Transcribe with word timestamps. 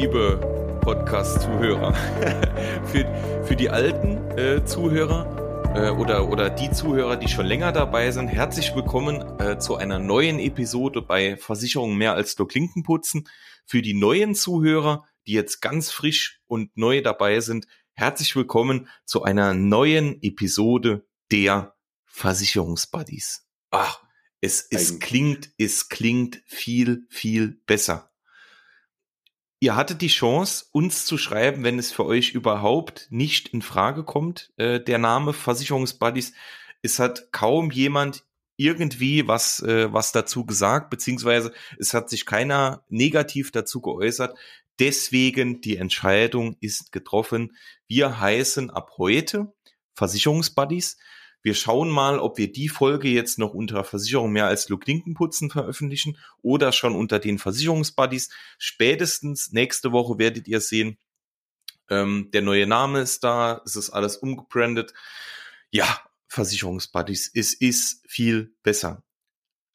liebe 0.00 0.78
Podcast-Zuhörer. 0.80 1.92
für, 2.86 3.44
für 3.44 3.54
die 3.54 3.68
alten 3.68 4.16
äh, 4.38 4.64
Zuhörer 4.64 5.74
äh, 5.76 5.90
oder, 5.90 6.26
oder 6.30 6.48
die 6.48 6.70
Zuhörer, 6.70 7.18
die 7.18 7.28
schon 7.28 7.44
länger 7.44 7.70
dabei 7.70 8.10
sind, 8.10 8.28
herzlich 8.28 8.74
willkommen 8.74 9.38
äh, 9.38 9.58
zu 9.58 9.76
einer 9.76 9.98
neuen 9.98 10.38
Episode 10.38 11.02
bei 11.02 11.36
Versicherungen 11.36 11.98
mehr 11.98 12.14
als 12.14 12.38
nur 12.38 12.48
Klinkenputzen. 12.48 13.28
Für 13.66 13.82
die 13.82 13.92
neuen 13.92 14.34
Zuhörer, 14.34 15.04
die 15.26 15.32
jetzt 15.32 15.60
ganz 15.60 15.90
frisch 15.90 16.40
und 16.46 16.74
neu 16.78 17.02
dabei 17.02 17.40
sind, 17.40 17.66
herzlich 17.92 18.34
willkommen 18.34 18.88
zu 19.04 19.22
einer 19.22 19.52
neuen 19.52 20.22
Episode 20.22 21.06
der 21.30 21.76
Versicherungsbuddies. 22.06 23.46
Ach, 23.70 24.02
es, 24.40 24.66
es 24.70 24.98
klingt, 24.98 25.50
es 25.58 25.90
klingt 25.90 26.42
viel, 26.46 27.06
viel 27.10 27.60
besser. 27.66 28.09
Ihr 29.62 29.76
hattet 29.76 30.00
die 30.00 30.08
Chance, 30.08 30.64
uns 30.72 31.04
zu 31.04 31.18
schreiben, 31.18 31.64
wenn 31.64 31.78
es 31.78 31.92
für 31.92 32.06
euch 32.06 32.32
überhaupt 32.32 33.08
nicht 33.10 33.48
in 33.48 33.60
Frage 33.60 34.04
kommt. 34.04 34.50
Äh, 34.56 34.80
der 34.80 34.96
Name 34.96 35.34
Versicherungsbuddies. 35.34 36.32
Es 36.80 36.98
hat 36.98 37.30
kaum 37.30 37.70
jemand 37.70 38.24
irgendwie 38.56 39.28
was, 39.28 39.60
äh, 39.62 39.92
was 39.92 40.12
dazu 40.12 40.46
gesagt, 40.46 40.88
beziehungsweise 40.88 41.52
es 41.78 41.92
hat 41.92 42.08
sich 42.08 42.24
keiner 42.24 42.84
negativ 42.88 43.52
dazu 43.52 43.82
geäußert. 43.82 44.34
Deswegen 44.78 45.60
die 45.60 45.76
Entscheidung 45.76 46.56
ist 46.60 46.90
getroffen. 46.90 47.54
Wir 47.86 48.18
heißen 48.18 48.70
ab 48.70 48.92
heute 48.96 49.52
Versicherungsbuddies. 49.92 50.96
Wir 51.42 51.54
schauen 51.54 51.88
mal, 51.88 52.18
ob 52.18 52.36
wir 52.38 52.52
die 52.52 52.68
Folge 52.68 53.08
jetzt 53.08 53.38
noch 53.38 53.54
unter 53.54 53.84
Versicherung 53.84 54.32
mehr 54.32 54.46
als 54.46 54.68
nur 54.68 54.78
Klinkenputzen 54.78 55.50
veröffentlichen 55.50 56.18
oder 56.42 56.72
schon 56.72 56.94
unter 56.94 57.18
den 57.18 57.38
Versicherungsbuddies. 57.38 58.30
Spätestens 58.58 59.52
nächste 59.52 59.92
Woche 59.92 60.18
werdet 60.18 60.48
ihr 60.48 60.60
sehen, 60.60 60.98
ähm, 61.88 62.30
der 62.32 62.42
neue 62.42 62.66
Name 62.66 63.00
ist 63.00 63.24
da, 63.24 63.62
es 63.64 63.76
ist 63.76 63.90
alles 63.90 64.16
umgebrandet. 64.16 64.92
Ja, 65.70 66.00
Versicherungsbuddies, 66.28 67.30
es 67.34 67.54
ist 67.54 68.04
viel 68.06 68.54
besser. 68.62 69.02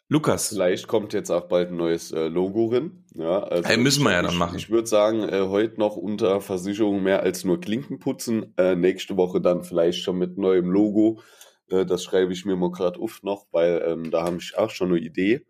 Lukas. 0.08 0.50
Vielleicht 0.50 0.88
kommt 0.88 1.14
jetzt 1.14 1.32
auch 1.32 1.48
bald 1.48 1.72
ein 1.72 1.78
neues 1.78 2.12
äh, 2.12 2.28
Logo 2.28 2.68
rein. 2.68 3.04
Ja, 3.16 3.40
also 3.40 3.68
hey, 3.68 3.78
müssen 3.78 4.04
wir 4.04 4.12
ja 4.12 4.22
dann 4.22 4.38
machen. 4.38 4.56
Ich, 4.56 4.66
ich 4.66 4.70
würde 4.70 4.88
sagen, 4.88 5.28
äh, 5.28 5.48
heute 5.48 5.80
noch 5.80 5.96
unter 5.96 6.42
Versicherung 6.42 7.02
mehr 7.02 7.22
als 7.24 7.44
nur 7.44 7.60
Klinken 7.60 7.98
putzen. 7.98 8.54
Äh, 8.58 8.76
nächste 8.76 9.18
Woche 9.18 9.42
dann 9.42 9.64
vielleicht 9.64 10.04
schon 10.04 10.20
mit 10.20 10.38
neuem 10.38 10.70
Logo. 10.70 11.22
Äh, 11.70 11.86
das 11.86 12.04
schreibe 12.04 12.34
ich 12.34 12.46
mir 12.46 12.56
mal 12.56 12.72
gerade 12.72 13.00
auf 13.00 13.24
noch, 13.24 13.48
weil 13.52 13.84
ähm, 13.88 14.12
da 14.12 14.24
habe 14.24 14.38
ich 14.38 14.58
auch 14.58 14.70
schon 14.70 14.90
eine 14.90 15.00
Idee. 15.00 15.46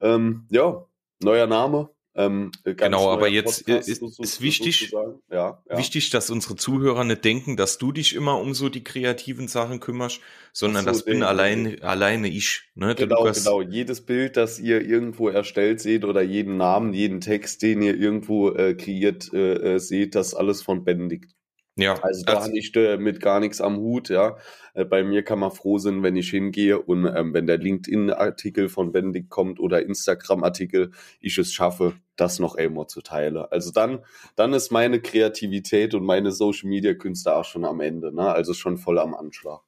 Ähm, 0.00 0.46
ja, 0.50 0.86
neuer 1.20 1.46
Name. 1.46 1.90
Ähm, 2.16 2.50
genau, 2.64 3.08
aber 3.08 3.28
jetzt 3.28 3.64
Podcast, 3.66 3.88
ist, 3.88 4.00
so, 4.00 4.22
ist 4.22 4.40
wichtig, 4.40 4.92
ja, 5.30 5.62
ja. 5.70 5.78
wichtig, 5.78 6.10
dass 6.10 6.28
unsere 6.28 6.56
Zuhörer 6.56 7.04
nicht 7.04 7.24
denken, 7.24 7.56
dass 7.56 7.78
du 7.78 7.92
dich 7.92 8.16
immer 8.16 8.40
um 8.40 8.52
so 8.52 8.68
die 8.68 8.82
kreativen 8.82 9.46
Sachen 9.46 9.78
kümmerst, 9.78 10.20
sondern 10.52 10.84
so, 10.84 10.90
das 10.90 11.04
bin 11.04 11.22
allein, 11.22 11.80
alleine 11.82 12.26
ich. 12.28 12.62
Ne? 12.74 12.96
Genau, 12.96 13.22
genau. 13.22 13.62
Jedes 13.62 14.04
Bild, 14.04 14.36
das 14.36 14.58
ihr 14.58 14.82
irgendwo 14.82 15.28
erstellt 15.28 15.80
seht 15.80 16.04
oder 16.04 16.20
jeden 16.20 16.56
Namen, 16.56 16.94
jeden 16.94 17.20
Text, 17.20 17.62
den 17.62 17.80
ihr 17.80 17.96
irgendwo 17.96 18.50
äh, 18.50 18.74
kreiert 18.74 19.32
äh, 19.32 19.76
äh 19.76 19.78
seht, 19.78 20.16
das 20.16 20.34
alles 20.34 20.62
von 20.62 20.82
Benedikt. 20.82 21.36
Ja, 21.76 21.94
also 22.02 22.24
da 22.24 22.42
habe 22.42 22.58
ich 22.58 22.74
äh, 22.76 22.96
mit 22.98 23.20
gar 23.20 23.40
nichts 23.40 23.60
am 23.60 23.78
Hut, 23.78 24.08
ja. 24.08 24.36
Äh, 24.74 24.84
bei 24.84 25.02
mir 25.04 25.22
kann 25.22 25.38
man 25.38 25.50
froh 25.50 25.78
sein, 25.78 26.02
wenn 26.02 26.16
ich 26.16 26.30
hingehe 26.30 26.80
und 26.80 27.06
ähm, 27.06 27.32
wenn 27.32 27.46
der 27.46 27.58
LinkedIn-Artikel 27.58 28.68
von 28.68 28.92
Benedikt 28.92 29.30
kommt 29.30 29.60
oder 29.60 29.82
Instagram-Artikel, 29.82 30.90
ich 31.20 31.38
es 31.38 31.52
schaffe, 31.52 31.94
das 32.16 32.38
noch 32.38 32.56
einmal 32.56 32.86
zu 32.88 33.00
teilen. 33.00 33.36
Also 33.36 33.70
dann, 33.70 34.04
dann 34.36 34.52
ist 34.52 34.70
meine 34.70 35.00
Kreativität 35.00 35.94
und 35.94 36.04
meine 36.04 36.32
Social-Media-Künste 36.32 37.34
auch 37.34 37.44
schon 37.44 37.64
am 37.64 37.80
Ende, 37.80 38.14
ne? 38.14 38.32
Also 38.32 38.52
schon 38.52 38.76
voll 38.76 38.98
am 38.98 39.14
Anschlag. 39.14 39.60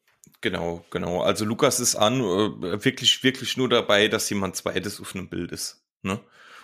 Genau, 0.42 0.84
genau. 0.90 1.22
Also 1.22 1.44
Lukas 1.44 1.78
ist 1.78 1.94
an, 1.94 2.20
äh, 2.20 2.84
wirklich, 2.84 3.22
wirklich 3.22 3.56
nur 3.56 3.68
dabei, 3.68 4.08
dass 4.08 4.28
jemand 4.28 4.56
zweites 4.56 5.00
auf 5.00 5.14
einem 5.14 5.28
Bild 5.28 5.52
ist. 5.52 5.84
Ne? 6.02 6.18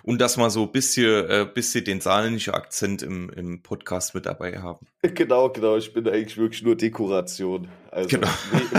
Und 0.09 0.23
dass 0.23 0.39
wir 0.39 0.49
so 0.49 0.63
ein 0.63 0.73
bisschen, 0.73 1.29
äh, 1.29 1.47
bisschen 1.53 1.85
den 1.85 2.01
saarländischen 2.01 2.55
Akzent 2.55 3.03
im, 3.03 3.29
im 3.29 3.63
Podcast 3.63 4.15
mit 4.15 4.25
dabei 4.25 4.59
haben. 4.59 4.87
Genau, 5.03 5.51
genau. 5.51 5.77
Ich 5.77 5.93
bin 5.93 6.09
eigentlich 6.09 6.39
wirklich 6.39 6.63
nur 6.63 6.77
Dekoration. 6.77 7.69
Also 7.91 8.17
genau. 8.17 8.29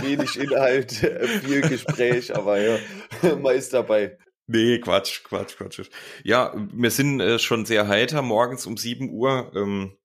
wenig 0.01 0.39
Inhalt, 0.39 0.91
viel 1.45 1.61
Gespräch, 1.61 2.35
aber 2.35 2.59
ja, 2.59 2.79
meist 3.43 3.75
dabei. 3.75 4.17
Nee, 4.47 4.79
Quatsch, 4.79 5.23
Quatsch, 5.23 5.55
Quatsch. 5.55 5.81
Ja, 6.23 6.51
wir 6.73 6.89
sind 6.89 7.19
äh, 7.19 7.37
schon 7.37 7.67
sehr 7.67 7.87
heiter, 7.87 8.23
morgens 8.23 8.65
um 8.65 8.75
7 8.75 9.11
Uhr. 9.11 9.51
Ähm, 9.53 9.95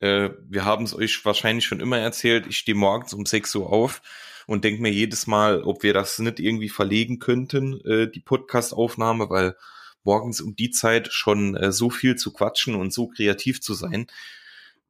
äh, 0.00 0.28
wir 0.46 0.66
haben 0.66 0.84
es 0.84 0.94
euch 0.94 1.24
wahrscheinlich 1.24 1.64
schon 1.64 1.80
immer 1.80 2.00
erzählt. 2.00 2.46
Ich 2.46 2.58
stehe 2.58 2.76
morgens 2.76 3.14
um 3.14 3.24
6 3.24 3.54
Uhr 3.54 3.72
auf 3.72 4.02
und 4.46 4.62
denke 4.62 4.82
mir 4.82 4.92
jedes 4.92 5.26
Mal, 5.26 5.62
ob 5.62 5.82
wir 5.82 5.94
das 5.94 6.18
nicht 6.18 6.38
irgendwie 6.38 6.68
verlegen 6.68 7.18
könnten, 7.18 7.80
äh, 7.86 8.10
die 8.10 8.20
Podcast-Aufnahme, 8.20 9.30
weil 9.30 9.56
morgens 10.04 10.40
um 10.40 10.56
die 10.56 10.70
Zeit 10.70 11.12
schon 11.12 11.56
äh, 11.56 11.72
so 11.72 11.90
viel 11.90 12.16
zu 12.16 12.32
quatschen 12.32 12.74
und 12.74 12.92
so 12.92 13.08
kreativ 13.08 13.60
zu 13.60 13.74
sein, 13.74 14.06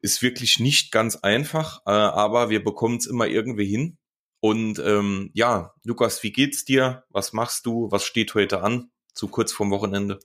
ist 0.00 0.22
wirklich 0.22 0.60
nicht 0.60 0.92
ganz 0.92 1.16
einfach, 1.16 1.80
äh, 1.86 1.90
aber 1.90 2.50
wir 2.50 2.62
bekommen 2.62 2.96
es 2.96 3.06
immer 3.06 3.26
irgendwie 3.26 3.66
hin. 3.66 3.98
Und 4.40 4.78
ähm, 4.78 5.30
ja, 5.34 5.74
Lukas, 5.82 6.22
wie 6.22 6.30
geht's 6.30 6.64
dir? 6.64 7.04
Was 7.10 7.32
machst 7.32 7.66
du? 7.66 7.90
Was 7.90 8.04
steht 8.04 8.34
heute 8.34 8.62
an? 8.62 8.90
Zu 9.12 9.26
kurz 9.26 9.52
vorm 9.52 9.72
Wochenende. 9.72 10.20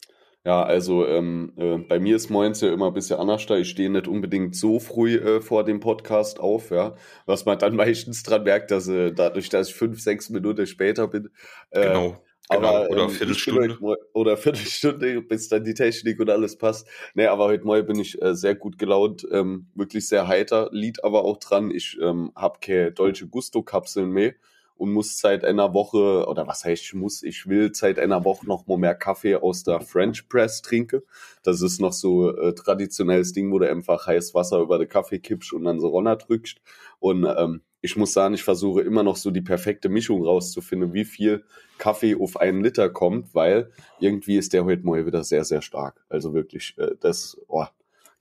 Ja, 0.46 0.62
also 0.62 1.08
ähm, 1.08 1.54
äh, 1.56 1.78
bei 1.78 2.00
mir 2.00 2.18
ist 2.18 2.30
morgens 2.30 2.60
ja 2.60 2.72
immer 2.72 2.88
ein 2.88 2.94
bisschen 2.94 3.18
anders 3.18 3.46
da. 3.46 3.56
Ich 3.56 3.70
stehe 3.70 3.90
nicht 3.90 4.10
unbedingt 4.10 4.56
so 4.58 4.80
früh 4.80 5.16
äh, 5.16 5.42
vor 5.42 5.64
dem 5.64 5.80
Podcast 5.80 6.40
auf, 6.40 6.70
ja. 6.70 6.96
Was 7.26 7.46
man 7.46 7.58
dann 7.58 7.76
meistens 7.78 8.24
dran 8.24 8.44
merkt, 8.44 8.70
dass 8.70 8.88
äh, 8.90 9.14
dadurch, 9.14 9.48
dass 9.50 9.70
ich 9.70 9.76
fünf, 9.76 10.02
sechs 10.02 10.30
Minuten 10.30 10.68
später 10.68 11.08
bin, 11.08 11.30
äh, 11.72 11.88
genau. 11.88 12.22
Genau, 12.50 12.68
aber, 12.68 12.90
oder 12.90 13.04
ähm, 13.04 13.10
Viertelstunde. 13.10 13.78
Oder 14.14 14.38
Viertelstunde, 14.38 15.22
bis 15.28 15.48
dann 15.48 15.64
die 15.64 15.74
Technik 15.74 16.20
und 16.20 16.30
alles 16.30 16.58
passt. 16.58 16.88
Nee, 17.14 17.28
aber 17.28 17.46
heute 17.46 17.66
Morgen 17.66 17.88
bin 17.88 18.00
ich 18.00 18.22
äh, 18.22 18.36
sehr 18.36 18.56
gut 18.56 18.78
gelaunt, 18.78 19.26
ähm, 19.32 19.68
wirklich 19.76 20.08
sehr 20.08 20.28
heiter. 20.28 20.70
Lied 20.72 21.04
aber 21.04 21.24
auch 21.24 21.38
dran, 21.38 21.72
ich 21.72 21.98
ähm, 22.02 22.32
habe 22.36 22.60
keine 22.60 22.92
deutsche 22.92 23.28
Gusto-Kapseln 23.28 24.10
mehr 24.10 24.34
und 24.76 24.92
muss 24.92 25.20
seit 25.20 25.46
einer 25.46 25.74
Woche, 25.74 26.28
oder 26.28 26.46
was 26.48 26.66
heißt 26.66 26.84
ich 26.84 26.94
muss, 26.94 27.24
ich 27.24 27.48
will 27.48 27.74
seit 27.74 28.00
einer 28.00 28.26
Woche 28.26 28.46
noch 28.46 28.68
mal 28.68 28.78
mehr 28.78 28.96
Kaffee 28.96 29.36
aus 29.36 29.64
der 29.64 29.80
French 29.80 30.28
Press 30.28 30.62
trinken. 30.62 31.02
Das 31.44 31.62
ist 31.62 31.80
noch 31.80 31.94
so 31.94 32.36
äh, 32.36 32.54
traditionelles 32.54 33.32
Ding, 33.32 33.52
wo 33.52 33.60
du 33.60 33.70
einfach 33.70 34.08
heiß 34.08 34.34
Wasser 34.34 34.60
über 34.60 34.80
den 34.80 34.90
Kaffee 34.90 35.20
kippst 35.20 35.54
und 35.54 35.64
dann 35.64 35.80
so 35.80 35.88
runter 35.88 36.18
drückst. 36.18 36.58
Und 37.00 37.26
ähm, 37.38 37.62
ich 37.84 37.98
muss 37.98 38.14
sagen, 38.14 38.34
ich 38.34 38.44
versuche 38.44 38.82
immer 38.82 39.04
noch 39.04 39.18
so 39.18 39.30
die 39.30 39.42
perfekte 39.42 39.90
Mischung 39.90 40.24
rauszufinden, 40.24 40.94
wie 40.94 41.04
viel 41.04 41.44
Kaffee 41.78 42.16
auf 42.16 42.38
einen 42.38 42.64
Liter 42.64 42.90
kommt, 42.90 43.36
weil 43.36 43.72
irgendwie 44.00 44.38
ist 44.38 44.54
der 44.54 44.64
heute 44.64 44.86
mal 44.86 45.06
wieder 45.06 45.26
sehr, 45.26 45.44
sehr 45.44 45.62
stark. 45.62 46.02
Also 46.08 46.34
wirklich, 46.34 46.76
äh, 46.78 46.92
das 47.02 47.38
oh, 47.50 47.66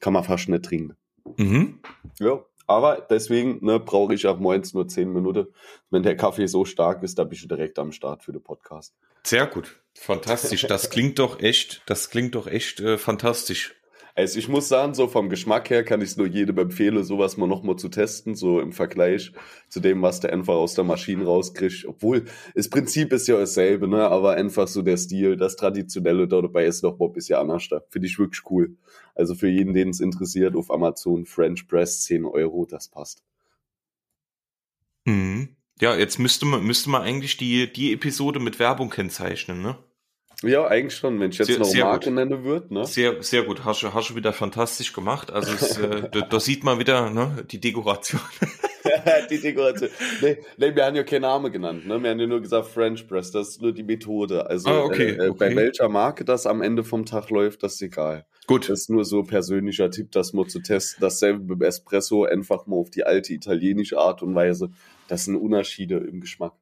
kann 0.00 0.14
man 0.14 0.24
fast 0.24 0.48
nicht 0.48 0.64
trinken. 0.64 0.96
Mhm. 1.36 1.78
Ja, 2.18 2.44
aber 2.66 3.06
deswegen 3.08 3.64
ne, 3.64 3.78
brauche 3.78 4.14
ich 4.14 4.26
auch 4.26 4.40
morgens 4.40 4.74
nur 4.74 4.88
zehn 4.88 5.12
Minuten. 5.12 5.46
Wenn 5.90 6.02
der 6.02 6.16
Kaffee 6.16 6.48
so 6.48 6.64
stark 6.64 7.04
ist, 7.04 7.20
da 7.20 7.24
bin 7.24 7.34
ich 7.34 7.46
direkt 7.46 7.78
am 7.78 7.92
Start 7.92 8.24
für 8.24 8.32
den 8.32 8.42
Podcast. 8.42 8.92
Sehr 9.22 9.46
gut. 9.46 9.80
Fantastisch. 9.94 10.66
Das 10.66 10.90
klingt 10.90 11.20
doch 11.20 11.38
echt, 11.38 11.82
das 11.86 12.10
klingt 12.10 12.34
doch 12.34 12.48
echt 12.48 12.80
äh, 12.80 12.98
fantastisch. 12.98 13.76
Also 14.14 14.38
ich 14.38 14.48
muss 14.48 14.68
sagen, 14.68 14.92
so 14.92 15.08
vom 15.08 15.30
Geschmack 15.30 15.70
her 15.70 15.84
kann 15.84 16.02
ich 16.02 16.10
es 16.10 16.16
nur 16.16 16.26
jedem 16.26 16.58
empfehlen, 16.58 17.02
sowas 17.02 17.38
mal 17.38 17.46
nochmal 17.46 17.76
zu 17.76 17.88
testen, 17.88 18.34
so 18.34 18.60
im 18.60 18.72
Vergleich 18.72 19.32
zu 19.68 19.80
dem, 19.80 20.02
was 20.02 20.20
der 20.20 20.32
einfach 20.32 20.54
aus 20.54 20.74
der 20.74 20.84
Maschine 20.84 21.24
rauskriegt. 21.24 21.86
Obwohl, 21.86 22.26
das 22.54 22.68
Prinzip 22.68 23.12
ist 23.12 23.26
ja 23.28 23.38
dasselbe, 23.38 23.88
ne? 23.88 24.08
Aber 24.08 24.34
einfach 24.34 24.68
so 24.68 24.82
der 24.82 24.98
Stil, 24.98 25.36
das 25.36 25.56
Traditionelle 25.56 26.28
da 26.28 26.42
dabei 26.42 26.66
ist 26.66 26.82
noch 26.82 26.98
mal 26.98 27.06
ein 27.06 27.12
bisschen 27.12 27.38
anders. 27.38 27.68
Finde 27.88 28.06
ich 28.06 28.18
wirklich 28.18 28.42
cool. 28.50 28.76
Also 29.14 29.34
für 29.34 29.48
jeden, 29.48 29.72
den 29.72 29.88
es 29.88 30.00
interessiert, 30.00 30.56
auf 30.56 30.70
Amazon 30.70 31.24
French 31.24 31.66
Press 31.66 32.02
10 32.02 32.26
Euro, 32.26 32.66
das 32.66 32.88
passt. 32.88 33.22
Mhm. 35.06 35.56
Ja, 35.80 35.96
jetzt 35.96 36.18
müsste 36.18 36.46
man, 36.46 36.64
müsste 36.64 36.90
man 36.90 37.02
eigentlich 37.02 37.38
die, 37.38 37.72
die 37.72 37.92
Episode 37.92 38.40
mit 38.40 38.58
Werbung 38.58 38.90
kennzeichnen, 38.90 39.62
ne? 39.62 39.78
Ja, 40.42 40.66
eigentlich 40.66 40.96
schon, 40.96 41.20
wenn 41.20 41.30
ich 41.30 41.38
jetzt 41.38 41.48
sehr, 41.48 41.58
noch 41.58 41.66
sehr 41.66 41.84
Marke 41.84 42.06
gut. 42.06 42.14
nenne 42.14 42.44
würde. 42.44 42.72
Ne? 42.74 42.84
Sehr, 42.86 43.22
sehr 43.22 43.44
gut. 43.44 43.64
Hast 43.64 43.82
du, 43.82 43.92
hast 43.94 44.10
du 44.10 44.16
wieder 44.16 44.32
fantastisch 44.32 44.92
gemacht. 44.92 45.30
Also 45.30 45.52
es, 45.52 45.78
äh, 45.78 46.08
da, 46.10 46.20
da, 46.22 46.40
sieht 46.40 46.64
man 46.64 46.78
wieder 46.78 47.10
ne, 47.10 47.44
die 47.50 47.60
Dekoration. 47.60 48.20
die 49.30 49.40
Dekoration. 49.40 49.90
Nee, 50.20 50.38
nee, 50.56 50.74
wir 50.74 50.84
haben 50.84 50.96
ja 50.96 51.04
keinen 51.04 51.22
Namen 51.22 51.52
genannt. 51.52 51.86
Ne? 51.86 52.02
Wir 52.02 52.10
haben 52.10 52.18
ja 52.18 52.26
nur 52.26 52.40
gesagt 52.40 52.68
French 52.68 53.06
Press. 53.06 53.30
Das 53.30 53.50
ist 53.50 53.62
nur 53.62 53.72
die 53.72 53.84
Methode. 53.84 54.46
Also 54.46 54.68
ah, 54.68 54.82
okay, 54.82 55.10
äh, 55.10 55.28
okay. 55.28 55.36
bei 55.38 55.56
welcher 55.56 55.88
Marke 55.88 56.24
das 56.24 56.46
am 56.46 56.60
Ende 56.60 56.82
vom 56.82 57.06
Tag 57.06 57.30
läuft, 57.30 57.62
das 57.62 57.74
ist 57.74 57.82
egal. 57.82 58.26
Gut. 58.46 58.68
Das 58.68 58.80
ist 58.80 58.90
nur 58.90 59.04
so 59.04 59.22
persönlicher 59.22 59.90
Tipp, 59.90 60.10
das 60.10 60.32
mal 60.32 60.46
zu 60.46 60.60
testen. 60.60 61.00
Dasselbe 61.00 61.54
beim 61.56 61.62
Espresso, 61.62 62.24
einfach 62.24 62.66
mal 62.66 62.76
auf 62.76 62.90
die 62.90 63.04
alte 63.04 63.32
italienische 63.32 63.98
Art 63.98 64.22
und 64.22 64.34
Weise. 64.34 64.70
Das 65.06 65.24
sind 65.24 65.36
Unterschiede 65.36 65.98
im 65.98 66.20
Geschmack. 66.20 66.52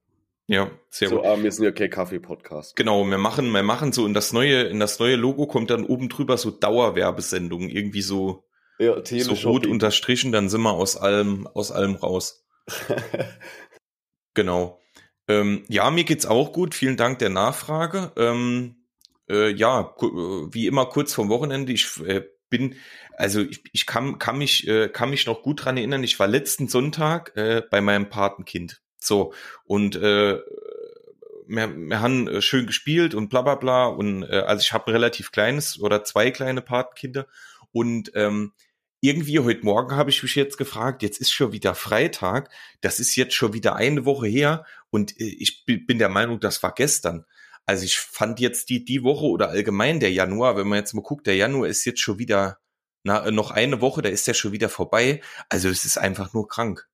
Ja, 0.50 0.68
sehr 0.88 1.10
so, 1.10 1.18
gut. 1.18 1.26
aber 1.26 1.44
wir 1.44 1.52
sind 1.52 1.64
ja 1.64 1.70
kein 1.70 1.90
Kaffee-Podcast. 1.90 2.74
Genau, 2.74 3.04
wir 3.06 3.18
machen, 3.18 3.52
wir 3.52 3.62
machen 3.62 3.92
so 3.92 4.04
in 4.04 4.14
das 4.14 4.32
neue, 4.32 4.64
in 4.64 4.80
das 4.80 4.98
neue 4.98 5.14
Logo 5.14 5.46
kommt 5.46 5.70
dann 5.70 5.84
oben 5.84 6.08
drüber 6.08 6.36
so 6.36 6.50
Dauerwerbesendungen, 6.50 7.70
irgendwie 7.70 8.02
so, 8.02 8.42
Ja, 8.80 8.96
so 9.04 9.48
rot 9.48 9.64
unterstrichen, 9.66 10.32
dann 10.32 10.48
sind 10.48 10.62
wir 10.62 10.72
aus 10.72 10.96
allem, 10.96 11.46
aus 11.46 11.70
allem 11.70 11.94
raus. 11.94 12.44
Genau. 14.34 14.80
Ähm, 15.26 15.64
ja, 15.68 15.90
mir 15.90 16.04
geht's 16.04 16.24
auch 16.24 16.52
gut. 16.52 16.72
Vielen 16.72 16.96
Dank 16.96 17.18
der 17.18 17.30
Nachfrage. 17.30 18.12
Ähm, 18.16 18.76
äh, 19.28 19.50
ja, 19.50 19.92
äh, 20.00 20.04
wie 20.04 20.68
immer 20.68 20.86
kurz 20.86 21.12
vom 21.12 21.28
Wochenende. 21.28 21.72
Ich 21.72 22.00
äh, 22.06 22.22
bin, 22.48 22.76
also 23.16 23.40
ich, 23.40 23.60
ich 23.72 23.86
kann, 23.86 24.20
kann 24.20 24.38
mich, 24.38 24.68
äh, 24.68 24.88
kann 24.88 25.10
mich 25.10 25.26
noch 25.26 25.42
gut 25.42 25.64
dran 25.64 25.76
erinnern. 25.76 26.04
Ich 26.04 26.20
war 26.20 26.28
letzten 26.28 26.68
Sonntag 26.68 27.36
äh, 27.36 27.62
bei 27.68 27.80
meinem 27.80 28.08
Patenkind. 28.08 28.80
So 29.00 29.32
und 29.64 29.96
äh, 29.96 30.38
wir, 31.46 31.76
wir 31.76 32.00
haben 32.00 32.28
äh, 32.28 32.42
schön 32.42 32.66
gespielt 32.66 33.14
und 33.14 33.28
bla 33.28 33.42
bla 33.42 33.56
bla. 33.56 33.86
Und 33.86 34.22
äh, 34.22 34.44
also 34.46 34.62
ich 34.62 34.72
habe 34.72 34.86
ein 34.86 34.92
relativ 34.92 35.32
kleines 35.32 35.80
oder 35.80 36.04
zwei 36.04 36.30
kleine 36.30 36.62
Patenkinder 36.62 37.26
und 37.72 38.12
ähm, 38.14 38.52
irgendwie 39.00 39.38
heute 39.38 39.64
Morgen 39.64 39.96
habe 39.96 40.10
ich 40.10 40.22
mich 40.22 40.34
jetzt 40.34 40.58
gefragt, 40.58 41.02
jetzt 41.02 41.20
ist 41.20 41.32
schon 41.32 41.52
wieder 41.52 41.74
Freitag, 41.74 42.50
das 42.82 43.00
ist 43.00 43.16
jetzt 43.16 43.34
schon 43.34 43.54
wieder 43.54 43.74
eine 43.74 44.04
Woche 44.04 44.26
her 44.26 44.66
und 44.90 45.18
äh, 45.18 45.24
ich 45.24 45.64
bi- 45.64 45.78
bin 45.78 45.98
der 45.98 46.10
Meinung, 46.10 46.38
das 46.38 46.62
war 46.62 46.72
gestern. 46.74 47.24
Also 47.66 47.84
ich 47.84 47.98
fand 47.98 48.40
jetzt 48.40 48.68
die, 48.68 48.84
die 48.84 49.02
Woche 49.02 49.26
oder 49.26 49.48
allgemein 49.48 50.00
der 50.00 50.12
Januar, 50.12 50.56
wenn 50.56 50.68
man 50.68 50.78
jetzt 50.78 50.92
mal 50.92 51.02
guckt, 51.02 51.26
der 51.26 51.36
Januar 51.36 51.68
ist 51.68 51.84
jetzt 51.84 52.00
schon 52.00 52.18
wieder, 52.18 52.58
na, 53.04 53.30
noch 53.30 53.50
eine 53.52 53.80
Woche, 53.80 54.02
da 54.02 54.08
ist 54.08 54.26
der 54.26 54.34
schon 54.34 54.52
wieder 54.52 54.68
vorbei. 54.68 55.22
Also 55.48 55.68
es 55.68 55.84
ist 55.84 55.96
einfach 55.96 56.32
nur 56.32 56.48
krank. 56.48 56.88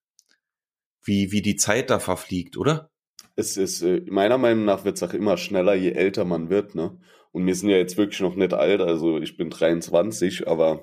Wie, 1.06 1.32
wie 1.32 1.40
die 1.40 1.56
Zeit 1.56 1.88
da 1.88 1.98
verfliegt, 1.98 2.56
oder? 2.56 2.90
Es 3.36 3.56
ist, 3.56 3.82
äh, 3.82 4.02
meiner 4.08 4.38
Meinung 4.38 4.64
nach 4.64 4.84
wird 4.84 4.96
es 4.96 5.02
auch 5.02 5.14
immer 5.14 5.36
schneller, 5.36 5.74
je 5.74 5.92
älter 5.92 6.24
man 6.24 6.50
wird, 6.50 6.74
ne? 6.74 6.98
Und 7.32 7.46
wir 7.46 7.54
sind 7.54 7.68
ja 7.68 7.76
jetzt 7.76 7.96
wirklich 7.96 8.20
noch 8.20 8.34
nicht 8.34 8.54
alt, 8.54 8.80
also 8.80 9.18
ich 9.18 9.36
bin 9.36 9.50
23, 9.50 10.48
aber 10.48 10.82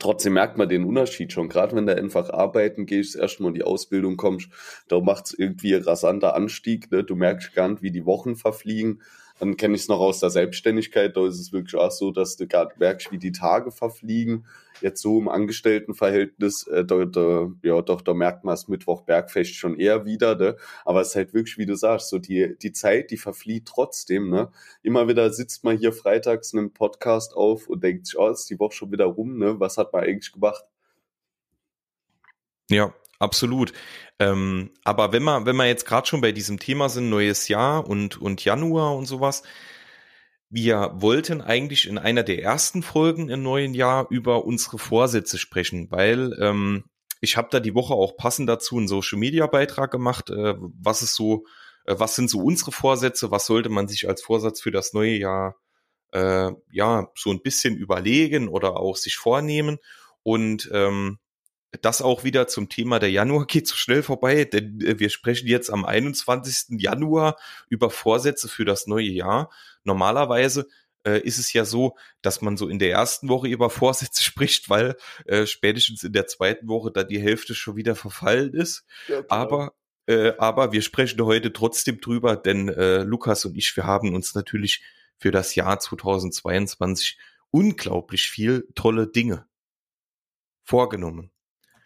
trotzdem 0.00 0.34
merkt 0.34 0.58
man 0.58 0.68
den 0.68 0.84
Unterschied 0.84 1.32
schon. 1.32 1.48
Gerade 1.48 1.76
wenn 1.76 1.86
du 1.86 1.96
einfach 1.96 2.30
arbeiten 2.30 2.84
gehst, 2.84 3.16
erstmal 3.16 3.50
in 3.50 3.54
die 3.54 3.62
Ausbildung 3.62 4.16
kommst, 4.16 4.50
da 4.88 5.00
macht 5.00 5.26
es 5.26 5.38
irgendwie 5.38 5.74
rasanter 5.74 6.34
Anstieg, 6.34 6.90
ne? 6.90 7.04
Du 7.04 7.14
merkst 7.14 7.54
gar 7.54 7.68
nicht, 7.68 7.82
wie 7.82 7.92
die 7.92 8.06
Wochen 8.06 8.36
verfliegen. 8.36 9.02
Dann 9.38 9.56
kenne 9.56 9.76
ich 9.76 9.82
es 9.82 9.88
noch 9.88 10.00
aus 10.00 10.20
der 10.20 10.30
Selbstständigkeit, 10.30 11.16
da 11.16 11.26
ist 11.26 11.38
es 11.38 11.52
wirklich 11.52 11.76
auch 11.76 11.92
so, 11.92 12.10
dass 12.10 12.36
du 12.36 12.48
gar 12.48 12.72
merkst, 12.76 13.12
wie 13.12 13.18
die 13.18 13.32
Tage 13.32 13.70
verfliegen. 13.70 14.46
Jetzt 14.80 15.02
so 15.02 15.18
im 15.18 15.28
Angestelltenverhältnis, 15.28 16.66
äh, 16.66 16.84
da, 16.84 17.04
da, 17.04 17.50
ja 17.62 17.82
doch, 17.82 18.00
da 18.00 18.14
merkt 18.14 18.44
man 18.44 18.52
das 18.52 18.68
Mittwoch 18.68 19.02
Bergfest 19.02 19.54
schon 19.54 19.78
eher 19.78 20.04
wieder, 20.04 20.36
ne? 20.36 20.56
Aber 20.84 21.00
es 21.00 21.08
ist 21.08 21.16
halt 21.16 21.34
wirklich, 21.34 21.58
wie 21.58 21.66
du 21.66 21.76
sagst, 21.76 22.10
so 22.10 22.18
die, 22.18 22.56
die 22.60 22.72
Zeit, 22.72 23.10
die 23.10 23.16
verflieht 23.16 23.66
trotzdem, 23.66 24.30
ne? 24.30 24.50
Immer 24.82 25.08
wieder 25.08 25.32
sitzt 25.32 25.64
man 25.64 25.78
hier 25.78 25.92
freitags 25.92 26.52
in 26.52 26.60
einem 26.60 26.72
Podcast 26.72 27.34
auf 27.34 27.68
und 27.68 27.82
denkt 27.82 28.06
sich, 28.06 28.18
oh, 28.18 28.28
ist 28.28 28.50
die 28.50 28.58
Woche 28.58 28.72
schon 28.74 28.92
wieder 28.92 29.06
rum, 29.06 29.38
ne? 29.38 29.58
Was 29.60 29.78
hat 29.78 29.92
man 29.92 30.04
eigentlich 30.04 30.32
gemacht? 30.32 30.64
Ja, 32.70 32.92
absolut. 33.18 33.72
Ähm, 34.18 34.70
aber 34.84 35.12
wenn 35.12 35.22
man, 35.22 35.46
wenn 35.46 35.56
wir 35.56 35.66
jetzt 35.66 35.86
gerade 35.86 36.06
schon 36.06 36.20
bei 36.20 36.32
diesem 36.32 36.58
Thema 36.58 36.88
sind, 36.88 37.08
neues 37.08 37.48
Jahr 37.48 37.88
und, 37.88 38.20
und 38.20 38.44
Januar 38.44 38.96
und 38.96 39.06
sowas, 39.06 39.42
wir 40.50 40.92
wollten 40.94 41.40
eigentlich 41.40 41.86
in 41.86 41.98
einer 41.98 42.22
der 42.22 42.42
ersten 42.42 42.82
Folgen 42.82 43.28
im 43.28 43.42
neuen 43.42 43.74
Jahr 43.74 44.06
über 44.10 44.44
unsere 44.44 44.78
Vorsätze 44.78 45.38
sprechen, 45.38 45.90
weil 45.90 46.36
ähm, 46.40 46.84
ich 47.20 47.36
habe 47.36 47.48
da 47.50 47.60
die 47.60 47.74
Woche 47.74 47.94
auch 47.94 48.16
passend 48.16 48.48
dazu 48.48 48.78
einen 48.78 48.88
Social 48.88 49.18
Media 49.18 49.46
Beitrag 49.46 49.90
gemacht, 49.90 50.30
äh, 50.30 50.54
was 50.58 51.02
ist 51.02 51.14
so, 51.14 51.44
äh, 51.84 51.94
was 51.98 52.14
sind 52.14 52.30
so 52.30 52.40
unsere 52.40 52.72
Vorsätze, 52.72 53.30
was 53.30 53.46
sollte 53.46 53.68
man 53.68 53.88
sich 53.88 54.08
als 54.08 54.22
Vorsatz 54.22 54.60
für 54.60 54.70
das 54.70 54.94
neue 54.94 55.16
Jahr 55.16 55.56
äh, 56.12 56.50
ja 56.70 57.08
so 57.14 57.30
ein 57.30 57.42
bisschen 57.42 57.76
überlegen 57.76 58.48
oder 58.48 58.78
auch 58.78 58.96
sich 58.96 59.16
vornehmen 59.16 59.78
und 60.22 60.70
ähm, 60.72 61.18
das 61.82 62.00
auch 62.00 62.24
wieder 62.24 62.48
zum 62.48 62.68
Thema 62.68 62.98
der 62.98 63.10
Januar 63.10 63.44
geht 63.46 63.66
so 63.66 63.76
schnell 63.76 64.02
vorbei, 64.02 64.44
denn 64.44 64.80
äh, 64.80 64.98
wir 64.98 65.10
sprechen 65.10 65.48
jetzt 65.48 65.70
am 65.70 65.84
21. 65.84 66.80
Januar 66.80 67.36
über 67.68 67.90
Vorsätze 67.90 68.48
für 68.48 68.64
das 68.64 68.86
neue 68.86 69.10
Jahr. 69.10 69.50
Normalerweise 69.88 70.68
äh, 71.04 71.20
ist 71.20 71.38
es 71.38 71.52
ja 71.52 71.64
so, 71.64 71.96
dass 72.22 72.42
man 72.42 72.56
so 72.56 72.68
in 72.68 72.78
der 72.78 72.90
ersten 72.92 73.28
Woche 73.28 73.48
über 73.48 73.70
Vorsätze 73.70 74.22
spricht, 74.22 74.70
weil 74.70 74.96
äh, 75.24 75.46
spätestens 75.46 76.04
in 76.04 76.12
der 76.12 76.26
zweiten 76.26 76.68
Woche 76.68 76.92
da 76.92 77.02
die 77.02 77.20
Hälfte 77.20 77.54
schon 77.54 77.76
wieder 77.76 77.96
verfallen 77.96 78.52
ist. 78.54 78.84
Ja, 79.08 79.22
Aber 79.28 79.72
äh, 80.06 80.32
aber 80.38 80.72
wir 80.72 80.80
sprechen 80.80 81.20
heute 81.22 81.52
trotzdem 81.52 82.00
drüber, 82.00 82.36
denn 82.36 82.68
äh, 82.68 83.02
Lukas 83.02 83.44
und 83.44 83.58
ich, 83.58 83.76
wir 83.76 83.84
haben 83.84 84.14
uns 84.14 84.34
natürlich 84.34 84.82
für 85.18 85.30
das 85.30 85.54
Jahr 85.54 85.78
2022 85.78 87.18
unglaublich 87.50 88.30
viel 88.30 88.66
tolle 88.74 89.06
Dinge 89.06 89.46
vorgenommen. 90.64 91.30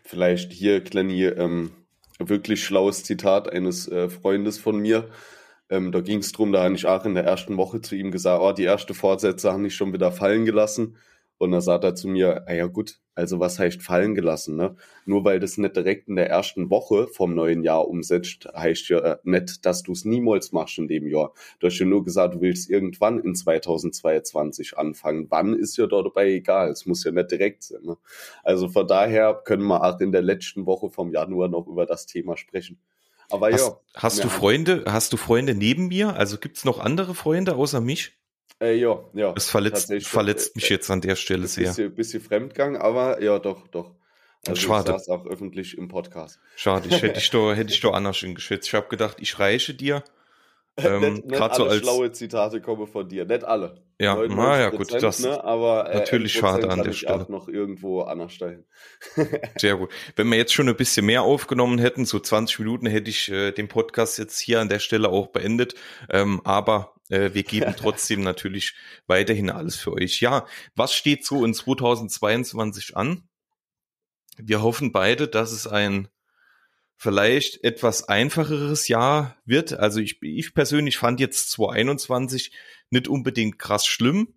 Vielleicht 0.04 0.52
hier, 0.52 0.80
Glenny, 0.80 1.24
ähm, 1.24 1.72
wirklich 2.20 2.64
schlaues 2.64 3.02
Zitat 3.02 3.48
eines 3.48 3.88
äh, 3.88 4.08
Freundes 4.08 4.58
von 4.58 4.78
mir. 4.78 5.10
Ähm, 5.72 5.90
da 5.90 6.02
ging 6.02 6.18
es 6.18 6.32
drum, 6.32 6.52
da 6.52 6.64
habe 6.64 6.74
ich 6.74 6.84
auch 6.86 7.06
in 7.06 7.14
der 7.14 7.24
ersten 7.24 7.56
Woche 7.56 7.80
zu 7.80 7.96
ihm 7.96 8.10
gesagt, 8.10 8.42
oh, 8.42 8.52
die 8.52 8.64
erste 8.64 8.92
Vorsätze 8.92 9.50
haben 9.52 9.64
ich 9.64 9.74
schon 9.74 9.94
wieder 9.94 10.12
fallen 10.12 10.44
gelassen. 10.44 10.96
Und 11.38 11.52
da 11.52 11.62
sagt 11.62 11.84
er 11.84 11.94
zu 11.94 12.08
mir, 12.08 12.44
ah 12.46 12.52
ja 12.52 12.66
gut, 12.66 13.00
also 13.14 13.40
was 13.40 13.58
heißt 13.58 13.82
fallen 13.82 14.14
gelassen, 14.14 14.54
ne? 14.56 14.76
Nur 15.06 15.24
weil 15.24 15.40
das 15.40 15.56
nicht 15.56 15.74
direkt 15.74 16.08
in 16.08 16.16
der 16.16 16.28
ersten 16.28 16.68
Woche 16.68 17.08
vom 17.08 17.34
neuen 17.34 17.62
Jahr 17.64 17.88
umsetzt, 17.88 18.46
heißt 18.54 18.90
ja 18.90 18.98
äh, 18.98 19.16
nicht, 19.24 19.64
dass 19.64 19.82
du 19.82 19.92
es 19.92 20.04
niemals 20.04 20.52
machst 20.52 20.76
in 20.76 20.88
dem 20.88 21.06
Jahr. 21.06 21.32
Du 21.58 21.68
hast 21.68 21.78
ja 21.78 21.86
nur 21.86 22.04
gesagt, 22.04 22.34
du 22.34 22.42
willst 22.42 22.68
irgendwann 22.68 23.18
in 23.18 23.34
2022 23.34 24.76
anfangen. 24.76 25.28
Wann 25.30 25.54
ist 25.54 25.78
ja 25.78 25.86
da 25.86 26.02
dabei 26.02 26.32
egal. 26.32 26.70
Es 26.70 26.84
muss 26.84 27.02
ja 27.02 27.12
nicht 27.12 27.30
direkt 27.30 27.62
sein. 27.62 27.82
Ne? 27.82 27.96
Also 28.44 28.68
von 28.68 28.86
daher 28.86 29.40
können 29.42 29.66
wir 29.66 29.82
auch 29.82 29.98
in 30.00 30.12
der 30.12 30.22
letzten 30.22 30.66
Woche 30.66 30.90
vom 30.90 31.12
Januar 31.12 31.48
noch 31.48 31.66
über 31.66 31.86
das 31.86 32.04
Thema 32.04 32.36
sprechen. 32.36 32.78
Aber 33.32 33.50
Hast, 33.50 33.68
ja. 33.68 33.80
hast 33.94 34.24
du 34.24 34.28
Freunde, 34.28 34.84
hast 34.86 35.12
du 35.12 35.16
Freunde 35.16 35.54
neben 35.54 35.88
mir? 35.88 36.14
Also 36.14 36.38
gibt's 36.38 36.64
noch 36.64 36.78
andere 36.78 37.14
Freunde 37.14 37.56
außer 37.56 37.80
mich? 37.80 38.12
Äh, 38.60 38.76
ja, 38.76 39.02
ja. 39.14 39.32
Das 39.32 39.48
verletzt, 39.48 39.92
verletzt 40.04 40.54
äh, 40.54 40.58
mich 40.58 40.68
jetzt 40.68 40.90
an 40.90 41.00
der 41.00 41.16
Stelle 41.16 41.42
Ein 41.42 41.48
sehr. 41.48 41.68
bisschen, 41.68 41.94
bisschen 41.94 42.20
Fremdgang, 42.20 42.76
aber 42.76 43.22
ja, 43.22 43.38
doch, 43.38 43.66
doch. 43.68 43.96
Also 44.46 44.60
Schade. 44.60 44.96
ich 45.00 45.10
auch 45.10 45.24
öffentlich 45.26 45.78
im 45.78 45.88
Podcast. 45.88 46.40
Schade, 46.56 46.88
ich 46.88 47.00
hätte 47.02 47.18
ich 47.18 47.30
doch, 47.30 47.54
hätte 47.54 47.72
ich 47.72 47.80
doch 47.80 47.94
anders 47.94 48.20
geschätzt. 48.20 48.68
Ich 48.68 48.74
habe 48.74 48.88
gedacht, 48.88 49.16
ich 49.20 49.38
reiche 49.38 49.74
dir. 49.74 50.04
Ähm, 50.78 51.00
nicht 51.00 51.26
nicht 51.26 51.36
Gerade 51.36 51.54
so 51.54 51.62
alle 51.64 51.72
als, 51.72 51.82
schlaue 51.82 52.12
Zitate 52.12 52.60
kommen 52.62 52.86
von 52.86 53.06
dir, 53.06 53.26
nicht 53.26 53.44
alle. 53.44 53.84
ja, 54.00 54.14
99%, 54.14 54.34
na 54.34 54.58
ja, 54.58 54.70
gut, 54.70 55.02
das, 55.02 55.20
ne, 55.20 55.44
aber 55.44 55.90
äh, 55.90 55.98
natürlich 55.98 56.34
1% 56.36 56.38
schade 56.40 56.70
an 56.70 56.82
der 56.82 56.92
Stelle. 56.92 57.26
noch 57.28 57.46
irgendwo 57.46 58.02
anders 58.02 58.32
stellen. 58.32 58.64
Sehr 59.58 59.76
gut. 59.76 59.90
Wenn 60.16 60.28
wir 60.30 60.38
jetzt 60.38 60.54
schon 60.54 60.68
ein 60.70 60.76
bisschen 60.76 61.04
mehr 61.04 61.22
aufgenommen 61.22 61.78
hätten, 61.78 62.06
so 62.06 62.18
20 62.18 62.60
Minuten, 62.60 62.86
hätte 62.86 63.10
ich 63.10 63.30
äh, 63.30 63.52
den 63.52 63.68
Podcast 63.68 64.18
jetzt 64.18 64.38
hier 64.38 64.60
an 64.60 64.70
der 64.70 64.78
Stelle 64.78 65.10
auch 65.10 65.26
beendet. 65.26 65.74
Ähm, 66.08 66.40
aber 66.44 66.94
äh, 67.10 67.34
wir 67.34 67.42
geben 67.42 67.74
trotzdem 67.78 68.22
natürlich 68.22 68.74
weiterhin 69.06 69.50
alles 69.50 69.76
für 69.76 69.92
euch. 69.92 70.20
Ja, 70.20 70.46
was 70.74 70.94
steht 70.94 71.26
so 71.26 71.44
in 71.44 71.52
2022 71.52 72.96
an? 72.96 73.28
Wir 74.38 74.62
hoffen 74.62 74.92
beide, 74.92 75.28
dass 75.28 75.52
es 75.52 75.66
ein 75.66 76.08
vielleicht 77.02 77.64
etwas 77.64 78.08
einfacheres 78.08 78.86
Jahr 78.86 79.36
wird. 79.44 79.72
Also 79.72 79.98
ich, 79.98 80.22
ich 80.22 80.54
persönlich 80.54 80.98
fand 80.98 81.18
jetzt 81.18 81.50
2021 81.50 82.52
nicht 82.90 83.08
unbedingt 83.08 83.58
krass 83.58 83.86
schlimm. 83.86 84.34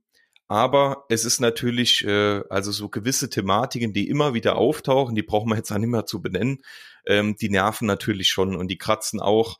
Aber 0.47 1.05
es 1.09 1.25
ist 1.25 1.39
natürlich, 1.39 2.03
äh, 2.05 2.41
also 2.49 2.71
so 2.71 2.89
gewisse 2.89 3.29
Thematiken, 3.29 3.93
die 3.93 4.09
immer 4.09 4.33
wieder 4.33 4.55
auftauchen, 4.55 5.13
die 5.13 5.21
brauchen 5.21 5.49
wir 5.49 5.57
jetzt 5.57 5.71
auch 5.71 5.77
nicht 5.77 5.89
mehr 5.89 6.07
zu 6.07 6.23
benennen, 6.23 6.63
ähm, 7.05 7.35
die 7.35 7.49
nerven 7.49 7.85
natürlich 7.85 8.29
schon 8.29 8.55
und 8.55 8.67
die 8.67 8.79
kratzen 8.79 9.19
auch 9.19 9.59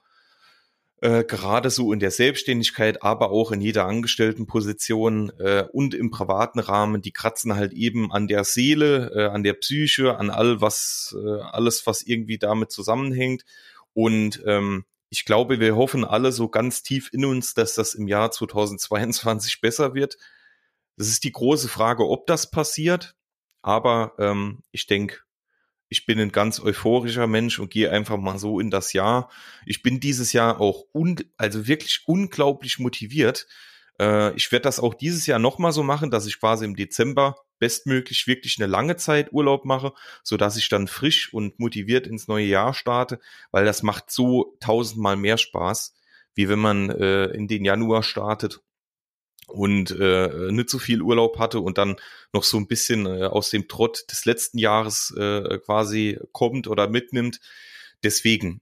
äh, 1.05 1.23
gerade 1.23 1.69
so 1.69 1.93
in 1.93 1.99
der 1.99 2.09
Selbstständigkeit, 2.09 3.03
aber 3.03 3.29
auch 3.29 3.51
in 3.51 3.61
jeder 3.61 3.85
Angestelltenposition 3.85 5.31
äh, 5.37 5.65
und 5.71 5.93
im 5.93 6.09
privaten 6.09 6.57
Rahmen, 6.57 7.03
die 7.03 7.11
kratzen 7.11 7.55
halt 7.55 7.73
eben 7.73 8.11
an 8.11 8.27
der 8.27 8.43
Seele, 8.43 9.11
äh, 9.13 9.25
an 9.27 9.43
der 9.43 9.53
Psyche, 9.53 10.17
an 10.17 10.31
all 10.31 10.61
was, 10.61 11.15
äh, 11.15 11.41
alles, 11.41 11.85
was 11.85 12.01
irgendwie 12.01 12.39
damit 12.39 12.71
zusammenhängt. 12.71 13.45
Und 13.93 14.41
ähm, 14.47 14.85
ich 15.09 15.25
glaube, 15.25 15.59
wir 15.59 15.75
hoffen 15.75 16.05
alle 16.05 16.31
so 16.31 16.49
ganz 16.49 16.81
tief 16.81 17.11
in 17.13 17.23
uns, 17.23 17.53
dass 17.53 17.75
das 17.75 17.93
im 17.93 18.07
Jahr 18.07 18.31
2022 18.31 19.61
besser 19.61 19.93
wird. 19.93 20.17
Das 20.97 21.07
ist 21.07 21.23
die 21.23 21.31
große 21.31 21.69
Frage, 21.69 22.09
ob 22.09 22.25
das 22.25 22.49
passiert. 22.49 23.15
Aber 23.61 24.13
ähm, 24.17 24.63
ich 24.71 24.87
denke, 24.87 25.19
ich 25.95 26.05
bin 26.05 26.19
ein 26.19 26.33
ganz 26.33 26.59
euphorischer 26.59 27.25
Mensch 27.25 27.57
und 27.57 27.71
gehe 27.71 27.89
einfach 27.89 28.17
mal 28.17 28.37
so 28.37 28.59
in 28.59 28.69
das 28.69 28.91
Jahr. 28.91 29.29
Ich 29.65 29.81
bin 29.81 30.01
dieses 30.01 30.33
Jahr 30.33 30.59
auch 30.59 30.83
un 30.93 31.15
also 31.37 31.67
wirklich 31.67 32.03
unglaublich 32.05 32.79
motiviert. 32.79 33.47
Äh, 33.97 34.35
ich 34.35 34.51
werde 34.51 34.63
das 34.63 34.81
auch 34.81 34.93
dieses 34.93 35.25
Jahr 35.25 35.39
nochmal 35.39 35.71
so 35.71 35.83
machen, 35.83 36.11
dass 36.11 36.25
ich 36.25 36.37
quasi 36.37 36.65
im 36.65 36.75
Dezember 36.75 37.37
bestmöglich 37.59 38.27
wirklich 38.27 38.57
eine 38.59 38.67
lange 38.67 38.97
Zeit 38.97 39.31
Urlaub 39.31 39.63
mache, 39.63 39.93
so 40.21 40.35
dass 40.35 40.57
ich 40.57 40.67
dann 40.67 40.89
frisch 40.89 41.33
und 41.33 41.59
motiviert 41.59 42.07
ins 42.07 42.27
neue 42.27 42.45
Jahr 42.45 42.73
starte, 42.73 43.21
weil 43.51 43.63
das 43.63 43.81
macht 43.81 44.11
so 44.11 44.57
tausendmal 44.59 45.15
mehr 45.15 45.37
Spaß. 45.37 45.95
wie 46.37 46.49
wenn 46.49 46.59
man 46.59 46.89
äh, 46.89 47.27
in 47.27 47.47
den 47.47 47.63
Januar 47.63 48.03
startet 48.03 48.59
und 49.47 49.91
äh, 49.91 50.51
nicht 50.51 50.69
so 50.69 50.79
viel 50.79 51.01
Urlaub 51.01 51.39
hatte 51.39 51.59
und 51.59 51.77
dann 51.77 51.97
noch 52.33 52.43
so 52.43 52.57
ein 52.57 52.67
bisschen 52.67 53.05
äh, 53.05 53.25
aus 53.25 53.49
dem 53.49 53.67
Trott 53.67 54.05
des 54.11 54.25
letzten 54.25 54.57
Jahres 54.57 55.13
äh, 55.17 55.59
quasi 55.59 56.19
kommt 56.31 56.67
oder 56.67 56.89
mitnimmt. 56.89 57.39
Deswegen, 58.03 58.61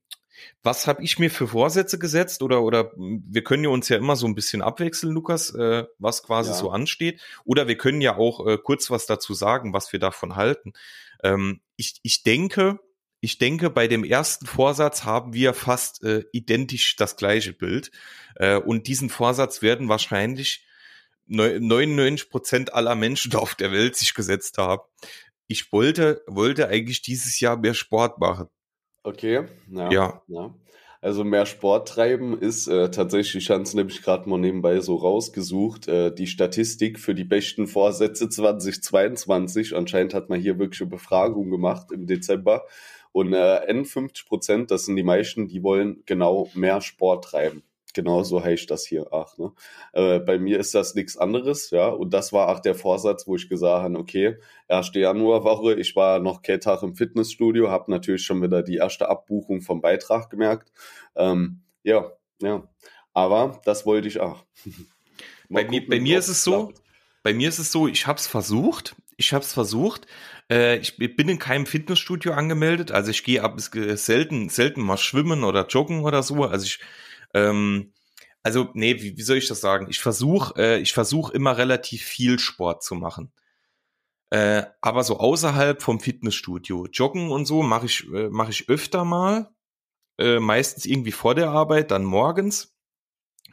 was 0.62 0.88
habe 0.88 1.04
ich 1.04 1.20
mir 1.20 1.30
für 1.30 1.48
Vorsätze 1.48 2.00
gesetzt 2.00 2.42
oder 2.42 2.64
oder 2.64 2.92
wir 2.96 3.44
können 3.44 3.64
ja 3.64 3.70
uns 3.70 3.90
ja 3.90 3.98
immer 3.98 4.16
so 4.16 4.28
ein 4.28 4.36
bisschen 4.36 4.62
abwechseln, 4.62 5.14
Lukas, 5.14 5.54
äh, 5.54 5.86
was 6.00 6.24
quasi 6.24 6.52
ja. 6.52 6.56
so 6.56 6.70
ansteht. 6.70 7.22
Oder 7.46 7.68
wir 7.68 7.78
können 7.78 8.02
ja 8.02 8.18
auch 8.18 8.46
äh, 8.46 8.58
kurz 8.58 8.90
was 8.90 9.06
dazu 9.06 9.34
sagen, 9.34 9.74
was 9.74 9.92
wir 9.94 10.00
davon 10.00 10.36
halten. 10.36 10.74
Ähm, 11.24 11.62
ich, 11.76 12.00
ich 12.04 12.24
denke, 12.24 12.80
ich 13.24 13.38
denke, 13.38 13.70
bei 13.70 13.88
dem 13.88 14.04
ersten 14.04 14.46
Vorsatz 14.46 15.06
haben 15.06 15.34
wir 15.34 15.54
fast 15.54 16.04
äh, 16.04 16.26
identisch 16.34 16.98
das 16.98 17.16
gleiche 17.16 17.54
Bild. 17.54 17.90
Äh, 18.36 18.58
und 18.58 18.88
diesen 18.88 19.10
Vorsatz 19.10 19.62
werden 19.62 19.88
wahrscheinlich 19.88 20.66
99 21.28 22.30
Prozent 22.30 22.74
aller 22.74 22.96
Menschen 22.96 23.36
auf 23.36 23.56
der 23.56 23.72
Welt 23.72 23.96
sich 23.96 24.14
gesetzt 24.14 24.58
haben. 24.58 24.82
Ich 25.48 25.72
wollte, 25.72 26.24
wollte 26.28 26.68
eigentlich 26.68 27.02
dieses 27.02 27.40
Jahr 27.40 27.58
mehr 27.58 27.74
Sport 27.74 28.20
machen. 28.20 28.48
Okay, 29.04 29.46
ja. 29.70 29.92
ja. 29.92 30.24
ja. 30.28 30.56
Also 31.04 31.26
mehr 31.26 31.46
Sport 31.46 31.90
treiben 31.90 32.40
ist 32.40 32.68
äh, 32.70 32.90
tatsächlich, 32.90 33.44
ich 33.44 33.50
habe 33.50 33.64
es 33.64 33.74
nämlich 33.74 34.02
gerade 34.02 34.30
mal 34.30 34.40
nebenbei 34.40 34.80
so 34.80 34.96
rausgesucht, 34.96 35.90
äh, 35.90 36.16
die 36.16 36.28
Statistik 36.28 36.98
für 36.98 37.14
die 37.14 37.26
besten 37.26 37.68
Vorsätze 37.68 38.30
2022. 38.30 39.76
Anscheinend 39.76 40.14
hat 40.14 40.30
man 40.30 40.40
hier 40.40 40.60
wirklich 40.60 40.80
eine 40.80 40.92
Befragung 40.92 41.50
gemacht 41.50 41.92
im 41.92 42.08
Dezember. 42.08 42.64
Und 43.12 43.34
äh, 43.34 43.70
N50 43.70 44.26
Prozent, 44.26 44.72
das 44.72 44.86
sind 44.86 44.96
die 44.96 45.04
meisten, 45.04 45.50
die 45.50 45.62
wollen 45.62 46.04
genau 46.06 46.50
mehr 46.54 46.80
Sport 46.80 47.26
treiben. 47.26 47.64
Genau 47.94 48.24
so 48.24 48.44
heißt 48.44 48.70
das 48.72 48.86
hier 48.86 49.08
ach. 49.12 49.38
Ne? 49.38 49.52
Äh, 49.94 50.20
bei 50.20 50.40
mir 50.40 50.60
ist 50.60 50.74
das 50.74 50.96
nichts 50.96 51.16
anderes, 51.16 51.70
ja. 51.70 51.88
Und 51.88 52.14
das 52.14 52.34
war 52.34 52.50
auch 52.50 52.60
der 52.60 52.76
Vorsatz, 52.76 53.28
wo 53.28 53.36
ich 53.36 53.50
gesagt 53.50 53.84
habe, 53.84 53.98
okay, 53.98 54.38
erste 54.68 55.00
Januarwoche, 55.00 55.76
ich 55.76 55.96
war 55.96 56.20
noch 56.20 56.42
kein 56.42 56.60
Tag 56.60 56.82
im 56.84 56.96
Fitnessstudio, 56.96 57.70
habe 57.70 57.92
natürlich 57.92 58.26
schon 58.26 58.42
wieder 58.42 58.64
die 58.64 58.78
erste 58.78 59.10
Abbuchung 59.10 59.62
vom 59.62 59.82
Beitrag 59.82 60.30
gemerkt. 60.30 60.72
Ähm, 61.16 61.62
ja, 61.84 62.12
ja. 62.42 62.68
Aber 63.14 63.62
das 63.66 63.86
wollte 63.86 64.08
ich 64.08 64.20
auch. 64.20 64.44
bei, 65.50 65.64
gucken, 65.64 65.86
bei 65.88 66.00
mir 66.00 66.18
ist 66.18 66.30
es 66.30 66.44
so, 66.44 66.74
bei 67.22 67.34
mir 67.34 67.50
ist 67.50 67.60
es 67.60 67.72
so, 67.72 67.88
ich 67.88 68.08
habe 68.08 68.18
es 68.18 68.26
versucht, 68.28 68.96
ich 69.18 69.34
habe 69.34 69.44
es 69.44 69.54
versucht. 69.54 70.08
Äh, 70.50 70.78
ich 70.78 70.98
bin 70.98 71.30
in 71.30 71.40
keinem 71.40 71.66
Fitnessstudio 71.66 72.34
angemeldet, 72.34 72.92
also 72.92 73.12
ich 73.12 73.24
gehe 73.24 73.44
ab 73.44 73.60
selten, 73.60 74.50
selten 74.50 74.82
mal 74.82 74.98
schwimmen 74.98 75.44
oder 75.44 75.68
joggen 75.68 76.04
oder 76.04 76.24
so. 76.24 76.44
Also 76.44 76.66
ich 76.66 76.80
ähm, 77.34 77.94
also, 78.44 78.70
nee, 78.74 79.02
wie, 79.02 79.18
wie 79.18 79.22
soll 79.24 79.38
ich 79.38 79.48
das 79.48 79.62
sagen? 79.62 79.88
Ich 79.90 80.00
versuche 80.00 80.54
äh, 80.58 80.80
ich 80.80 80.94
versuch 80.94 81.30
immer 81.30 81.58
relativ 81.58 82.04
viel 82.04 82.40
Sport 82.40 82.84
zu 82.84 82.96
machen. 82.96 83.32
Äh, 84.32 84.64
aber 84.82 85.04
so 85.04 85.20
außerhalb 85.20 85.82
vom 85.82 86.00
Fitnessstudio. 86.00 86.88
Joggen 86.92 87.32
und 87.32 87.46
so 87.46 87.64
mache 87.64 87.86
ich, 87.86 88.06
äh, 88.14 88.30
mach 88.32 88.50
ich 88.50 88.70
öfter 88.70 89.06
mal. 89.06 89.52
Äh, 90.18 90.40
meistens 90.40 90.86
irgendwie 90.86 91.12
vor 91.12 91.36
der 91.36 91.50
Arbeit, 91.52 91.92
dann 91.92 92.04
morgens. 92.04 92.76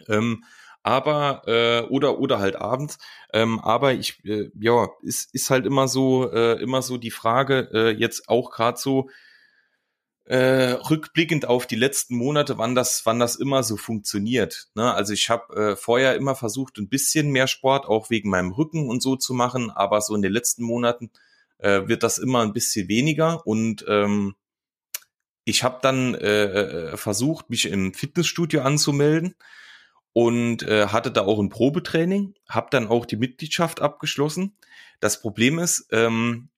Ähm, 0.09 0.45
aber 0.83 1.43
äh, 1.47 1.83
oder 1.89 2.19
oder 2.19 2.39
halt 2.39 2.57
abends. 2.57 2.99
Ähm, 3.33 3.61
aber 3.61 3.93
ich 3.93 4.25
äh, 4.25 4.51
ja 4.59 4.89
ist 5.03 5.35
ist 5.35 5.51
halt 5.51 5.67
immer 5.67 5.89
so 5.89 6.31
äh, 6.33 6.61
immer 6.63 6.83
so 6.83 6.97
die 6.97 7.11
Frage 7.11 7.71
äh, 7.73 7.91
jetzt 7.91 8.29
auch 8.29 8.51
gerade 8.51 8.79
so 8.79 9.11
äh, 10.31 10.79
rückblickend 10.89 11.47
auf 11.47 11.67
die 11.67 11.75
letzten 11.75 12.15
Monate, 12.15 12.57
wann 12.57 12.77
das, 12.77 13.03
wann 13.05 13.19
das 13.19 13.35
immer 13.35 13.65
so 13.65 13.77
funktioniert. 13.77 14.69
Ne? 14.77 14.95
Also 14.95 15.13
ich 15.13 15.29
habe 15.29 15.73
äh, 15.73 15.77
vorher 15.77 16.15
immer 16.15 16.37
versucht, 16.37 16.79
ein 16.79 16.89
bisschen 16.89 17.31
mehr 17.33 17.49
Sport, 17.49 17.87
auch 17.87 18.11
wegen 18.11 18.31
meinem 18.31 18.53
Rücken 18.53 18.89
und 18.89 19.03
so 19.03 19.17
zu 19.17 19.35
machen, 19.35 19.73
aber 19.73 20.01
so 20.01 20.15
in 20.15 20.23
den 20.23 20.31
letzten 20.31 20.63
Monaten 20.63 21.11
äh, 21.59 21.89
wird 21.89 22.05
das 22.05 22.19
immer 22.19 22.43
ein 22.43 22.53
bisschen 22.53 22.87
weniger 22.87 23.45
und 23.45 23.85
ähm, 23.89 24.37
ich 25.45 25.65
habe 25.65 25.81
dann 25.83 26.15
äh, 26.15 26.45
äh 26.45 26.97
versucht, 26.97 27.51
mich 27.51 27.67
im 27.67 27.93
Fitnessstudio 27.93 28.61
anzumelden 28.61 29.35
und 30.13 30.63
äh, 30.63 30.87
hatte 30.87 31.11
da 31.11 31.23
auch 31.23 31.41
ein 31.41 31.49
Probetraining, 31.49 32.35
habe 32.49 32.69
dann 32.71 32.87
auch 32.87 33.05
die 33.05 33.17
Mitgliedschaft 33.17 33.81
abgeschlossen. 33.81 34.57
Das 35.01 35.21
Problem 35.21 35.59
ist, 35.59 35.89
ähm, 35.91 36.51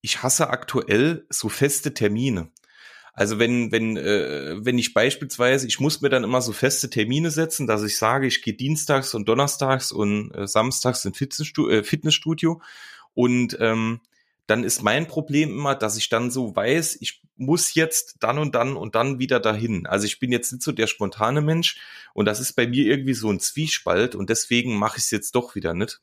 ich 0.00 0.24
hasse 0.24 0.50
aktuell 0.50 1.24
so 1.30 1.48
feste 1.48 1.94
Termine. 1.94 2.50
Also 3.14 3.38
wenn, 3.38 3.70
wenn, 3.72 3.96
äh, 3.98 4.64
wenn 4.64 4.78
ich 4.78 4.94
beispielsweise, 4.94 5.66
ich 5.66 5.80
muss 5.80 6.00
mir 6.00 6.08
dann 6.08 6.24
immer 6.24 6.40
so 6.40 6.52
feste 6.52 6.88
Termine 6.88 7.30
setzen, 7.30 7.66
dass 7.66 7.82
ich 7.82 7.98
sage, 7.98 8.26
ich 8.26 8.42
gehe 8.42 8.54
dienstags 8.54 9.14
und 9.14 9.28
donnerstags 9.28 9.92
und 9.92 10.32
äh, 10.32 10.46
samstags 10.46 11.04
ins 11.04 11.18
Fitnessstudio, 11.18 11.70
äh, 11.70 11.84
Fitnessstudio. 11.84 12.62
Und 13.12 13.56
ähm, 13.60 14.00
dann 14.46 14.64
ist 14.64 14.82
mein 14.82 15.06
Problem 15.06 15.50
immer, 15.50 15.74
dass 15.74 15.98
ich 15.98 16.08
dann 16.08 16.30
so 16.30 16.56
weiß, 16.56 16.98
ich 17.00 17.22
muss 17.36 17.74
jetzt 17.74 18.16
dann 18.20 18.38
und 18.38 18.54
dann 18.54 18.76
und 18.76 18.94
dann 18.94 19.18
wieder 19.18 19.40
dahin. 19.40 19.86
Also 19.86 20.06
ich 20.06 20.18
bin 20.18 20.32
jetzt 20.32 20.52
nicht 20.52 20.62
so 20.62 20.72
der 20.72 20.86
spontane 20.86 21.42
Mensch 21.42 21.78
und 22.14 22.24
das 22.24 22.40
ist 22.40 22.54
bei 22.54 22.66
mir 22.66 22.86
irgendwie 22.86 23.14
so 23.14 23.30
ein 23.30 23.40
Zwiespalt 23.40 24.14
und 24.14 24.30
deswegen 24.30 24.76
mache 24.76 24.98
ich 24.98 25.04
es 25.04 25.10
jetzt 25.10 25.34
doch 25.34 25.54
wieder 25.54 25.74
nicht. 25.74 26.00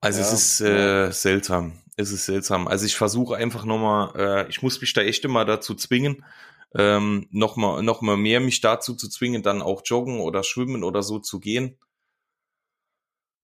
Also 0.00 0.20
ja, 0.20 0.26
es 0.26 0.32
ist 0.32 0.60
äh, 0.60 1.10
seltsam 1.10 1.83
es 1.96 2.12
ist 2.12 2.26
seltsam. 2.26 2.68
Also 2.68 2.86
ich 2.86 2.96
versuche 2.96 3.36
einfach 3.36 3.64
nochmal, 3.64 4.12
äh, 4.16 4.48
ich 4.48 4.62
muss 4.62 4.80
mich 4.80 4.92
da 4.92 5.02
echt 5.02 5.24
immer 5.24 5.44
dazu 5.44 5.74
zwingen, 5.74 6.24
ähm, 6.74 7.28
nochmal 7.30 7.82
noch 7.82 8.00
mal 8.00 8.16
mehr 8.16 8.40
mich 8.40 8.60
dazu 8.60 8.94
zu 8.94 9.08
zwingen, 9.08 9.42
dann 9.42 9.62
auch 9.62 9.82
joggen 9.84 10.20
oder 10.20 10.42
schwimmen 10.42 10.82
oder 10.84 11.02
so 11.02 11.18
zu 11.18 11.40
gehen. 11.40 11.78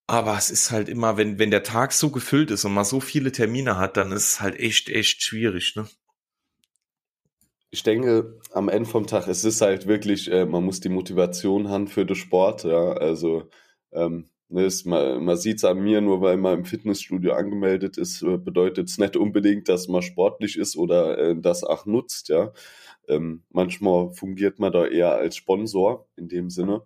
Aber 0.08 0.36
es 0.36 0.50
ist 0.50 0.72
halt 0.72 0.88
immer, 0.88 1.16
wenn, 1.16 1.38
wenn 1.38 1.52
der 1.52 1.62
Tag 1.62 1.92
so 1.92 2.10
gefüllt 2.10 2.50
ist 2.50 2.64
und 2.64 2.74
man 2.74 2.84
so 2.84 2.98
viele 3.00 3.30
Termine 3.30 3.76
hat, 3.76 3.96
dann 3.96 4.10
ist 4.10 4.32
es 4.32 4.40
halt 4.40 4.58
echt, 4.58 4.88
echt 4.88 5.22
schwierig, 5.22 5.76
ne? 5.76 5.86
Ich 7.72 7.84
denke, 7.84 8.40
am 8.50 8.68
Ende 8.68 8.90
vom 8.90 9.06
Tag, 9.06 9.28
es 9.28 9.44
ist 9.44 9.60
halt 9.60 9.86
wirklich, 9.86 10.28
äh, 10.28 10.44
man 10.44 10.64
muss 10.64 10.80
die 10.80 10.88
Motivation 10.88 11.68
haben 11.68 11.86
für 11.86 12.04
den 12.04 12.16
Sport, 12.16 12.64
ja. 12.64 12.94
Also 12.94 13.48
ähm, 13.92 14.28
ist, 14.58 14.84
man, 14.86 15.24
man 15.24 15.36
sieht 15.36 15.58
es 15.58 15.64
an 15.64 15.78
mir, 15.80 16.00
nur 16.00 16.20
weil 16.20 16.36
man 16.36 16.58
im 16.58 16.64
Fitnessstudio 16.64 17.32
angemeldet 17.32 17.98
ist, 17.98 18.22
äh, 18.22 18.36
bedeutet 18.36 18.88
es 18.88 18.98
nicht 18.98 19.16
unbedingt, 19.16 19.68
dass 19.68 19.88
man 19.88 20.02
sportlich 20.02 20.58
ist 20.58 20.76
oder 20.76 21.18
äh, 21.18 21.36
das 21.38 21.64
auch 21.64 21.86
nutzt, 21.86 22.28
ja. 22.28 22.52
Ähm, 23.08 23.42
manchmal 23.50 24.12
fungiert 24.12 24.58
man 24.58 24.72
da 24.72 24.86
eher 24.86 25.14
als 25.14 25.36
Sponsor 25.36 26.06
in 26.16 26.28
dem 26.28 26.50
Sinne. 26.50 26.82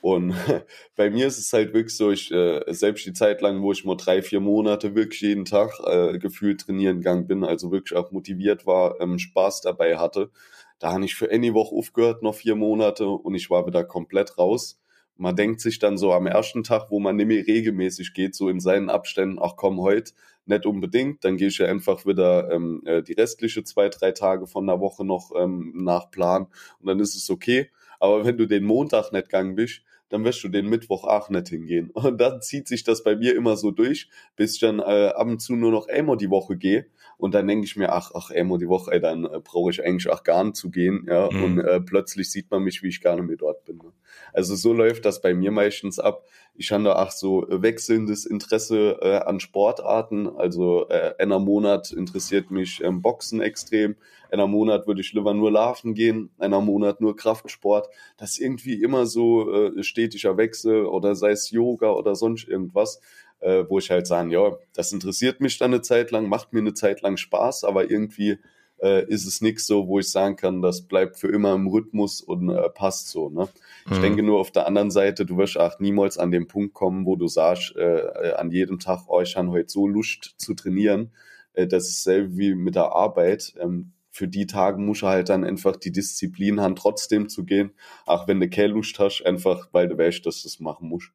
Und 0.00 0.34
bei 0.96 1.08
mir 1.10 1.26
ist 1.26 1.38
es 1.38 1.52
halt 1.52 1.72
wirklich 1.72 1.96
so, 1.96 2.10
ich, 2.10 2.30
äh, 2.30 2.62
selbst 2.74 3.06
die 3.06 3.12
Zeit 3.14 3.40
lang, 3.40 3.62
wo 3.62 3.72
ich 3.72 3.84
mal 3.84 3.96
drei, 3.96 4.20
vier 4.20 4.40
Monate 4.40 4.94
wirklich 4.94 5.20
jeden 5.22 5.46
Tag 5.46 5.72
äh, 5.86 6.18
gefühlt 6.18 6.60
trainieren 6.60 6.98
gegangen 6.98 7.26
bin, 7.26 7.44
also 7.44 7.72
wirklich 7.72 7.98
auch 7.98 8.10
motiviert 8.12 8.66
war, 8.66 9.00
ähm, 9.00 9.18
Spaß 9.18 9.62
dabei 9.62 9.96
hatte, 9.96 10.30
da 10.78 10.92
habe 10.92 11.04
ich 11.04 11.14
für 11.14 11.30
eine 11.30 11.54
Woche 11.54 11.74
aufgehört, 11.74 12.22
noch 12.22 12.34
vier 12.34 12.56
Monate 12.56 13.06
und 13.08 13.34
ich 13.34 13.48
war 13.48 13.66
wieder 13.66 13.84
komplett 13.84 14.36
raus 14.36 14.78
man 15.16 15.36
denkt 15.36 15.60
sich 15.60 15.78
dann 15.78 15.96
so 15.96 16.12
am 16.12 16.26
ersten 16.26 16.64
Tag, 16.64 16.90
wo 16.90 17.00
man 17.00 17.16
nämlich 17.16 17.46
regelmäßig 17.46 18.14
geht, 18.14 18.34
so 18.34 18.48
in 18.48 18.60
seinen 18.60 18.90
Abständen, 18.90 19.38
ach 19.40 19.54
komm, 19.56 19.80
heute 19.80 20.12
nicht 20.46 20.66
unbedingt, 20.66 21.24
dann 21.24 21.36
gehe 21.36 21.48
ich 21.48 21.58
ja 21.58 21.66
einfach 21.66 22.04
wieder 22.04 22.50
ähm, 22.50 22.82
äh, 22.84 23.02
die 23.02 23.14
restliche 23.14 23.64
zwei, 23.64 23.88
drei 23.88 24.12
Tage 24.12 24.46
von 24.46 24.66
der 24.66 24.80
Woche 24.80 25.04
noch 25.04 25.32
ähm, 25.36 25.72
nach 25.74 26.10
Plan 26.10 26.46
und 26.80 26.86
dann 26.86 27.00
ist 27.00 27.14
es 27.14 27.30
okay. 27.30 27.70
Aber 28.00 28.24
wenn 28.24 28.36
du 28.36 28.46
den 28.46 28.64
Montag 28.64 29.12
nicht 29.12 29.26
gegangen 29.26 29.54
bist, 29.54 29.82
dann 30.10 30.24
wirst 30.24 30.44
du 30.44 30.48
den 30.48 30.68
Mittwoch 30.68 31.04
auch 31.04 31.30
nicht 31.30 31.48
hingehen. 31.48 31.90
Und 31.90 32.20
dann 32.20 32.42
zieht 32.42 32.68
sich 32.68 32.84
das 32.84 33.02
bei 33.02 33.16
mir 33.16 33.34
immer 33.34 33.56
so 33.56 33.70
durch, 33.70 34.08
bis 34.36 34.54
ich 34.54 34.60
dann 34.60 34.78
äh, 34.78 35.08
ab 35.08 35.26
und 35.26 35.40
zu 35.40 35.56
nur 35.56 35.72
noch 35.72 35.88
einmal 35.88 36.16
die 36.16 36.30
Woche 36.30 36.56
gehe. 36.56 36.86
Und 37.24 37.32
dann 37.32 37.48
denke 37.48 37.64
ich 37.64 37.74
mir, 37.74 37.90
ach, 37.90 38.10
ach, 38.14 38.30
einmal 38.30 38.58
die 38.58 38.68
Woche, 38.68 38.92
ey, 38.92 39.00
dann 39.00 39.24
äh, 39.24 39.40
brauche 39.42 39.70
ich 39.70 39.82
eigentlich 39.82 40.10
auch 40.10 40.24
gar 40.24 40.44
nicht 40.44 40.56
zu 40.56 40.70
gehen. 40.70 41.06
Ja? 41.08 41.30
Mhm. 41.32 41.42
Und 41.42 41.58
äh, 41.60 41.80
plötzlich 41.80 42.30
sieht 42.30 42.50
man 42.50 42.62
mich, 42.62 42.82
wie 42.82 42.88
ich 42.88 43.00
gar 43.00 43.16
nicht 43.16 43.26
mehr 43.26 43.38
dort 43.38 43.64
bin. 43.64 43.78
Ne? 43.78 43.94
Also 44.34 44.54
so 44.56 44.74
läuft 44.74 45.06
das 45.06 45.22
bei 45.22 45.32
mir 45.32 45.50
meistens 45.50 45.98
ab. 45.98 46.26
Ich 46.54 46.70
habe 46.70 46.84
da 46.84 47.02
auch 47.02 47.10
so 47.10 47.46
wechselndes 47.48 48.26
Interesse 48.26 48.98
äh, 49.00 49.16
an 49.20 49.40
Sportarten. 49.40 50.28
Also 50.28 50.86
äh, 50.90 51.14
einer 51.18 51.38
Monat 51.38 51.92
interessiert 51.92 52.50
mich 52.50 52.84
ähm, 52.84 53.00
Boxen 53.00 53.40
extrem. 53.40 53.96
Einer 54.30 54.46
Monat 54.46 54.86
würde 54.86 55.00
ich 55.00 55.14
lieber 55.14 55.32
nur 55.32 55.50
laufen 55.50 55.94
gehen. 55.94 56.28
Einer 56.38 56.60
Monat 56.60 57.00
nur 57.00 57.16
Kraftsport. 57.16 57.88
Das 58.18 58.32
ist 58.32 58.40
irgendwie 58.40 58.82
immer 58.82 59.06
so 59.06 59.50
äh, 59.50 59.82
stetiger 59.82 60.36
Wechsel 60.36 60.84
oder 60.84 61.14
sei 61.14 61.30
es 61.30 61.50
Yoga 61.50 61.92
oder 61.92 62.14
sonst 62.16 62.46
irgendwas. 62.46 63.00
Äh, 63.44 63.68
wo 63.68 63.78
ich 63.78 63.90
halt 63.90 64.06
sagen, 64.06 64.30
ja, 64.30 64.56
das 64.72 64.90
interessiert 64.92 65.40
mich 65.40 65.58
dann 65.58 65.74
eine 65.74 65.82
Zeit 65.82 66.10
lang, 66.10 66.30
macht 66.30 66.54
mir 66.54 66.60
eine 66.60 66.72
Zeit 66.72 67.02
lang 67.02 67.18
Spaß, 67.18 67.64
aber 67.64 67.90
irgendwie 67.90 68.38
äh, 68.82 69.06
ist 69.06 69.26
es 69.26 69.42
nichts 69.42 69.66
so, 69.66 69.86
wo 69.86 69.98
ich 69.98 70.10
sagen 70.10 70.36
kann, 70.36 70.62
das 70.62 70.82
bleibt 70.82 71.18
für 71.18 71.28
immer 71.28 71.54
im 71.54 71.66
Rhythmus 71.66 72.22
und 72.22 72.48
äh, 72.48 72.70
passt 72.70 73.08
so. 73.08 73.28
Ne? 73.28 73.48
Ich 73.90 73.98
mhm. 73.98 74.02
denke 74.02 74.22
nur 74.22 74.40
auf 74.40 74.50
der 74.50 74.66
anderen 74.66 74.90
Seite, 74.90 75.26
du 75.26 75.36
wirst 75.36 75.58
auch 75.58 75.78
niemals 75.78 76.16
an 76.16 76.30
den 76.30 76.48
Punkt 76.48 76.72
kommen, 76.72 77.04
wo 77.04 77.16
du 77.16 77.28
sagst, 77.28 77.76
äh, 77.76 77.98
äh 77.98 78.32
an 78.32 78.50
jedem 78.50 78.78
Tag, 78.78 79.02
oh, 79.08 79.20
ich 79.20 79.36
habe 79.36 79.50
heute 79.50 79.68
so 79.68 79.86
Lust 79.86 80.36
zu 80.38 80.54
trainieren. 80.54 81.12
Äh, 81.52 81.66
das 81.66 81.88
ist 81.88 82.02
selbe 82.02 82.38
wie 82.38 82.54
mit 82.54 82.76
der 82.76 82.92
Arbeit. 82.92 83.52
Ähm, 83.60 83.92
für 84.10 84.26
die 84.26 84.46
Tage 84.46 84.78
muss 84.78 85.02
er 85.02 85.08
halt 85.08 85.28
dann 85.28 85.44
einfach 85.44 85.76
die 85.76 85.92
Disziplin 85.92 86.60
haben, 86.60 86.76
trotzdem 86.76 87.28
zu 87.28 87.44
gehen, 87.44 87.72
auch 88.06 88.26
wenn 88.26 88.40
du 88.40 88.48
keine 88.48 88.68
Lust 88.68 88.98
hast, 88.98 89.22
einfach 89.26 89.68
weil 89.72 89.88
du 89.88 89.98
weißt, 89.98 90.24
dass 90.24 90.42
du 90.42 90.48
das 90.48 90.60
machen 90.60 90.88
musst. 90.88 91.10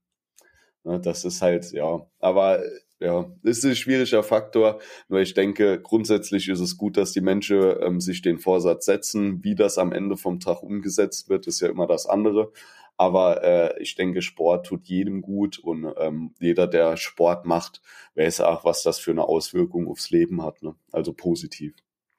Ne, 0.84 1.00
das 1.00 1.26
ist 1.26 1.42
halt, 1.42 1.72
ja, 1.72 2.06
aber 2.20 2.64
ja, 3.00 3.32
ist 3.44 3.64
ein 3.64 3.76
schwieriger 3.76 4.24
Faktor, 4.24 4.80
nur 5.08 5.22
ich 5.22 5.34
denke, 5.34 5.82
grundsätzlich 5.82 6.50
ist 6.50 6.60
es 6.60 6.78
gut, 6.78 6.98
dass 6.98 7.14
die 7.14 7.22
Menschen 7.22 7.76
ähm, 7.82 8.02
sich 8.02 8.22
den 8.22 8.40
Vorsatz 8.40 8.86
setzen. 8.86 9.44
Wie 9.44 9.56
das 9.56 9.78
am 9.78 9.94
Ende 9.94 10.18
vom 10.18 10.40
Tag 10.42 10.64
umgesetzt 10.64 11.30
wird, 11.30 11.48
ist 11.48 11.62
ja 11.62 11.70
immer 11.70 11.88
das 11.88 12.06
andere. 12.06 12.52
Aber 12.98 13.42
äh, 13.44 13.82
ich 13.82 13.96
denke, 13.96 14.22
Sport 14.22 14.66
tut 14.66 14.88
jedem 14.88 15.22
gut 15.22 15.58
und 15.58 15.94
ähm, 15.98 16.36
jeder, 16.42 16.68
der 16.68 16.98
Sport 16.98 17.46
macht, 17.46 17.82
weiß 18.16 18.42
auch, 18.42 18.66
was 18.66 18.84
das 18.84 19.00
für 19.00 19.12
eine 19.12 19.24
Auswirkung 19.24 19.88
aufs 19.88 20.10
Leben 20.10 20.44
hat. 20.44 20.62
Ne? 20.62 20.76
Also 20.92 21.14
positiv. 21.14 21.74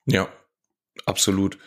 Ja, 0.07 0.31
absolut. 1.05 1.59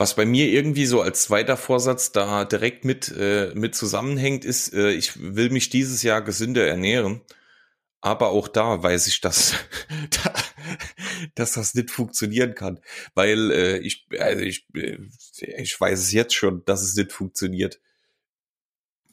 Was 0.00 0.16
bei 0.16 0.24
mir 0.24 0.48
irgendwie 0.48 0.86
so 0.86 1.02
als 1.02 1.24
zweiter 1.24 1.58
Vorsatz 1.58 2.10
da 2.10 2.46
direkt 2.46 2.86
mit, 2.86 3.14
äh, 3.14 3.52
mit 3.54 3.74
zusammenhängt, 3.74 4.46
ist, 4.46 4.72
äh, 4.72 4.92
ich 4.92 5.20
will 5.20 5.50
mich 5.50 5.68
dieses 5.68 6.02
Jahr 6.02 6.22
gesünder 6.22 6.66
ernähren. 6.66 7.20
Aber 8.00 8.30
auch 8.30 8.48
da 8.48 8.82
weiß 8.82 9.08
ich, 9.08 9.20
dass, 9.20 9.52
dass 11.34 11.52
das 11.52 11.74
nicht 11.74 11.90
funktionieren 11.90 12.54
kann. 12.54 12.80
Weil 13.12 13.50
äh, 13.50 13.76
ich, 13.80 14.08
also 14.18 14.42
ich, 14.42 14.66
äh, 14.74 14.96
ich 15.58 15.78
weiß 15.78 16.00
es 16.00 16.12
jetzt 16.12 16.34
schon, 16.34 16.64
dass 16.64 16.80
es 16.80 16.94
nicht 16.94 17.12
funktioniert. 17.12 17.78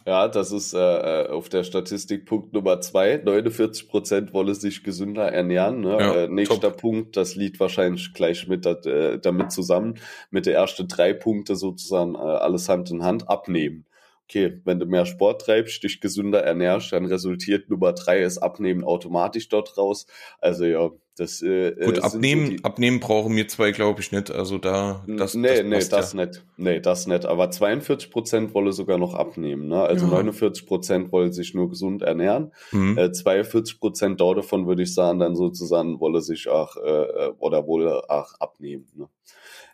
Ja, 0.08 0.30
das 0.30 0.54
ist 0.54 0.74
äh, 0.74 0.78
äh 0.78 1.28
auf 1.28 1.50
der 1.50 1.66
Statistik 1.66 2.26
Punkt 2.26 2.54
Nummer 2.54 2.80
zwei. 2.80 3.18
49 3.18 3.90
Prozent 3.90 4.34
wollen 4.34 4.56
sich 4.56 4.82
gesünder 4.82 5.34
ernähren. 5.34 5.82
Ne? 5.82 5.98
Ja, 6.00 6.16
äh, 6.16 6.28
nächster 6.30 6.62
top. 6.62 6.78
Punkt, 6.78 7.18
das 7.18 7.36
liegt 7.36 7.60
wahrscheinlich 7.60 8.14
gleich 8.14 8.48
mit 8.48 8.66
äh, 8.66 9.20
damit 9.20 9.52
zusammen, 9.52 9.96
mit 10.32 10.46
der 10.46 10.54
ersten 10.56 10.88
drei 10.88 11.12
Punkte 11.12 11.58
sozusagen 11.58 12.16
äh, 12.16 12.20
alles 12.20 12.70
Hand 12.70 12.90
in 12.90 13.04
Hand 13.04 13.28
abnehmen 13.28 13.87
okay, 14.28 14.60
wenn 14.66 14.80
du 14.80 14.86
mehr 14.86 15.06
Sport 15.06 15.42
treibst, 15.42 15.84
dich 15.84 16.02
gesünder 16.02 16.44
ernährst, 16.44 16.92
dann 16.92 17.06
resultiert 17.06 17.70
Nummer 17.70 17.94
drei 17.94 18.24
ist 18.24 18.40
Abnehmen 18.40 18.84
automatisch 18.84 19.48
dort 19.48 19.78
raus. 19.78 20.06
Also 20.40 20.66
ja, 20.66 20.92
das 21.16 21.42
äh, 21.42 21.74
Gut, 21.84 22.00
abnehmen, 22.00 22.58
so 22.58 22.64
abnehmen 22.64 23.00
brauchen 23.00 23.36
wir 23.36 23.48
zwei, 23.48 23.72
glaube 23.72 24.02
ich, 24.02 24.12
nicht. 24.12 24.30
Also 24.30 24.58
da, 24.58 25.04
das 25.08 25.34
Nee, 25.34 25.48
das 25.48 25.64
nee, 25.64 25.90
das 25.90 26.14
ja. 26.14 26.26
nicht. 26.26 26.46
Nee, 26.58 26.80
das 26.82 27.08
nicht. 27.08 27.26
Aber 27.26 27.50
42 27.50 28.12
Prozent 28.12 28.54
wolle 28.54 28.74
sogar 28.74 28.98
noch 28.98 29.14
abnehmen. 29.14 29.70
Ne? 29.70 29.82
Also 29.82 30.06
ja. 30.06 30.12
49 30.12 30.66
Prozent 30.68 31.12
wollen 31.12 31.32
sich 31.32 31.54
nur 31.54 31.70
gesund 31.70 32.02
ernähren. 32.02 32.52
Mhm. 32.72 32.98
Äh, 32.98 33.12
42 33.14 33.80
Prozent 33.80 34.20
davon 34.20 34.68
würde 34.68 34.84
ich 34.84 34.94
sagen, 34.94 35.20
dann 35.20 35.36
sozusagen 35.36 36.00
wolle 36.02 36.22
sich 36.22 36.50
auch 36.50 36.76
äh, 36.76 37.30
oder 37.40 37.66
wohl 37.66 37.90
auch 37.90 38.34
abnehmen. 38.40 38.88
Ne? 38.94 39.08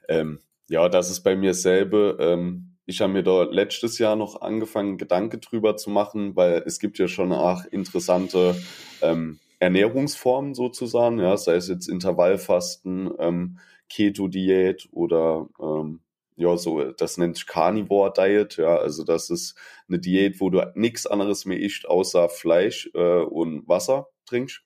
Ähm, 0.08 0.40
ja, 0.70 0.88
das 0.90 1.10
ist 1.10 1.22
bei 1.22 1.36
mir 1.36 1.56
selber. 1.56 2.20
Ähm, 2.20 2.73
ich 2.86 3.02
habe 3.02 3.14
mir 3.14 3.24
da 3.24 3.44
letztes 3.44 3.98
Jahr 3.98 4.16
noch 4.16 4.42
angefangen, 4.42 4.98
Gedanken 4.98 5.40
drüber 5.40 5.78
zu 5.78 5.90
machen, 5.90 6.36
weil 6.36 6.64
es 6.66 6.80
gibt 6.80 6.98
ja 6.98 7.08
schon 7.08 7.32
auch 7.32 7.66
interessante 7.66 8.56
ähm, 9.02 9.40
Ernährungsformen 9.60 10.54
sozusagen, 10.54 11.20
ja, 11.20 11.38
sei 11.38 11.56
es 11.56 11.70
jetzt 11.70 11.88
Intervallfasten, 11.88 13.12
ähm, 13.20 13.60
Keto-Diät 13.90 14.90
oder 14.92 15.48
ähm, 15.62 16.02
ja, 16.36 16.58
so, 16.58 16.84
das 16.92 17.18
nennt 17.18 17.38
sich 17.38 17.48
Carnivore 17.48 18.12
Diet, 18.16 18.58
ja, 18.58 18.76
also 18.76 19.04
das 19.04 19.30
ist 19.30 19.56
eine 19.88 20.00
Diät, 20.00 20.42
wo 20.42 20.50
du 20.50 20.70
nichts 20.76 21.06
anderes 21.06 21.46
mehr 21.46 21.60
isst, 21.60 21.88
außer 21.88 22.28
Fleisch 22.28 22.90
äh, 22.96 23.22
und 23.22 23.68
Wasser 23.68 24.08
trinkst. 24.26 24.64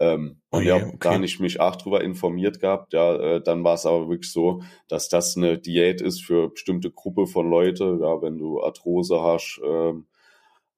Ähm, 0.00 0.40
oh 0.50 0.56
und 0.56 0.64
ja, 0.64 0.76
okay. 0.76 0.96
gar 0.98 1.18
nicht 1.18 1.40
mich 1.40 1.60
auch 1.60 1.76
drüber 1.76 2.02
informiert 2.02 2.58
gehabt. 2.58 2.94
Ja, 2.94 3.14
äh, 3.16 3.42
dann 3.42 3.62
war 3.62 3.74
es 3.74 3.84
aber 3.84 4.08
wirklich 4.08 4.32
so, 4.32 4.62
dass 4.88 5.10
das 5.10 5.36
eine 5.36 5.58
Diät 5.58 6.00
ist 6.00 6.24
für 6.24 6.48
bestimmte 6.48 6.90
Gruppe 6.90 7.26
von 7.26 7.50
Leute. 7.50 7.98
Ja, 8.00 8.22
wenn 8.22 8.38
du 8.38 8.62
Arthrose 8.62 9.20
hast, 9.20 9.60
ähm, 9.62 10.06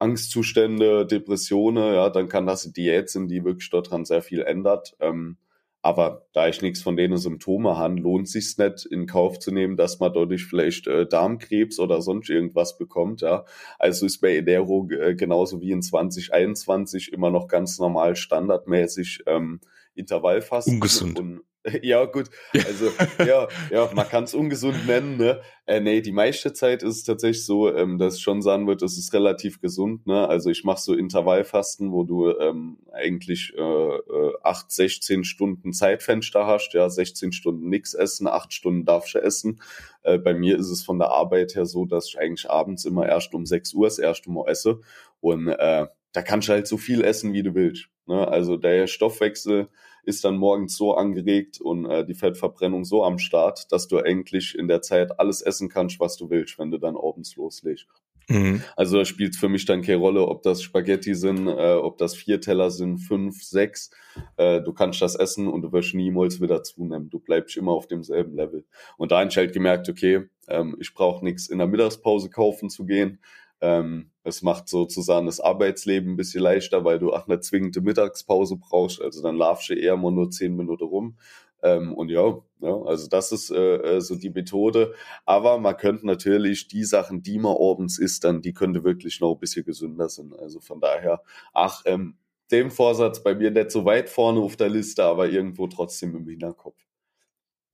Angstzustände, 0.01 1.07
Depressionen, 1.07 1.95
ja, 1.95 2.11
dann 2.11 2.29
kann 2.29 2.47
das 2.47 2.65
eine 2.65 2.73
Diät 2.73 3.09
sein, 3.09 3.29
die 3.29 3.45
wirklich 3.45 3.71
daran 3.71 4.05
sehr 4.05 4.23
viel 4.23 4.43
ändert. 4.43 4.97
Ähm, 4.99 5.37
aber 5.83 6.27
da 6.33 6.49
ich 6.49 6.63
nichts 6.63 6.81
von 6.81 6.97
denen 6.97 7.19
Symptome 7.19 7.77
habe, 7.77 7.97
lohnt 8.01 8.29
sich's 8.29 8.57
nicht 8.57 8.87
in 8.87 9.07
Kauf 9.07 9.41
zu 9.41 9.51
nehmen, 9.51 9.77
dass 9.77 9.99
man 9.99 10.13
dadurch 10.13 10.47
vielleicht 10.47 10.87
äh, 10.87 11.07
Darmkrebs 11.07 11.81
oder 11.81 12.01
sonst 12.01 12.31
irgendwas 12.31 12.79
bekommt. 12.79 13.21
Ja, 13.21 13.45
also 13.81 14.07
ist 14.07 14.21
bei 14.21 14.37
Ernährung 14.37 14.91
äh, 14.93 15.17
genauso 15.17 15.61
wie 15.61 15.73
in 15.73 15.83
2021 15.83 17.13
immer 17.13 17.31
noch 17.31 17.49
ganz 17.49 17.81
normal 17.81 18.15
standardmäßig 18.15 19.25
ähm, 19.27 19.61
Intervallfasten 19.95 20.75
Ungesund. 20.75 21.19
und 21.19 21.43
Ja, 21.83 22.05
gut. 22.05 22.29
Also, 22.55 22.91
ja, 23.19 23.49
ja, 23.71 23.91
man 23.95 24.09
kann 24.09 24.25
es 24.25 24.35
ungesund 24.35 24.87
nennen, 24.87 25.17
ne? 25.17 25.41
Äh, 25.67 25.81
nee, 25.81 26.01
die 26.01 26.13
meiste 26.13 26.53
Zeit 26.53 26.83
ist 26.83 26.97
es 26.97 27.05
tatsächlich 27.05 27.47
so, 27.47 27.73
ähm, 27.75 27.99
dass 27.99 28.17
ich 28.17 28.23
schon 28.23 28.43
sagen 28.43 28.67
würde, 28.67 28.85
es 28.85 28.99
ist 28.99 29.13
relativ 29.13 29.61
gesund, 29.61 30.07
ne? 30.07 30.29
Also 30.29 30.51
ich 30.51 30.65
mache 30.65 30.81
so 30.81 30.95
Intervallfasten, 30.95 31.93
wo 31.93 32.05
du 32.05 32.31
ähm, 32.37 32.79
eigentlich 32.93 33.53
äh, 33.57 33.63
äh, 33.63 34.33
8, 34.43 34.71
16 34.71 35.25
Stunden 35.25 35.73
Zeitfenster 35.73 36.47
hast, 36.47 36.75
ja, 36.75 36.89
16 36.89 37.33
Stunden 37.33 37.69
nix 37.69 37.95
essen, 37.95 38.27
8 38.27 38.53
Stunden 38.53 38.85
darfst 38.85 39.15
du 39.15 39.19
essen. 39.19 39.61
Äh, 40.03 40.19
bei 40.19 40.35
mir 40.35 40.59
ist 40.59 40.71
es 40.71 40.83
von 40.83 40.99
der 40.99 41.11
Arbeit 41.11 41.55
her 41.55 41.67
so, 41.67 41.85
dass 41.85 42.09
ich 42.09 42.19
eigentlich 42.19 42.51
abends 42.51 42.85
immer 42.85 43.07
erst 43.07 43.35
um 43.35 43.47
6 43.47 43.75
Uhr 43.75 43.87
das 43.87 43.99
erste 43.99 44.31
Mal 44.31 44.49
esse. 44.49 44.81
Und 45.21 45.49
äh, 45.49 45.87
da 46.13 46.23
kannst 46.23 46.49
du 46.49 46.53
halt 46.53 46.67
so 46.67 46.77
viel 46.77 47.03
essen, 47.05 47.33
wie 47.33 47.43
du 47.43 47.55
willst. 47.55 47.89
Ne? 48.07 48.27
Also 48.27 48.57
der 48.57 48.87
Stoffwechsel 48.87 49.69
ist 50.05 50.25
dann 50.25 50.37
morgens 50.37 50.77
so 50.77 50.95
angeregt 50.95 51.61
und 51.61 51.87
äh, 51.87 52.05
die 52.05 52.15
Fettverbrennung 52.15 52.85
so 52.85 53.05
am 53.05 53.19
Start, 53.19 53.71
dass 53.71 53.89
du 53.89 53.99
eigentlich 53.99 54.57
in 54.59 54.69
der 54.69 54.83
Zeit 54.83 55.19
alles 55.19 55.43
essen 55.43 55.69
kannst, 55.69 56.01
was 56.01 56.17
du 56.17 56.31
willst, 56.31 56.59
wenn 56.59 56.71
du 56.71 56.79
dann 56.79 56.97
abends 56.97 57.37
loslegst. 57.37 57.87
Mhm. 58.29 58.63
Also 58.77 58.99
da 58.99 59.05
spielt 59.05 59.37
für 59.37 59.49
mich 59.49 59.65
dann 59.65 59.83
keine 59.83 59.99
Rolle, 59.99 60.27
ob 60.27 60.43
das 60.43 60.63
Spaghetti 60.63 61.15
sind, 61.15 61.47
äh, 61.49 61.75
ob 61.75 61.99
das 61.99 62.15
vier 62.15 62.41
Teller 62.41 62.71
sind, 62.71 62.99
fünf, 62.99 63.43
sechs. 63.43 63.91
Äh, 64.37 64.61
du 64.63 64.73
kannst 64.73 65.03
das 65.03 65.15
essen 65.15 65.49
und 65.49 65.63
du 65.63 65.73
wirst 65.73 65.95
niemals 65.95 66.41
wieder 66.41 66.63
zunehmen. 66.63 67.11
Du 67.11 67.19
bleibst 67.19 67.57
immer 67.57 67.73
auf 67.73 67.87
demselben 67.87 68.35
Level. 68.35 68.65
Und 68.97 69.13
da 69.13 69.21
habe 69.21 69.31
ich 69.31 69.37
halt 69.37 69.53
gemerkt, 69.53 69.89
okay, 69.89 70.29
ähm, 70.49 70.77
ich 70.81 70.95
brauche 70.95 71.25
nichts 71.25 71.49
in 71.49 71.59
der 71.59 71.67
Mittagspause 71.67 72.31
kaufen 72.31 72.71
zu 72.71 72.87
gehen. 72.87 73.19
Ähm, 73.63 74.11
es 74.25 74.43
macht 74.43 74.69
sozusagen 74.69 75.27
das 75.27 75.41
Arbeitsleben 75.41 76.13
ein 76.13 76.17
bisschen 76.17 76.43
leichter, 76.43 76.85
weil 76.85 76.99
du 76.99 77.13
auch 77.13 77.29
eine 77.29 77.41
zwingende 77.41 77.81
Mittagspause 77.81 78.57
brauchst. 78.57 79.01
Also 79.01 79.23
dann 79.23 79.37
laufst 79.37 79.71
du 79.71 79.75
eher 79.75 79.97
mal 79.97 80.11
nur 80.11 80.31
zehn 80.31 80.57
Minuten 80.57 80.85
rum. 80.85 81.17
Ähm, 81.63 81.95
und 81.95 82.11
ja, 82.11 82.39
ja, 82.61 82.83
also 82.83 83.09
das 83.09 83.31
ist 83.31 83.51
äh, 83.51 83.77
äh, 83.77 84.01
so 84.01 84.17
die 84.17 84.31
Methode. 84.31 84.95
Aber 85.25 85.59
man 85.59 85.77
könnte 85.77 86.07
natürlich 86.07 86.67
die 86.67 86.85
Sachen, 86.85 87.23
die 87.23 87.39
man 87.39 87.57
abends 87.57 87.99
isst, 87.99 88.25
dann, 88.25 88.43
die 88.43 88.53
könnte 88.53 88.83
wirklich 88.83 89.21
noch 89.21 89.35
ein 89.35 89.39
bisschen 89.39 89.65
gesünder 89.65 90.09
sein. 90.09 90.33
Also 90.37 90.59
von 90.61 90.81
daher, 90.81 91.23
ach, 91.55 91.83
ähm, 91.87 92.17
dem 92.51 92.71
Vorsatz 92.73 93.23
bei 93.23 93.35
mir 93.37 93.53
nicht 93.53 93.71
so 93.71 93.85
weit 93.85 94.11
vorne 94.11 94.41
auf 94.41 94.57
der 94.57 94.69
Liste, 94.71 95.05
aber 95.05 95.29
irgendwo 95.29 95.69
trotzdem 95.69 96.17
im 96.17 96.27
Hinterkopf. 96.27 96.85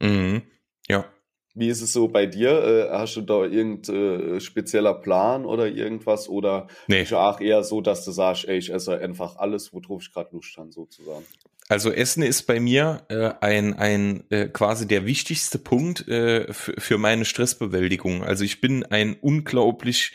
Mhm. 0.00 0.42
Ja, 0.86 1.06
wie 1.58 1.68
ist 1.68 1.82
es 1.82 1.92
so 1.92 2.08
bei 2.08 2.26
dir? 2.26 2.50
Äh, 2.50 2.90
hast 2.90 3.16
du 3.16 3.22
da 3.22 3.44
irgendein 3.44 4.36
äh, 4.36 4.40
spezieller 4.40 4.94
Plan 4.94 5.44
oder 5.44 5.66
irgendwas? 5.66 6.28
Oder 6.28 6.68
nee. 6.86 7.02
ist 7.02 7.12
auch 7.12 7.40
eher 7.40 7.64
so, 7.64 7.80
dass 7.80 8.04
du 8.04 8.12
sagst, 8.12 8.46
ey, 8.46 8.58
ich 8.58 8.72
esse 8.72 8.98
einfach 8.98 9.36
alles, 9.36 9.72
worauf 9.72 10.02
ich 10.02 10.12
gerade 10.12 10.30
Lust 10.32 10.56
habe, 10.56 10.72
sozusagen? 10.72 11.24
Also 11.68 11.92
Essen 11.92 12.22
ist 12.22 12.44
bei 12.46 12.60
mir 12.60 13.04
äh, 13.08 13.32
ein, 13.40 13.74
ein 13.74 14.24
äh, 14.30 14.48
quasi 14.48 14.86
der 14.88 15.04
wichtigste 15.04 15.58
Punkt 15.58 16.08
äh, 16.08 16.52
für 16.52 16.96
meine 16.96 17.26
Stressbewältigung. 17.26 18.22
Also 18.22 18.44
ich 18.44 18.62
bin 18.62 18.84
ein 18.84 19.16
unglaublich 19.20 20.14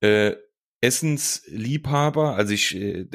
äh, 0.00 0.34
Essensliebhaber. 0.80 2.36
Also 2.36 2.54
ich 2.54 2.74
äh, 2.74 3.06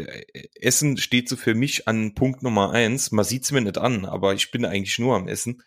Essen 0.59 0.97
steht 0.97 1.29
so 1.29 1.35
für 1.35 1.55
mich 1.55 1.87
an 1.87 2.13
Punkt 2.13 2.43
Nummer 2.43 2.71
eins. 2.71 3.11
Man 3.11 3.25
sieht's 3.25 3.51
mir 3.51 3.61
nicht 3.61 3.79
an, 3.79 4.05
aber 4.05 4.33
ich 4.33 4.51
bin 4.51 4.65
eigentlich 4.65 4.99
nur 4.99 5.15
am 5.15 5.27
Essen. 5.27 5.63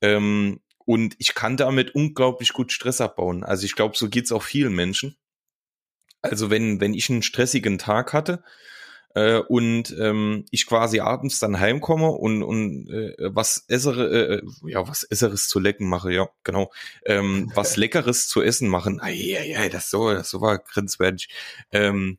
Ähm, 0.00 0.60
und 0.88 1.16
ich 1.18 1.34
kann 1.34 1.58
damit 1.58 1.94
unglaublich 1.94 2.54
gut 2.54 2.72
Stress 2.72 3.02
abbauen. 3.02 3.44
Also 3.44 3.66
ich 3.66 3.74
glaube, 3.74 3.94
so 3.94 4.08
geht's 4.08 4.32
auch 4.32 4.42
vielen 4.42 4.74
Menschen. 4.74 5.18
Also 6.22 6.48
wenn, 6.48 6.80
wenn 6.80 6.94
ich 6.94 7.10
einen 7.10 7.20
stressigen 7.20 7.76
Tag 7.76 8.14
hatte 8.14 8.42
äh, 9.14 9.36
und 9.36 9.94
ähm, 10.00 10.46
ich 10.50 10.66
quasi 10.66 11.00
abends 11.00 11.40
dann 11.40 11.60
heimkomme 11.60 12.08
und, 12.08 12.42
und 12.42 12.88
äh, 12.88 13.12
was 13.18 13.66
essere, 13.68 14.38
äh, 14.38 14.42
ja, 14.64 14.88
was 14.88 15.02
Esseres 15.02 15.48
zu 15.48 15.60
lecken 15.60 15.90
mache, 15.90 16.10
ja, 16.10 16.30
genau, 16.42 16.72
ähm, 17.04 17.52
was 17.54 17.76
Leckeres 17.76 18.26
zu 18.26 18.40
essen 18.40 18.70
machen, 18.70 18.98
ja, 19.04 19.42
ja, 19.42 19.68
das 19.68 19.90
so, 19.90 20.10
das 20.14 20.30
so 20.30 20.40
war 20.40 20.56
grenzwertig. 20.56 21.28
Ähm, 21.70 22.16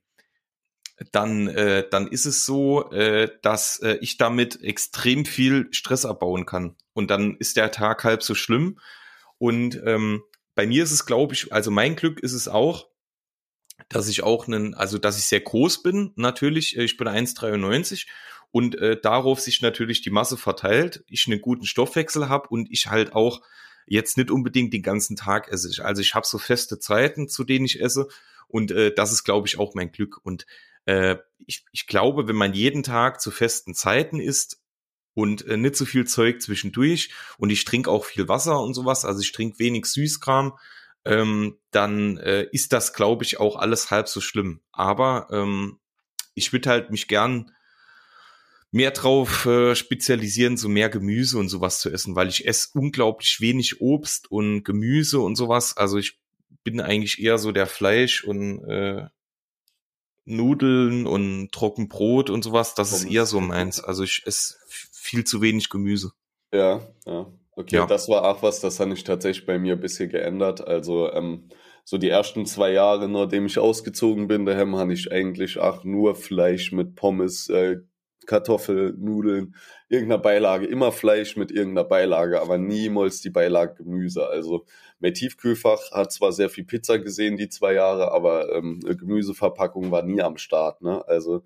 dann, 1.11 1.47
äh, 1.47 1.87
dann 1.89 2.07
ist 2.07 2.25
es 2.25 2.45
so, 2.45 2.91
äh, 2.91 3.29
dass 3.41 3.79
äh, 3.79 3.97
ich 4.01 4.17
damit 4.17 4.61
extrem 4.63 5.25
viel 5.25 5.67
Stress 5.71 6.05
abbauen 6.05 6.45
kann. 6.45 6.75
Und 6.93 7.09
dann 7.09 7.37
ist 7.37 7.57
der 7.57 7.71
Tag 7.71 8.03
halb 8.03 8.23
so 8.23 8.35
schlimm. 8.35 8.79
Und 9.37 9.81
ähm, 9.85 10.23
bei 10.55 10.67
mir 10.67 10.83
ist 10.83 10.91
es, 10.91 11.05
glaube 11.05 11.33
ich, 11.33 11.53
also 11.53 11.71
mein 11.71 11.95
Glück 11.95 12.19
ist 12.19 12.33
es 12.33 12.47
auch, 12.47 12.89
dass 13.87 14.09
ich 14.09 14.23
auch 14.23 14.47
einen, 14.47 14.73
also 14.73 14.97
dass 14.97 15.17
ich 15.17 15.25
sehr 15.25 15.39
groß 15.39 15.83
bin, 15.83 16.11
natürlich. 16.15 16.77
Ich 16.77 16.97
bin 16.97 17.07
1,93 17.07 18.07
und 18.51 18.77
äh, 18.77 18.99
darauf 18.99 19.39
sich 19.39 19.61
natürlich 19.61 20.01
die 20.01 20.09
Masse 20.09 20.35
verteilt, 20.35 21.03
ich 21.07 21.27
einen 21.27 21.41
guten 21.41 21.65
Stoffwechsel 21.65 22.27
habe 22.27 22.49
und 22.49 22.69
ich 22.71 22.87
halt 22.87 23.13
auch 23.13 23.41
jetzt 23.85 24.17
nicht 24.17 24.31
unbedingt 24.31 24.73
den 24.73 24.83
ganzen 24.83 25.15
Tag 25.15 25.47
esse. 25.47 25.83
Also 25.83 26.01
ich 26.01 26.13
habe 26.13 26.27
so 26.27 26.37
feste 26.37 26.77
Zeiten, 26.79 27.29
zu 27.29 27.45
denen 27.45 27.65
ich 27.65 27.81
esse 27.81 28.09
und 28.49 28.71
äh, 28.71 28.93
das 28.93 29.13
ist, 29.13 29.23
glaube 29.23 29.47
ich, 29.47 29.57
auch 29.57 29.75
mein 29.75 29.91
Glück. 29.91 30.19
Und 30.23 30.45
äh, 30.85 31.17
ich, 31.45 31.65
ich 31.71 31.87
glaube, 31.87 32.27
wenn 32.27 32.35
man 32.35 32.53
jeden 32.53 32.83
Tag 32.83 33.21
zu 33.21 33.31
festen 33.31 33.73
Zeiten 33.73 34.19
isst 34.19 34.61
und 35.13 35.45
äh, 35.47 35.57
nicht 35.57 35.75
so 35.75 35.85
viel 35.85 36.05
Zeug 36.05 36.41
zwischendurch 36.41 37.11
und 37.37 37.49
ich 37.49 37.65
trinke 37.65 37.89
auch 37.89 38.05
viel 38.05 38.27
Wasser 38.27 38.61
und 38.61 38.73
sowas, 38.73 39.05
also 39.05 39.21
ich 39.21 39.31
trinke 39.31 39.59
wenig 39.59 39.85
Süßkram, 39.85 40.57
ähm, 41.05 41.57
dann 41.71 42.17
äh, 42.17 42.47
ist 42.51 42.73
das, 42.73 42.93
glaube 42.93 43.23
ich, 43.23 43.39
auch 43.39 43.55
alles 43.55 43.91
halb 43.91 44.07
so 44.07 44.21
schlimm. 44.21 44.61
Aber 44.71 45.27
ähm, 45.31 45.79
ich 46.35 46.53
würde 46.53 46.69
halt 46.69 46.91
mich 46.91 47.07
gern 47.07 47.51
mehr 48.71 48.91
drauf 48.91 49.45
äh, 49.45 49.75
spezialisieren, 49.75 50.57
so 50.57 50.69
mehr 50.69 50.89
Gemüse 50.89 51.39
und 51.39 51.49
sowas 51.49 51.79
zu 51.79 51.89
essen, 51.89 52.15
weil 52.15 52.27
ich 52.29 52.47
esse 52.47 52.69
unglaublich 52.73 53.41
wenig 53.41 53.81
Obst 53.81 54.31
und 54.31 54.63
Gemüse 54.63 55.19
und 55.19 55.35
sowas. 55.35 55.75
Also 55.75 55.97
ich 55.97 56.19
bin 56.63 56.79
eigentlich 56.79 57.19
eher 57.19 57.37
so 57.37 57.51
der 57.51 57.65
Fleisch 57.65 58.23
und 58.23 58.63
äh, 58.65 59.07
Nudeln 60.29 61.05
und 61.07 61.51
Trockenbrot 61.51 62.29
und 62.29 62.43
sowas. 62.43 62.75
Das 62.75 62.91
ist 62.91 63.05
eher 63.05 63.25
so 63.25 63.39
meins. 63.39 63.83
Also 63.83 64.03
ich 64.03 64.23
esse 64.25 64.55
viel 64.67 65.23
zu 65.23 65.41
wenig 65.41 65.69
Gemüse. 65.69 66.11
Ja, 66.53 66.81
ja. 67.05 67.27
Okay, 67.55 67.75
ja. 67.75 67.85
das 67.85 68.07
war 68.07 68.23
auch 68.23 68.41
was, 68.41 68.61
das 68.61 68.79
habe 68.79 68.93
ich 68.93 69.03
tatsächlich 69.03 69.45
bei 69.45 69.59
mir 69.59 69.73
ein 69.73 69.81
bisschen 69.81 70.09
geändert. 70.09 70.65
Also 70.65 71.11
ähm, 71.11 71.49
so 71.83 71.97
die 71.97 72.09
ersten 72.09 72.45
zwei 72.45 72.71
Jahre, 72.71 73.09
nachdem 73.09 73.47
ich 73.47 73.59
ausgezogen 73.59 74.27
bin, 74.27 74.45
daheim 74.45 74.75
habe 74.77 74.93
ich 74.93 75.11
eigentlich 75.11 75.59
auch 75.59 75.83
nur 75.83 76.15
Fleisch 76.15 76.71
mit 76.71 76.95
Pommes, 76.95 77.49
äh, 77.49 77.77
Kartoffel, 78.25 78.93
Nudeln, 78.97 79.55
irgendeiner 79.89 80.21
Beilage, 80.21 80.65
immer 80.65 80.91
Fleisch 80.91 81.35
mit 81.35 81.51
irgendeiner 81.51 81.87
Beilage, 81.87 82.41
aber 82.41 82.57
niemals 82.57 83.21
die 83.21 83.29
Beilage 83.29 83.83
Gemüse. 83.83 84.27
Also 84.27 84.65
mein 84.99 85.13
Tiefkühlfach 85.13 85.91
hat 85.91 86.11
zwar 86.11 86.31
sehr 86.31 86.49
viel 86.49 86.63
Pizza 86.63 86.99
gesehen 86.99 87.37
die 87.37 87.49
zwei 87.49 87.73
Jahre, 87.73 88.11
aber 88.11 88.53
ähm, 88.53 88.79
Gemüseverpackung 88.81 89.91
war 89.91 90.03
nie 90.03 90.21
am 90.21 90.37
Start. 90.37 90.81
Ne? 90.81 91.07
Also 91.07 91.43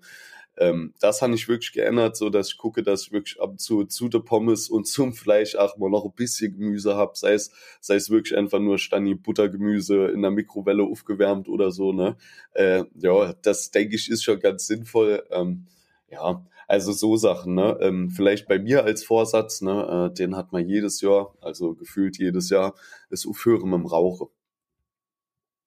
ähm, 0.56 0.94
das 1.00 1.20
habe 1.20 1.34
ich 1.34 1.48
wirklich 1.48 1.72
geändert, 1.72 2.16
so 2.16 2.30
dass 2.30 2.48
ich 2.48 2.58
gucke, 2.58 2.82
dass 2.82 3.02
ich 3.02 3.12
wirklich 3.12 3.40
ab 3.40 3.50
und 3.50 3.60
zu 3.60 3.84
zu 3.84 4.08
der 4.08 4.20
Pommes 4.20 4.68
und 4.68 4.86
zum 4.86 5.12
Fleisch 5.12 5.56
auch 5.56 5.76
mal 5.78 5.90
noch 5.90 6.04
ein 6.04 6.12
bisschen 6.12 6.52
Gemüse 6.52 6.94
habe, 6.94 7.12
sei 7.16 7.32
es 7.34 7.50
sei 7.80 7.96
es 7.96 8.10
wirklich 8.10 8.36
einfach 8.38 8.60
nur 8.60 8.78
Stani 8.78 9.14
Buttergemüse 9.14 10.06
in 10.06 10.22
der 10.22 10.30
Mikrowelle 10.30 10.84
aufgewärmt 10.84 11.48
oder 11.48 11.72
so, 11.72 11.92
ne? 11.92 12.16
Äh, 12.52 12.84
ja, 12.94 13.32
das 13.42 13.70
denke 13.72 13.96
ich 13.96 14.08
ist 14.10 14.22
schon 14.22 14.38
ganz 14.38 14.66
sinnvoll. 14.66 15.24
Ähm, 15.30 15.66
ja, 16.10 16.44
also 16.68 16.92
so 16.92 17.16
Sachen, 17.16 17.54
ne? 17.54 17.76
Ähm, 17.80 18.10
vielleicht 18.10 18.48
bei 18.48 18.58
mir 18.58 18.84
als 18.84 19.04
Vorsatz, 19.04 19.60
ne? 19.60 20.10
Äh, 20.10 20.14
den 20.14 20.36
hat 20.36 20.52
man 20.52 20.68
jedes 20.68 21.00
Jahr, 21.00 21.34
also 21.40 21.74
gefühlt 21.74 22.18
jedes 22.18 22.50
Jahr, 22.50 22.74
ist 23.10 23.26
Aufhören 23.26 23.70
mit 23.70 23.80
dem 23.80 23.86
Rauchen. 23.86 24.28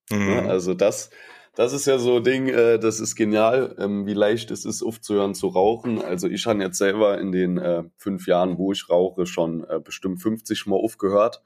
Ne? 0.10 0.18
Mhm. 0.18 0.26
Ne? 0.26 0.50
Also 0.50 0.74
das, 0.74 1.10
das 1.56 1.74
ist 1.74 1.88
ja 1.88 1.98
so 1.98 2.18
ein 2.18 2.24
Ding, 2.24 2.48
äh, 2.50 2.80
das 2.80 3.00
ist 3.00 3.16
genial, 3.16 3.76
ähm, 3.80 4.06
wie 4.06 4.14
leicht 4.14 4.52
es 4.52 4.66
ist, 4.66 4.84
aufzuhören 4.84 5.34
zu 5.34 5.48
rauchen. 5.48 6.02
Also 6.02 6.28
ich 6.28 6.46
habe 6.46 6.62
jetzt 6.62 6.78
selber 6.78 7.20
in 7.20 7.32
den 7.32 7.58
äh, 7.58 7.84
fünf 7.98 8.28
Jahren, 8.28 8.58
wo 8.58 8.72
ich 8.72 8.90
rauche, 8.90 9.26
schon 9.26 9.64
äh, 9.64 9.80
bestimmt 9.80 10.22
50 10.22 10.68
Mal 10.68 10.76
aufgehört. 10.76 11.42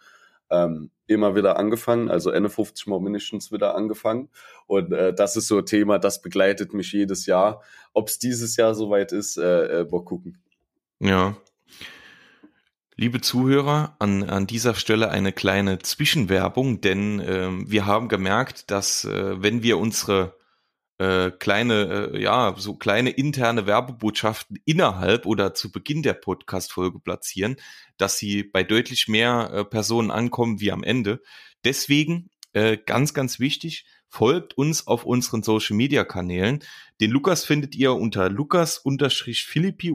Ähm, 0.52 0.92
immer 1.08 1.36
wieder 1.36 1.58
angefangen, 1.58 2.10
also 2.10 2.30
Ende 2.30 2.50
50 2.50 2.88
Mal 2.88 3.00
mindestens 3.00 3.52
wieder 3.52 3.76
angefangen. 3.76 4.30
Und 4.68 4.92
äh, 4.94 5.14
das 5.14 5.36
ist 5.36 5.48
so 5.48 5.58
ein 5.58 5.66
Thema, 5.66 5.98
das 5.98 6.22
begleitet 6.22 6.74
mich 6.74 6.92
jedes 6.92 7.26
Jahr. 7.26 7.62
Ob 7.94 8.08
es 8.08 8.20
dieses 8.20 8.56
Jahr 8.58 8.76
soweit 8.76 9.12
ist, 9.12 9.38
äh, 9.38 9.82
äh, 9.82 9.88
mal 9.90 10.04
gucken. 10.04 10.42
Ja, 11.00 11.36
Liebe 13.02 13.20
Zuhörer, 13.20 13.96
an, 13.98 14.30
an 14.30 14.46
dieser 14.46 14.76
Stelle 14.76 15.10
eine 15.10 15.32
kleine 15.32 15.80
Zwischenwerbung, 15.80 16.82
denn 16.82 17.20
äh, 17.20 17.50
wir 17.66 17.88
haben 17.88 18.10
gemerkt, 18.10 18.70
dass 18.70 19.06
äh, 19.06 19.42
wenn 19.42 19.64
wir 19.64 19.80
unsere 19.80 20.36
äh, 21.02 21.32
kleine, 21.32 22.12
äh, 22.14 22.22
ja, 22.22 22.54
so 22.58 22.76
kleine 22.76 23.10
interne 23.10 23.66
Werbebotschaften 23.66 24.60
innerhalb 24.66 25.26
oder 25.26 25.56
zu 25.56 25.72
Beginn 25.72 26.04
der 26.04 26.14
Podcast-Folge 26.14 27.00
platzieren, 27.00 27.56
dass 27.98 28.20
sie 28.20 28.44
bei 28.44 28.64
deutlich 28.64 29.08
mehr 29.08 29.50
äh, 29.52 29.66
Personen 29.66 30.12
ankommen 30.12 30.60
wie 30.60 30.72
am 30.72 30.84
Ende. 30.84 31.24
Deswegen 31.66 32.30
äh, 32.54 32.78
ganz, 32.78 33.16
ganz 33.16 33.40
wichtig, 33.40 33.86
folgt 34.10 34.56
uns 34.56 34.86
auf 34.86 35.04
unseren 35.04 35.42
Social 35.42 35.76
Media 35.76 36.04
Kanälen. 36.04 36.64
Den 37.00 37.10
Lukas 37.10 37.46
findet 37.46 37.76
ihr 37.76 37.94
unter 37.94 38.30
Lukas-Philippi- 38.30 39.92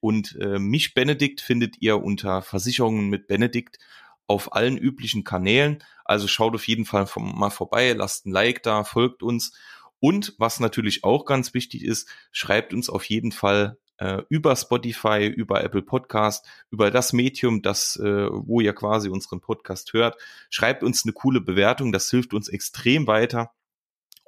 und 0.00 0.38
äh, 0.40 0.58
mich 0.58 0.92
Benedikt 0.92 1.40
findet 1.40 1.80
ihr 1.80 2.02
unter 2.02 2.42
Versicherungen 2.42 3.08
mit 3.08 3.28
Benedikt 3.28 3.78
auf 4.26 4.52
allen 4.52 4.76
üblichen 4.76 5.24
Kanälen. 5.24 5.82
Also 6.04 6.28
schaut 6.28 6.54
auf 6.54 6.68
jeden 6.68 6.84
Fall 6.84 7.06
mal 7.16 7.48
vorbei, 7.48 7.94
lasst 7.94 8.26
ein 8.26 8.32
Like 8.32 8.62
da, 8.62 8.84
folgt 8.84 9.22
uns. 9.22 9.54
Und 10.00 10.34
was 10.38 10.60
natürlich 10.60 11.04
auch 11.04 11.24
ganz 11.24 11.54
wichtig 11.54 11.84
ist, 11.84 12.08
schreibt 12.30 12.72
uns 12.72 12.88
auf 12.88 13.04
jeden 13.04 13.32
Fall 13.32 13.78
äh, 13.98 14.22
über 14.28 14.54
Spotify, 14.56 15.26
über 15.26 15.62
Apple 15.62 15.82
Podcast, 15.82 16.46
über 16.70 16.90
das 16.90 17.12
Medium, 17.12 17.62
das, 17.62 17.96
äh, 17.96 18.28
wo 18.30 18.60
ihr 18.60 18.72
quasi 18.72 19.08
unseren 19.08 19.40
Podcast 19.40 19.92
hört. 19.92 20.16
Schreibt 20.50 20.82
uns 20.82 21.04
eine 21.04 21.12
coole 21.12 21.40
Bewertung, 21.40 21.92
das 21.92 22.08
hilft 22.10 22.32
uns 22.32 22.48
extrem 22.48 23.06
weiter. 23.06 23.52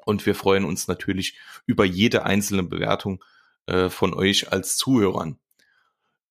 Und 0.04 0.26
wir 0.26 0.34
freuen 0.34 0.64
uns 0.64 0.88
natürlich 0.88 1.38
über 1.66 1.84
jede 1.84 2.24
einzelne 2.24 2.62
Bewertung 2.62 3.22
äh, 3.66 3.88
von 3.88 4.14
euch 4.14 4.52
als 4.52 4.76
Zuhörern. 4.76 5.38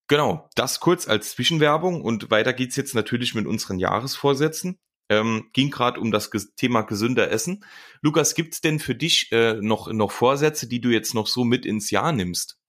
Genau, 0.07 0.49
das 0.55 0.79
kurz 0.79 1.07
als 1.07 1.31
Zwischenwerbung 1.31 2.01
und 2.01 2.31
weiter 2.31 2.51
geht's 2.51 2.75
jetzt 2.75 2.95
natürlich 2.95 3.35
mit 3.35 3.45
unseren 3.45 3.77
Jahresvorsätzen. 3.77 4.79
Ähm, 5.09 5.49
ging 5.53 5.71
gerade 5.71 5.99
um 5.99 6.11
das 6.11 6.29
Thema 6.55 6.83
gesünder 6.83 7.31
Essen. 7.31 7.65
Lukas, 8.01 8.35
gibt's 8.35 8.61
denn 8.61 8.79
für 8.79 8.95
dich 8.95 9.31
äh, 9.31 9.55
noch, 9.55 9.91
noch 9.91 10.11
Vorsätze, 10.11 10.67
die 10.67 10.81
du 10.81 10.89
jetzt 10.89 11.13
noch 11.13 11.27
so 11.27 11.43
mit 11.43 11.65
ins 11.65 11.89
Jahr 11.89 12.11
nimmst? 12.11 12.59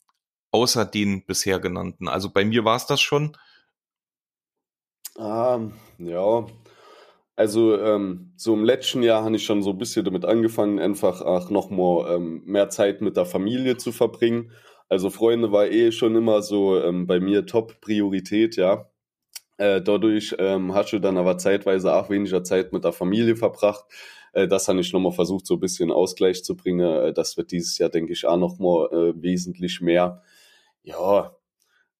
außer 0.52 0.84
den 0.84 1.24
bisher 1.24 1.60
genannten. 1.60 2.08
Also 2.08 2.30
bei 2.30 2.44
mir 2.44 2.64
war 2.64 2.76
es 2.76 2.86
das 2.86 3.00
schon. 3.00 3.36
Ah, 5.16 5.60
ja. 5.98 6.46
Also 7.36 7.78
ähm, 7.80 8.32
so 8.36 8.54
im 8.54 8.64
letzten 8.64 9.02
Jahr 9.02 9.24
habe 9.24 9.36
ich 9.36 9.44
schon 9.44 9.62
so 9.62 9.70
ein 9.70 9.78
bisschen 9.78 10.04
damit 10.04 10.24
angefangen, 10.24 10.78
einfach 10.78 11.22
auch 11.22 11.50
nochmal 11.50 12.16
ähm, 12.16 12.42
mehr 12.44 12.68
Zeit 12.68 13.00
mit 13.00 13.16
der 13.16 13.24
Familie 13.24 13.76
zu 13.76 13.92
verbringen. 13.92 14.52
Also 14.88 15.08
Freunde 15.08 15.52
war 15.52 15.66
eh 15.68 15.92
schon 15.92 16.16
immer 16.16 16.42
so 16.42 16.82
ähm, 16.82 17.06
bei 17.06 17.20
mir 17.20 17.46
Top-Priorität, 17.46 18.56
ja. 18.56 18.89
Äh, 19.60 19.82
dadurch 19.82 20.34
ähm, 20.38 20.74
hast 20.74 20.94
du 20.94 20.98
dann 20.98 21.18
aber 21.18 21.36
zeitweise 21.36 21.94
auch 21.94 22.08
weniger 22.08 22.42
Zeit 22.42 22.72
mit 22.72 22.82
der 22.82 22.92
Familie 22.92 23.36
verbracht. 23.36 23.84
Äh, 24.32 24.48
das 24.48 24.66
habe 24.68 24.80
ich 24.80 24.90
nochmal 24.90 25.12
versucht, 25.12 25.46
so 25.46 25.54
ein 25.54 25.60
bisschen 25.60 25.90
Ausgleich 25.90 26.42
zu 26.42 26.56
bringen. 26.56 26.80
Äh, 26.80 27.12
das 27.12 27.36
wird 27.36 27.52
dieses 27.52 27.76
Jahr, 27.76 27.90
denke 27.90 28.14
ich, 28.14 28.26
auch 28.26 28.38
nochmal 28.38 28.88
äh, 28.90 29.22
wesentlich 29.22 29.82
mehr. 29.82 30.22
Ja, 30.82 31.36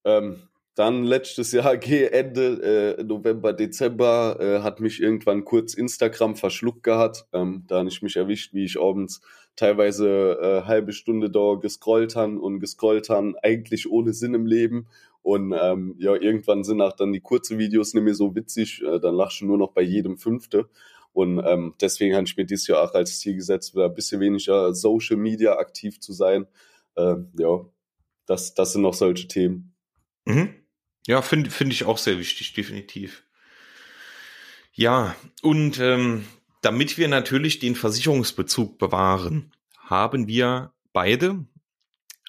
ähm, 0.05 0.49
dann 0.75 1.05
letztes 1.05 1.53
Jahr, 1.53 1.75
Ende 1.75 2.97
äh, 2.99 3.05
November, 3.05 3.53
Dezember, 3.53 4.39
äh, 4.41 4.63
hat 4.63 4.81
mich 4.81 5.03
irgendwann 5.03 5.45
kurz 5.45 5.75
Instagram 5.75 6.37
verschluckt 6.37 6.83
gehabt. 6.83 7.27
Ähm, 7.35 7.65
da 7.69 7.81
habe 7.81 7.91
ich 7.91 8.01
mich 8.01 8.17
erwischt, 8.17 8.55
wie 8.55 8.65
ich 8.65 8.81
abends 8.81 9.21
teilweise 9.57 10.39
äh, 10.41 10.67
halbe 10.67 10.95
Stunde 10.95 11.31
da 11.31 11.57
gescrollt 11.61 12.17
han 12.17 12.39
und 12.39 12.61
gescrollt 12.61 13.11
han, 13.11 13.37
eigentlich 13.43 13.91
ohne 13.91 14.15
Sinn 14.15 14.33
im 14.33 14.47
Leben. 14.47 14.87
Und 15.23 15.53
ähm, 15.53 15.95
ja, 15.99 16.15
irgendwann 16.15 16.65
sind 16.65 16.81
auch 16.81 16.95
dann 16.95 17.13
die 17.13 17.21
kurzen 17.21 17.59
Videos 17.59 17.93
nicht 17.95 18.03
mehr 18.03 18.15
so 18.15 18.35
witzig, 18.35 18.83
äh, 18.83 18.99
dann 19.01 19.15
lachst 19.15 19.41
du 19.41 19.47
nur 19.47 19.59
noch 19.59 19.73
bei 19.73 19.83
jedem 19.83 20.17
Fünfte. 20.17 20.69
Und 21.13 21.43
ähm, 21.45 21.75
deswegen 21.81 22.15
habe 22.15 22.25
ich 22.27 22.37
mir 22.37 22.47
dieses 22.47 22.67
Jahr 22.69 22.83
auch 22.83 22.95
als 22.95 23.19
Ziel 23.19 23.35
gesetzt, 23.35 23.75
wieder 23.75 23.87
ein 23.87 23.95
bisschen 23.95 24.21
weniger 24.21 24.73
Social 24.75 25.17
Media 25.17 25.57
aktiv 25.57 26.01
zu 26.01 26.13
sein. 26.13 26.47
Äh, 26.95 27.17
ja, 27.39 27.67
das, 28.27 28.55
das 28.55 28.73
sind 28.73 28.83
noch 28.83 28.95
solche 28.95 29.29
Themen. 29.29 29.75
Mhm. 30.25 30.55
Ja, 31.07 31.23
finde 31.23 31.51
find 31.51 31.73
ich 31.73 31.85
auch 31.85 31.99
sehr 31.99 32.19
wichtig, 32.19 32.53
definitiv. 32.53 33.25
Ja, 34.73 35.17
und 35.43 35.81
ähm, 35.81 36.25
damit 36.63 36.97
wir 36.97 37.09
natürlich 37.09 37.59
den 37.59 37.75
Versicherungsbezug 37.75 38.79
bewahren, 38.79 39.53
haben 39.79 40.29
wir 40.29 40.73
beide 40.93 41.45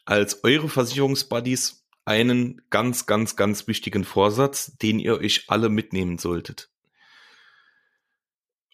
als 0.06 0.44
eure 0.44 0.70
Versicherungsbuddies 0.70 1.81
einen 2.06 2.62
ganz, 2.70 3.06
ganz, 3.06 3.36
ganz 3.36 3.68
wichtigen 3.68 4.04
Vorsatz, 4.04 4.78
den 4.78 5.00
ihr 5.00 5.18
euch 5.18 5.46
alle 5.48 5.70
mitnehmen 5.70 6.18
solltet. 6.18 6.70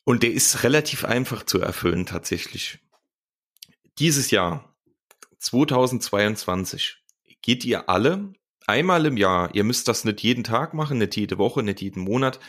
Und 0.03 0.23
der 0.23 0.31
ist 0.31 0.63
relativ 0.63 1.03
einfach 1.03 1.43
zu 1.43 1.59
erfüllen 1.59 2.05
tatsächlich. 2.05 2.79
Dieses 3.99 4.31
Jahr, 4.31 4.73
2022, 5.39 7.03
geht 7.41 7.65
ihr 7.65 7.89
alle 7.89 8.33
einmal 8.65 9.05
im 9.05 9.17
Jahr, 9.17 9.53
ihr 9.55 9.63
müsst 9.63 9.87
das 9.87 10.05
nicht 10.05 10.21
jeden 10.21 10.43
Tag 10.43 10.73
machen, 10.73 10.97
nicht 10.97 11.15
jede 11.15 11.37
Woche, 11.37 11.63
nicht 11.63 11.81
jeden 11.81 12.03
Monat, 12.03 12.39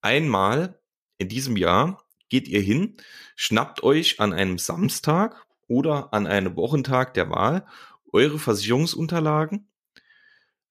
einmal 0.00 0.80
in 1.18 1.28
diesem 1.28 1.56
Jahr 1.56 2.04
geht 2.28 2.48
ihr 2.48 2.60
hin, 2.60 2.96
schnappt 3.36 3.82
euch 3.82 4.18
an 4.20 4.32
einem 4.32 4.58
Samstag 4.58 5.46
oder 5.68 6.12
an 6.12 6.26
einem 6.26 6.56
Wochentag 6.56 7.14
der 7.14 7.30
Wahl 7.30 7.66
eure 8.12 8.38
Versicherungsunterlagen 8.38 9.68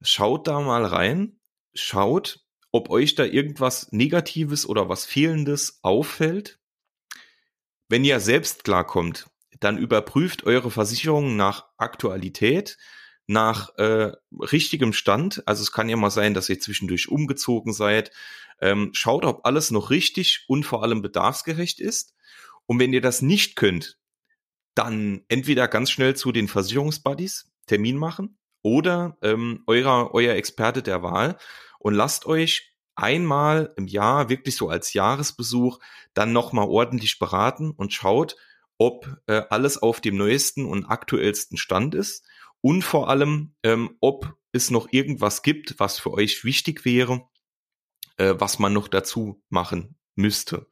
schaut 0.03 0.47
da 0.47 0.59
mal 0.59 0.85
rein, 0.85 1.39
schaut, 1.73 2.45
ob 2.71 2.89
euch 2.89 3.15
da 3.15 3.23
irgendwas 3.25 3.91
Negatives 3.91 4.65
oder 4.67 4.89
was 4.89 5.05
Fehlendes 5.05 5.79
auffällt. 5.81 6.59
Wenn 7.87 8.03
ihr 8.03 8.19
selbst 8.19 8.63
klarkommt, 8.63 9.29
dann 9.59 9.77
überprüft 9.77 10.43
eure 10.43 10.71
Versicherung 10.71 11.35
nach 11.35 11.67
Aktualität, 11.77 12.77
nach 13.27 13.75
äh, 13.77 14.11
richtigem 14.31 14.91
Stand. 14.91 15.47
Also 15.47 15.61
es 15.61 15.71
kann 15.71 15.89
ja 15.89 15.95
mal 15.95 16.09
sein, 16.09 16.33
dass 16.33 16.49
ihr 16.49 16.59
zwischendurch 16.59 17.09
umgezogen 17.09 17.71
seid. 17.71 18.11
Ähm, 18.59 18.89
schaut, 18.93 19.25
ob 19.25 19.45
alles 19.45 19.71
noch 19.71 19.89
richtig 19.89 20.45
und 20.47 20.65
vor 20.65 20.83
allem 20.83 21.01
bedarfsgerecht 21.01 21.79
ist. 21.79 22.13
Und 22.65 22.79
wenn 22.79 22.93
ihr 22.93 23.01
das 23.01 23.21
nicht 23.21 23.55
könnt, 23.55 23.99
dann 24.75 25.23
entweder 25.27 25.67
ganz 25.67 25.91
schnell 25.91 26.15
zu 26.15 26.31
den 26.31 26.47
Versicherungsbuddies 26.47 27.51
Termin 27.67 27.97
machen 27.97 28.37
oder 28.63 29.17
ähm, 29.21 29.63
eurer, 29.67 30.13
euer 30.13 30.33
Experte 30.35 30.81
der 30.81 31.03
Wahl 31.03 31.37
und 31.79 31.93
lasst 31.93 32.25
euch 32.25 32.73
einmal 32.95 33.73
im 33.77 33.87
Jahr 33.87 34.29
wirklich 34.29 34.55
so 34.55 34.69
als 34.69 34.93
Jahresbesuch 34.93 35.79
dann 36.13 36.31
nochmal 36.31 36.67
ordentlich 36.67 37.19
beraten 37.19 37.71
und 37.71 37.93
schaut, 37.93 38.35
ob 38.77 39.17
äh, 39.27 39.43
alles 39.49 39.81
auf 39.81 40.01
dem 40.01 40.17
neuesten 40.17 40.65
und 40.65 40.85
aktuellsten 40.85 41.57
Stand 41.57 41.95
ist 41.95 42.25
und 42.61 42.83
vor 42.83 43.09
allem, 43.09 43.55
ähm, 43.63 43.97
ob 43.99 44.35
es 44.51 44.71
noch 44.71 44.87
irgendwas 44.91 45.41
gibt, 45.41 45.79
was 45.79 45.99
für 45.99 46.11
euch 46.11 46.43
wichtig 46.43 46.85
wäre, 46.85 47.27
äh, 48.17 48.35
was 48.37 48.59
man 48.59 48.73
noch 48.73 48.87
dazu 48.87 49.43
machen 49.49 49.97
müsste. 50.15 50.67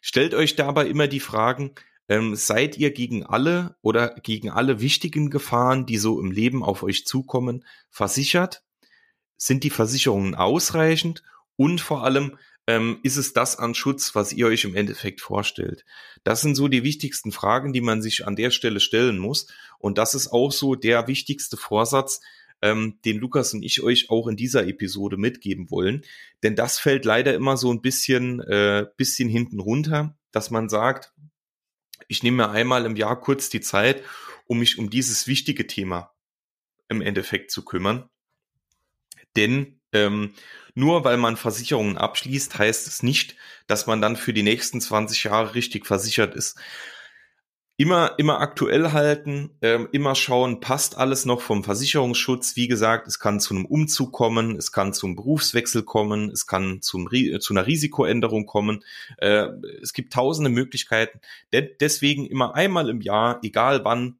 Stellt 0.00 0.34
euch 0.34 0.56
dabei 0.56 0.86
immer 0.86 1.08
die 1.08 1.20
Fragen, 1.20 1.74
ähm, 2.08 2.34
seid 2.34 2.78
ihr 2.78 2.90
gegen 2.92 3.24
alle 3.24 3.76
oder 3.82 4.14
gegen 4.22 4.50
alle 4.50 4.80
wichtigen 4.80 5.30
Gefahren, 5.30 5.86
die 5.86 5.98
so 5.98 6.20
im 6.20 6.30
Leben 6.30 6.62
auf 6.62 6.82
euch 6.82 7.06
zukommen, 7.06 7.64
versichert? 7.90 8.62
Sind 9.36 9.64
die 9.64 9.70
Versicherungen 9.70 10.34
ausreichend? 10.34 11.22
Und 11.56 11.80
vor 11.80 12.04
allem, 12.04 12.36
ähm, 12.68 12.98
ist 13.02 13.16
es 13.16 13.32
das 13.32 13.58
an 13.58 13.74
Schutz, 13.74 14.14
was 14.14 14.32
ihr 14.32 14.46
euch 14.46 14.64
im 14.64 14.74
Endeffekt 14.74 15.20
vorstellt? 15.20 15.84
Das 16.22 16.42
sind 16.42 16.54
so 16.54 16.68
die 16.68 16.82
wichtigsten 16.82 17.32
Fragen, 17.32 17.72
die 17.72 17.80
man 17.80 18.02
sich 18.02 18.26
an 18.26 18.36
der 18.36 18.50
Stelle 18.50 18.80
stellen 18.80 19.18
muss. 19.18 19.46
Und 19.78 19.96
das 19.96 20.14
ist 20.14 20.28
auch 20.28 20.52
so 20.52 20.74
der 20.74 21.08
wichtigste 21.08 21.56
Vorsatz, 21.56 22.20
ähm, 22.60 22.98
den 23.04 23.18
Lukas 23.18 23.54
und 23.54 23.62
ich 23.62 23.82
euch 23.82 24.10
auch 24.10 24.28
in 24.28 24.36
dieser 24.36 24.66
Episode 24.66 25.16
mitgeben 25.16 25.70
wollen. 25.70 26.04
Denn 26.42 26.56
das 26.56 26.78
fällt 26.78 27.04
leider 27.04 27.34
immer 27.34 27.56
so 27.56 27.72
ein 27.72 27.80
bisschen, 27.80 28.40
äh, 28.40 28.86
bisschen 28.96 29.28
hinten 29.28 29.60
runter, 29.60 30.16
dass 30.30 30.50
man 30.50 30.68
sagt, 30.68 31.12
ich 32.06 32.22
nehme 32.22 32.38
mir 32.38 32.50
einmal 32.50 32.84
im 32.84 32.96
Jahr 32.96 33.20
kurz 33.20 33.48
die 33.48 33.60
Zeit, 33.60 34.04
um 34.46 34.58
mich 34.58 34.78
um 34.78 34.90
dieses 34.90 35.26
wichtige 35.26 35.66
Thema 35.66 36.14
im 36.88 37.02
Endeffekt 37.02 37.50
zu 37.50 37.64
kümmern. 37.64 38.08
Denn 39.36 39.80
ähm, 39.92 40.34
nur 40.74 41.04
weil 41.04 41.16
man 41.16 41.36
Versicherungen 41.36 41.96
abschließt, 41.98 42.58
heißt 42.58 42.86
es 42.86 43.02
nicht, 43.02 43.36
dass 43.66 43.86
man 43.86 44.00
dann 44.00 44.16
für 44.16 44.32
die 44.32 44.42
nächsten 44.42 44.80
20 44.80 45.24
Jahre 45.24 45.54
richtig 45.54 45.86
versichert 45.86 46.34
ist. 46.34 46.58
Immer, 47.80 48.14
immer 48.18 48.40
aktuell 48.40 48.90
halten, 48.90 49.50
ähm, 49.62 49.88
immer 49.92 50.16
schauen, 50.16 50.58
passt 50.58 50.98
alles 50.98 51.24
noch 51.26 51.40
vom 51.40 51.62
Versicherungsschutz. 51.62 52.56
Wie 52.56 52.66
gesagt, 52.66 53.06
es 53.06 53.20
kann 53.20 53.38
zu 53.38 53.54
einem 53.54 53.66
Umzug 53.66 54.12
kommen, 54.12 54.56
es 54.56 54.72
kann 54.72 54.92
zum 54.92 55.14
Berufswechsel 55.14 55.84
kommen, 55.84 56.28
es 56.28 56.48
kann 56.48 56.82
zum, 56.82 57.08
zu 57.38 57.54
einer 57.54 57.68
Risikoänderung 57.68 58.46
kommen. 58.46 58.82
Äh, 59.18 59.46
es 59.80 59.92
gibt 59.92 60.12
tausende 60.12 60.50
Möglichkeiten. 60.50 61.20
De 61.52 61.70
deswegen 61.78 62.26
immer 62.26 62.56
einmal 62.56 62.88
im 62.88 63.00
Jahr, 63.00 63.38
egal 63.44 63.84
wann, 63.84 64.18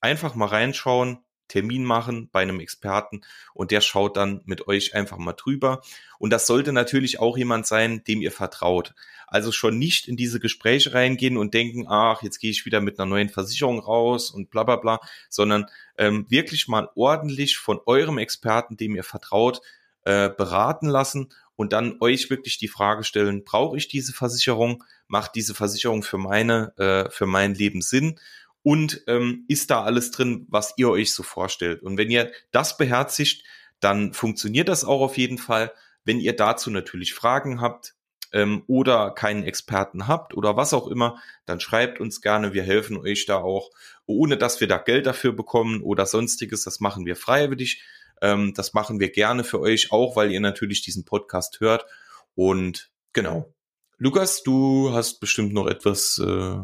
einfach 0.00 0.34
mal 0.34 0.48
reinschauen, 0.48 1.18
Termin 1.48 1.84
machen 1.84 2.28
bei 2.30 2.42
einem 2.42 2.60
Experten 2.60 3.22
und 3.54 3.70
der 3.70 3.80
schaut 3.80 4.16
dann 4.16 4.40
mit 4.44 4.66
euch 4.68 4.94
einfach 4.94 5.18
mal 5.18 5.32
drüber. 5.32 5.82
Und 6.18 6.30
das 6.30 6.46
sollte 6.46 6.72
natürlich 6.72 7.20
auch 7.20 7.36
jemand 7.36 7.66
sein, 7.66 8.02
dem 8.04 8.22
ihr 8.22 8.32
vertraut. 8.32 8.94
Also 9.26 9.52
schon 9.52 9.78
nicht 9.78 10.08
in 10.08 10.16
diese 10.16 10.40
Gespräche 10.40 10.94
reingehen 10.94 11.36
und 11.36 11.54
denken, 11.54 11.86
ach, 11.88 12.22
jetzt 12.22 12.38
gehe 12.38 12.50
ich 12.50 12.64
wieder 12.64 12.80
mit 12.80 12.98
einer 12.98 13.08
neuen 13.08 13.28
Versicherung 13.28 13.80
raus 13.80 14.30
und 14.30 14.50
bla 14.50 14.62
bla 14.62 14.76
bla, 14.76 15.00
sondern 15.28 15.66
ähm, 15.98 16.26
wirklich 16.28 16.68
mal 16.68 16.88
ordentlich 16.94 17.56
von 17.58 17.80
eurem 17.86 18.18
Experten, 18.18 18.76
dem 18.76 18.94
ihr 18.94 19.04
vertraut, 19.04 19.60
äh, 20.04 20.30
beraten 20.30 20.86
lassen 20.86 21.28
und 21.56 21.72
dann 21.72 21.96
euch 22.00 22.30
wirklich 22.30 22.58
die 22.58 22.68
Frage 22.68 23.02
stellen, 23.02 23.42
brauche 23.42 23.76
ich 23.76 23.88
diese 23.88 24.12
Versicherung? 24.12 24.84
Macht 25.08 25.34
diese 25.34 25.54
Versicherung 25.54 26.02
für 26.02 26.18
meine, 26.18 26.76
äh, 26.78 27.10
für 27.10 27.26
mein 27.26 27.54
Leben 27.54 27.80
Sinn? 27.80 28.20
Und 28.66 29.04
ähm, 29.06 29.44
ist 29.46 29.70
da 29.70 29.84
alles 29.84 30.10
drin, 30.10 30.44
was 30.48 30.74
ihr 30.76 30.90
euch 30.90 31.12
so 31.12 31.22
vorstellt. 31.22 31.84
Und 31.84 31.98
wenn 31.98 32.10
ihr 32.10 32.32
das 32.50 32.76
beherzigt, 32.76 33.44
dann 33.78 34.12
funktioniert 34.12 34.68
das 34.68 34.84
auch 34.84 35.02
auf 35.02 35.16
jeden 35.16 35.38
Fall. 35.38 35.72
Wenn 36.04 36.18
ihr 36.18 36.34
dazu 36.34 36.72
natürlich 36.72 37.14
Fragen 37.14 37.60
habt 37.60 37.94
ähm, 38.32 38.64
oder 38.66 39.12
keinen 39.12 39.44
Experten 39.44 40.08
habt 40.08 40.34
oder 40.36 40.56
was 40.56 40.74
auch 40.74 40.88
immer, 40.88 41.22
dann 41.44 41.60
schreibt 41.60 42.00
uns 42.00 42.20
gerne. 42.20 42.54
Wir 42.54 42.64
helfen 42.64 42.96
euch 42.96 43.24
da 43.24 43.36
auch, 43.36 43.70
ohne 44.04 44.36
dass 44.36 44.60
wir 44.60 44.66
da 44.66 44.78
Geld 44.78 45.06
dafür 45.06 45.32
bekommen 45.32 45.80
oder 45.80 46.04
sonstiges. 46.04 46.64
Das 46.64 46.80
machen 46.80 47.06
wir 47.06 47.14
freiwillig. 47.14 47.84
Ähm, 48.20 48.52
das 48.52 48.74
machen 48.74 48.98
wir 48.98 49.12
gerne 49.12 49.44
für 49.44 49.60
euch, 49.60 49.92
auch 49.92 50.16
weil 50.16 50.32
ihr 50.32 50.40
natürlich 50.40 50.82
diesen 50.82 51.04
Podcast 51.04 51.60
hört. 51.60 51.86
Und 52.34 52.90
genau. 53.12 53.54
Lukas, 53.96 54.42
du 54.42 54.92
hast 54.92 55.20
bestimmt 55.20 55.52
noch 55.52 55.68
etwas 55.68 56.18
äh, 56.18 56.56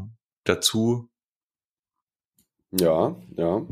dazu 0.43 1.12
ja, 2.73 3.17
ja. 3.37 3.67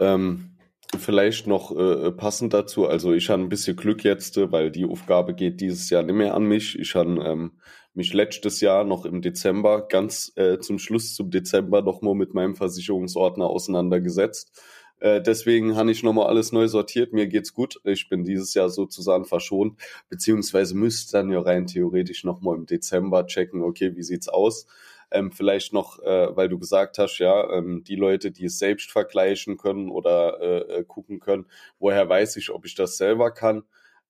Ähm, 0.00 0.56
vielleicht 0.98 1.46
noch 1.46 1.74
äh, 1.76 2.12
passend 2.12 2.52
dazu, 2.52 2.86
also 2.86 3.12
ich 3.12 3.30
habe 3.30 3.42
ein 3.42 3.48
bisschen 3.48 3.76
Glück 3.76 4.04
jetzt, 4.04 4.36
äh, 4.36 4.52
weil 4.52 4.70
die 4.70 4.84
Aufgabe 4.84 5.34
geht 5.34 5.60
dieses 5.60 5.90
Jahr 5.90 6.02
nicht 6.02 6.14
mehr 6.14 6.34
an 6.34 6.44
mich. 6.44 6.78
Ich 6.78 6.94
habe 6.94 7.10
ähm, 7.24 7.52
mich 7.94 8.12
letztes 8.12 8.60
Jahr 8.60 8.84
noch 8.84 9.04
im 9.04 9.22
Dezember, 9.22 9.86
ganz 9.88 10.32
äh, 10.36 10.58
zum 10.58 10.78
Schluss 10.78 11.14
zum 11.14 11.30
Dezember, 11.30 11.82
nochmal 11.82 12.14
mit 12.14 12.34
meinem 12.34 12.54
Versicherungsordner 12.54 13.46
auseinandergesetzt. 13.46 14.62
Äh, 15.00 15.20
deswegen 15.20 15.76
habe 15.76 15.90
ich 15.90 16.02
nochmal 16.02 16.28
alles 16.28 16.52
neu 16.52 16.68
sortiert. 16.68 17.12
Mir 17.12 17.26
geht's 17.26 17.52
gut. 17.52 17.80
Ich 17.84 18.08
bin 18.08 18.24
dieses 18.24 18.54
Jahr 18.54 18.68
sozusagen 18.68 19.24
verschont, 19.24 19.80
beziehungsweise 20.08 20.76
müsste 20.76 21.12
dann 21.12 21.30
ja 21.30 21.40
rein 21.40 21.66
theoretisch 21.66 22.24
nochmal 22.24 22.56
im 22.56 22.66
Dezember 22.66 23.26
checken, 23.26 23.62
okay, 23.62 23.96
wie 23.96 24.02
sieht's 24.04 24.28
aus? 24.28 24.66
Ähm, 25.12 25.32
vielleicht 25.32 25.72
noch, 25.72 25.98
äh, 26.00 26.36
weil 26.36 26.48
du 26.48 26.58
gesagt 26.58 26.98
hast, 26.98 27.18
ja, 27.18 27.50
ähm, 27.52 27.84
die 27.84 27.96
Leute, 27.96 28.30
die 28.30 28.46
es 28.46 28.58
selbst 28.58 28.90
vergleichen 28.90 29.56
können 29.56 29.90
oder 29.90 30.40
äh, 30.40 30.78
äh, 30.78 30.84
gucken 30.84 31.20
können, 31.20 31.46
woher 31.78 32.08
weiß 32.08 32.36
ich, 32.36 32.50
ob 32.50 32.64
ich 32.64 32.74
das 32.74 32.96
selber 32.96 33.30
kann. 33.30 33.64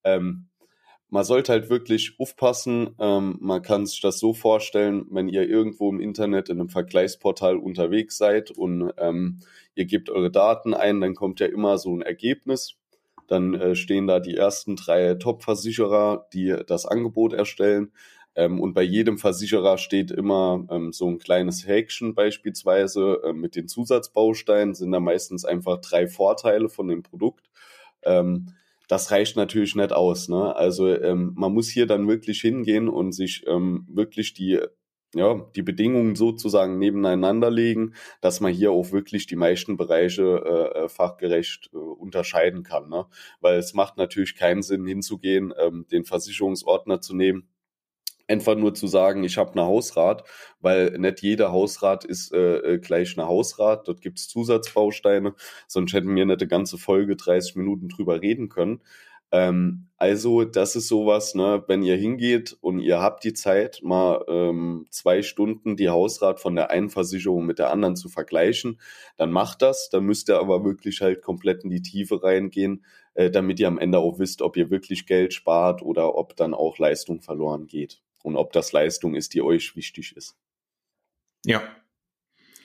Ähm, 0.04 0.48
man 1.12 1.24
sollte 1.24 1.52
halt 1.52 1.68
wirklich 1.68 2.16
aufpassen. 2.18 2.96
Ähm, 2.98 3.36
man 3.38 3.60
kann 3.60 3.84
sich 3.84 4.00
das 4.00 4.18
so 4.18 4.32
vorstellen, 4.32 5.04
wenn 5.10 5.28
ihr 5.28 5.46
irgendwo 5.46 5.90
im 5.90 6.00
Internet 6.00 6.48
in 6.48 6.58
einem 6.58 6.70
Vergleichsportal 6.70 7.58
unterwegs 7.58 8.16
seid 8.16 8.50
und 8.50 8.92
ähm, 8.96 9.40
ihr 9.74 9.84
gebt 9.84 10.08
eure 10.08 10.30
Daten 10.30 10.72
ein, 10.72 11.02
dann 11.02 11.14
kommt 11.14 11.40
ja 11.40 11.46
immer 11.48 11.76
so 11.76 11.94
ein 11.94 12.00
Ergebnis. 12.00 12.78
Dann 13.26 13.52
äh, 13.52 13.74
stehen 13.74 14.06
da 14.06 14.20
die 14.20 14.36
ersten 14.36 14.74
drei 14.76 15.14
Top-Versicherer, 15.14 16.28
die 16.32 16.56
das 16.66 16.86
Angebot 16.86 17.34
erstellen. 17.34 17.92
Ähm, 18.34 18.60
und 18.60 18.74
bei 18.74 18.82
jedem 18.82 19.18
Versicherer 19.18 19.78
steht 19.78 20.10
immer 20.10 20.66
ähm, 20.70 20.92
so 20.92 21.08
ein 21.08 21.18
kleines 21.18 21.66
Häkchen 21.66 22.14
beispielsweise 22.14 23.20
äh, 23.24 23.32
mit 23.32 23.56
den 23.56 23.68
Zusatzbausteinen, 23.68 24.74
sind 24.74 24.92
da 24.92 25.00
meistens 25.00 25.44
einfach 25.44 25.80
drei 25.80 26.08
Vorteile 26.08 26.68
von 26.68 26.88
dem 26.88 27.02
Produkt. 27.02 27.50
Ähm, 28.02 28.54
das 28.88 29.10
reicht 29.10 29.36
natürlich 29.36 29.74
nicht 29.74 29.92
aus. 29.92 30.28
Ne? 30.28 30.54
Also 30.56 30.88
ähm, 30.88 31.32
man 31.36 31.52
muss 31.52 31.68
hier 31.68 31.86
dann 31.86 32.08
wirklich 32.08 32.40
hingehen 32.40 32.88
und 32.88 33.12
sich 33.12 33.44
ähm, 33.46 33.86
wirklich 33.88 34.34
die 34.34 34.60
ja, 35.14 35.46
die 35.54 35.62
Bedingungen 35.62 36.14
sozusagen 36.16 36.78
nebeneinander 36.78 37.50
legen, 37.50 37.94
dass 38.22 38.40
man 38.40 38.50
hier 38.50 38.72
auch 38.72 38.92
wirklich 38.92 39.26
die 39.26 39.36
meisten 39.36 39.76
Bereiche 39.76 40.22
äh, 40.22 40.84
äh 40.84 40.88
fachgerecht 40.88 41.68
äh, 41.74 41.76
unterscheiden 41.76 42.62
kann. 42.62 42.88
Ne? 42.88 43.04
Weil 43.40 43.58
es 43.58 43.74
macht 43.74 43.98
natürlich 43.98 44.36
keinen 44.36 44.62
Sinn, 44.62 44.86
hinzugehen, 44.86 45.52
ähm, 45.58 45.86
den 45.92 46.04
Versicherungsordner 46.04 47.02
zu 47.02 47.14
nehmen 47.14 47.51
einfach 48.32 48.56
nur 48.56 48.74
zu 48.74 48.86
sagen, 48.86 49.24
ich 49.24 49.36
habe 49.36 49.52
eine 49.52 49.66
Hausrat, 49.66 50.24
weil 50.60 50.98
nicht 50.98 51.22
jeder 51.22 51.52
Hausrat 51.52 52.04
ist 52.04 52.32
äh, 52.32 52.56
äh 52.74 52.78
gleich 52.78 53.18
eine 53.18 53.28
Hausrat. 53.28 53.86
Dort 53.88 54.00
gibt 54.00 54.18
es 54.18 54.28
Zusatzbausteine, 54.28 55.34
sonst 55.68 55.92
hätten 55.92 56.14
wir 56.16 56.24
nicht 56.24 56.40
eine 56.40 56.48
ganze 56.48 56.78
Folge 56.78 57.16
30 57.16 57.56
Minuten 57.56 57.88
drüber 57.88 58.22
reden 58.22 58.48
können. 58.48 58.80
Ähm, 59.32 59.88
also, 59.96 60.44
das 60.44 60.76
ist 60.76 60.88
sowas, 60.88 61.34
ne, 61.34 61.64
wenn 61.66 61.82
ihr 61.82 61.96
hingeht 61.96 62.56
und 62.60 62.80
ihr 62.80 63.00
habt 63.00 63.24
die 63.24 63.32
Zeit, 63.32 63.80
mal 63.82 64.24
ähm, 64.28 64.86
zwei 64.90 65.22
Stunden 65.22 65.76
die 65.76 65.88
Hausrat 65.88 66.38
von 66.40 66.54
der 66.54 66.70
einen 66.70 66.90
Versicherung 66.90 67.46
mit 67.46 67.58
der 67.58 67.70
anderen 67.70 67.96
zu 67.96 68.08
vergleichen, 68.10 68.78
dann 69.16 69.32
macht 69.32 69.62
das. 69.62 69.88
Dann 69.90 70.04
müsst 70.04 70.28
ihr 70.28 70.38
aber 70.38 70.64
wirklich 70.64 71.00
halt 71.00 71.22
komplett 71.22 71.64
in 71.64 71.70
die 71.70 71.82
Tiefe 71.82 72.22
reingehen, 72.22 72.84
äh, 73.14 73.30
damit 73.30 73.58
ihr 73.60 73.68
am 73.68 73.78
Ende 73.78 73.98
auch 74.00 74.18
wisst, 74.18 74.42
ob 74.42 74.56
ihr 74.56 74.70
wirklich 74.70 75.06
Geld 75.06 75.34
spart 75.34 75.82
oder 75.82 76.14
ob 76.16 76.36
dann 76.36 76.54
auch 76.54 76.78
Leistung 76.78 77.20
verloren 77.22 77.66
geht 77.66 78.02
und 78.22 78.36
ob 78.36 78.52
das 78.52 78.72
Leistung 78.72 79.14
ist, 79.14 79.34
die 79.34 79.42
euch 79.42 79.76
wichtig 79.76 80.16
ist. 80.16 80.36
Ja. 81.44 81.62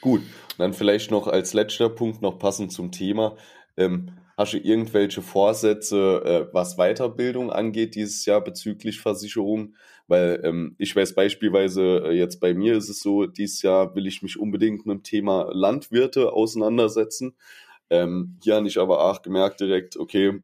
Gut, 0.02 0.22
dann 0.58 0.74
vielleicht 0.74 1.12
noch 1.12 1.28
als 1.28 1.54
letzter 1.54 1.90
Punkt 1.90 2.22
noch 2.22 2.38
passend 2.38 2.72
zum 2.72 2.92
Thema. 2.92 3.36
Ähm, 3.76 4.12
hast 4.38 4.54
du 4.54 4.58
irgendwelche 4.60 5.24
Vorsätze, 5.24 6.22
äh, 6.24 6.54
was 6.54 6.78
Weiterbildung 6.78 7.52
angeht 7.52 7.96
dieses 7.96 8.26
Jahr 8.26 8.42
bezüglich 8.42 9.00
Versicherung? 9.00 9.76
Weil 10.08 10.40
ähm, 10.44 10.76
ich 10.78 10.96
weiß 10.96 11.16
beispielsweise, 11.16 12.04
äh, 12.06 12.12
jetzt 12.12 12.40
bei 12.40 12.54
mir 12.54 12.78
ist 12.78 12.90
es 12.90 13.02
so, 13.02 13.26
dieses 13.26 13.64
Jahr 13.64 13.96
will 13.96 14.06
ich 14.06 14.22
mich 14.22 14.40
unbedingt 14.40 14.86
mit 14.86 14.94
dem 14.98 15.04
Thema 15.04 15.50
Landwirte 15.52 16.32
auseinandersetzen. 16.32 17.36
Ähm, 17.90 18.38
hier 18.44 18.56
habe 18.56 18.68
ich 18.68 18.80
aber 18.80 19.04
auch 19.04 19.22
gemerkt 19.22 19.60
direkt, 19.60 19.98
okay, 19.98 20.42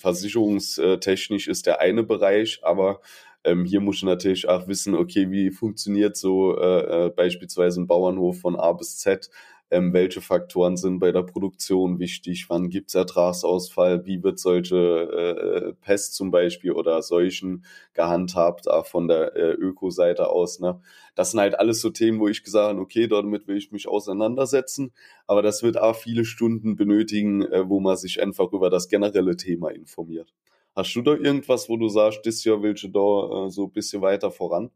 versicherungstechnisch 0.00 1.48
ist 1.48 1.66
der 1.66 1.80
eine 1.80 2.02
Bereich, 2.02 2.60
aber 2.62 3.00
ähm, 3.44 3.64
hier 3.64 3.80
muss 3.80 3.96
ich 3.96 4.02
natürlich 4.04 4.48
auch 4.48 4.66
wissen, 4.68 4.94
okay, 4.94 5.30
wie 5.30 5.50
funktioniert 5.50 6.16
so 6.16 6.56
äh, 6.58 7.06
äh, 7.06 7.10
beispielsweise 7.10 7.80
ein 7.82 7.86
Bauernhof 7.86 8.40
von 8.40 8.56
A 8.56 8.72
bis 8.72 8.98
Z, 8.98 9.30
ähm, 9.70 9.92
welche 9.92 10.20
Faktoren 10.20 10.76
sind 10.76 10.98
bei 10.98 11.10
der 11.10 11.22
Produktion 11.22 11.98
wichtig, 11.98 12.46
wann 12.48 12.68
gibt 12.68 12.88
es 12.90 12.94
Ertragsausfall, 12.94 14.06
wie 14.06 14.22
wird 14.22 14.38
solche 14.38 14.76
äh, 14.76 15.72
Pest 15.84 16.14
zum 16.14 16.30
Beispiel 16.30 16.72
oder 16.72 17.02
Seuchen 17.02 17.64
gehandhabt, 17.92 18.68
auch 18.68 18.86
von 18.86 19.08
der 19.08 19.34
äh, 19.36 19.52
Öko-Seite 19.52 20.28
aus. 20.28 20.60
Ne? 20.60 20.80
Das 21.14 21.32
sind 21.32 21.40
halt 21.40 21.58
alles 21.58 21.80
so 21.80 21.90
Themen, 21.90 22.20
wo 22.20 22.28
ich 22.28 22.44
gesagt 22.44 22.70
habe, 22.70 22.80
okay, 22.80 23.08
damit 23.08 23.48
will 23.48 23.56
ich 23.56 23.72
mich 23.72 23.88
auseinandersetzen, 23.88 24.92
aber 25.26 25.42
das 25.42 25.62
wird 25.62 25.78
auch 25.78 25.96
viele 25.96 26.24
Stunden 26.24 26.76
benötigen, 26.76 27.42
äh, 27.42 27.68
wo 27.68 27.80
man 27.80 27.96
sich 27.96 28.22
einfach 28.22 28.52
über 28.52 28.70
das 28.70 28.88
generelle 28.88 29.36
Thema 29.36 29.70
informiert. 29.70 30.32
Hast 30.74 30.94
du 30.96 31.02
da 31.02 31.12
irgendwas, 31.12 31.68
wo 31.68 31.76
du 31.76 31.88
sagst, 31.88 32.20
das 32.24 32.42
Jahr 32.44 32.62
willst 32.62 32.82
du 32.82 32.88
da 32.88 33.46
äh, 33.46 33.50
so 33.50 33.66
ein 33.66 33.72
bisschen 33.72 34.02
weiter 34.02 34.30
voran? 34.30 34.70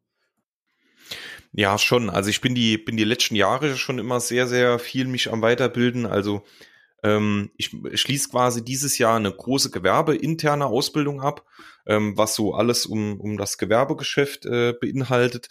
Ja, 1.53 1.79
schon. 1.79 2.11
Also 2.11 2.31
ich 2.31 2.41
bin 2.41 2.55
die, 2.55 2.79
bin 2.79 2.97
die 2.97 3.05
letzten 3.05 3.35
Jahre 3.35 3.77
schon 3.77 3.99
immer 3.99 4.21
sehr, 4.21 4.47
sehr 4.47 4.79
viel 4.79 5.07
mich 5.07 5.33
am 5.33 5.43
Weiterbilden. 5.43 6.07
Also 6.07 6.43
ähm, 7.03 7.51
ich 7.57 7.71
schließe 7.95 8.29
quasi 8.31 8.65
dieses 8.65 8.99
Jahr 8.99 9.17
eine 9.17 9.33
große 9.33 9.71
gewerbeinterne 9.71 10.67
Ausbildung 10.67 11.21
ab, 11.21 11.45
ähm, 11.87 12.17
was 12.17 12.35
so 12.35 12.55
alles 12.55 12.87
um, 12.87 13.21
um 13.21 13.37
das 13.37 13.59
Gewerbegeschäft 13.59 14.47
äh, 14.47 14.75
beinhaltet. 14.79 15.49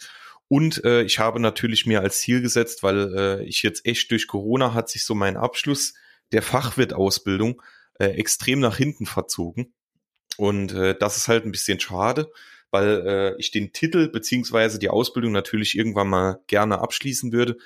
Und 0.48 0.82
äh, 0.84 1.02
ich 1.02 1.18
habe 1.18 1.40
natürlich 1.40 1.84
mir 1.84 2.00
als 2.00 2.20
Ziel 2.20 2.40
gesetzt, 2.40 2.82
weil 2.82 3.14
äh, 3.14 3.44
ich 3.44 3.62
jetzt 3.62 3.84
echt 3.84 4.10
durch 4.10 4.26
Corona 4.26 4.72
hat 4.72 4.88
sich 4.88 5.04
so 5.04 5.14
mein 5.14 5.36
Abschluss 5.36 5.94
der 6.32 6.42
Fachwirtausbildung 6.42 7.60
äh, 7.98 8.06
extrem 8.06 8.60
nach 8.60 8.76
hinten 8.76 9.04
verzogen. 9.04 9.74
Und 10.36 10.72
äh, 10.72 10.96
das 10.98 11.16
ist 11.16 11.28
halt 11.28 11.44
ein 11.44 11.52
bisschen 11.52 11.80
schade 11.80 12.30
weil 12.70 13.06
äh, 13.06 13.34
ich 13.38 13.50
den 13.50 13.72
Titel 13.72 14.08
beziehungsweise 14.08 14.78
die 14.78 14.90
Ausbildung 14.90 15.32
natürlich 15.32 15.76
irgendwann 15.76 16.08
mal 16.08 16.40
gerne 16.46 16.80
abschließen 16.80 17.32
würde. 17.32 17.56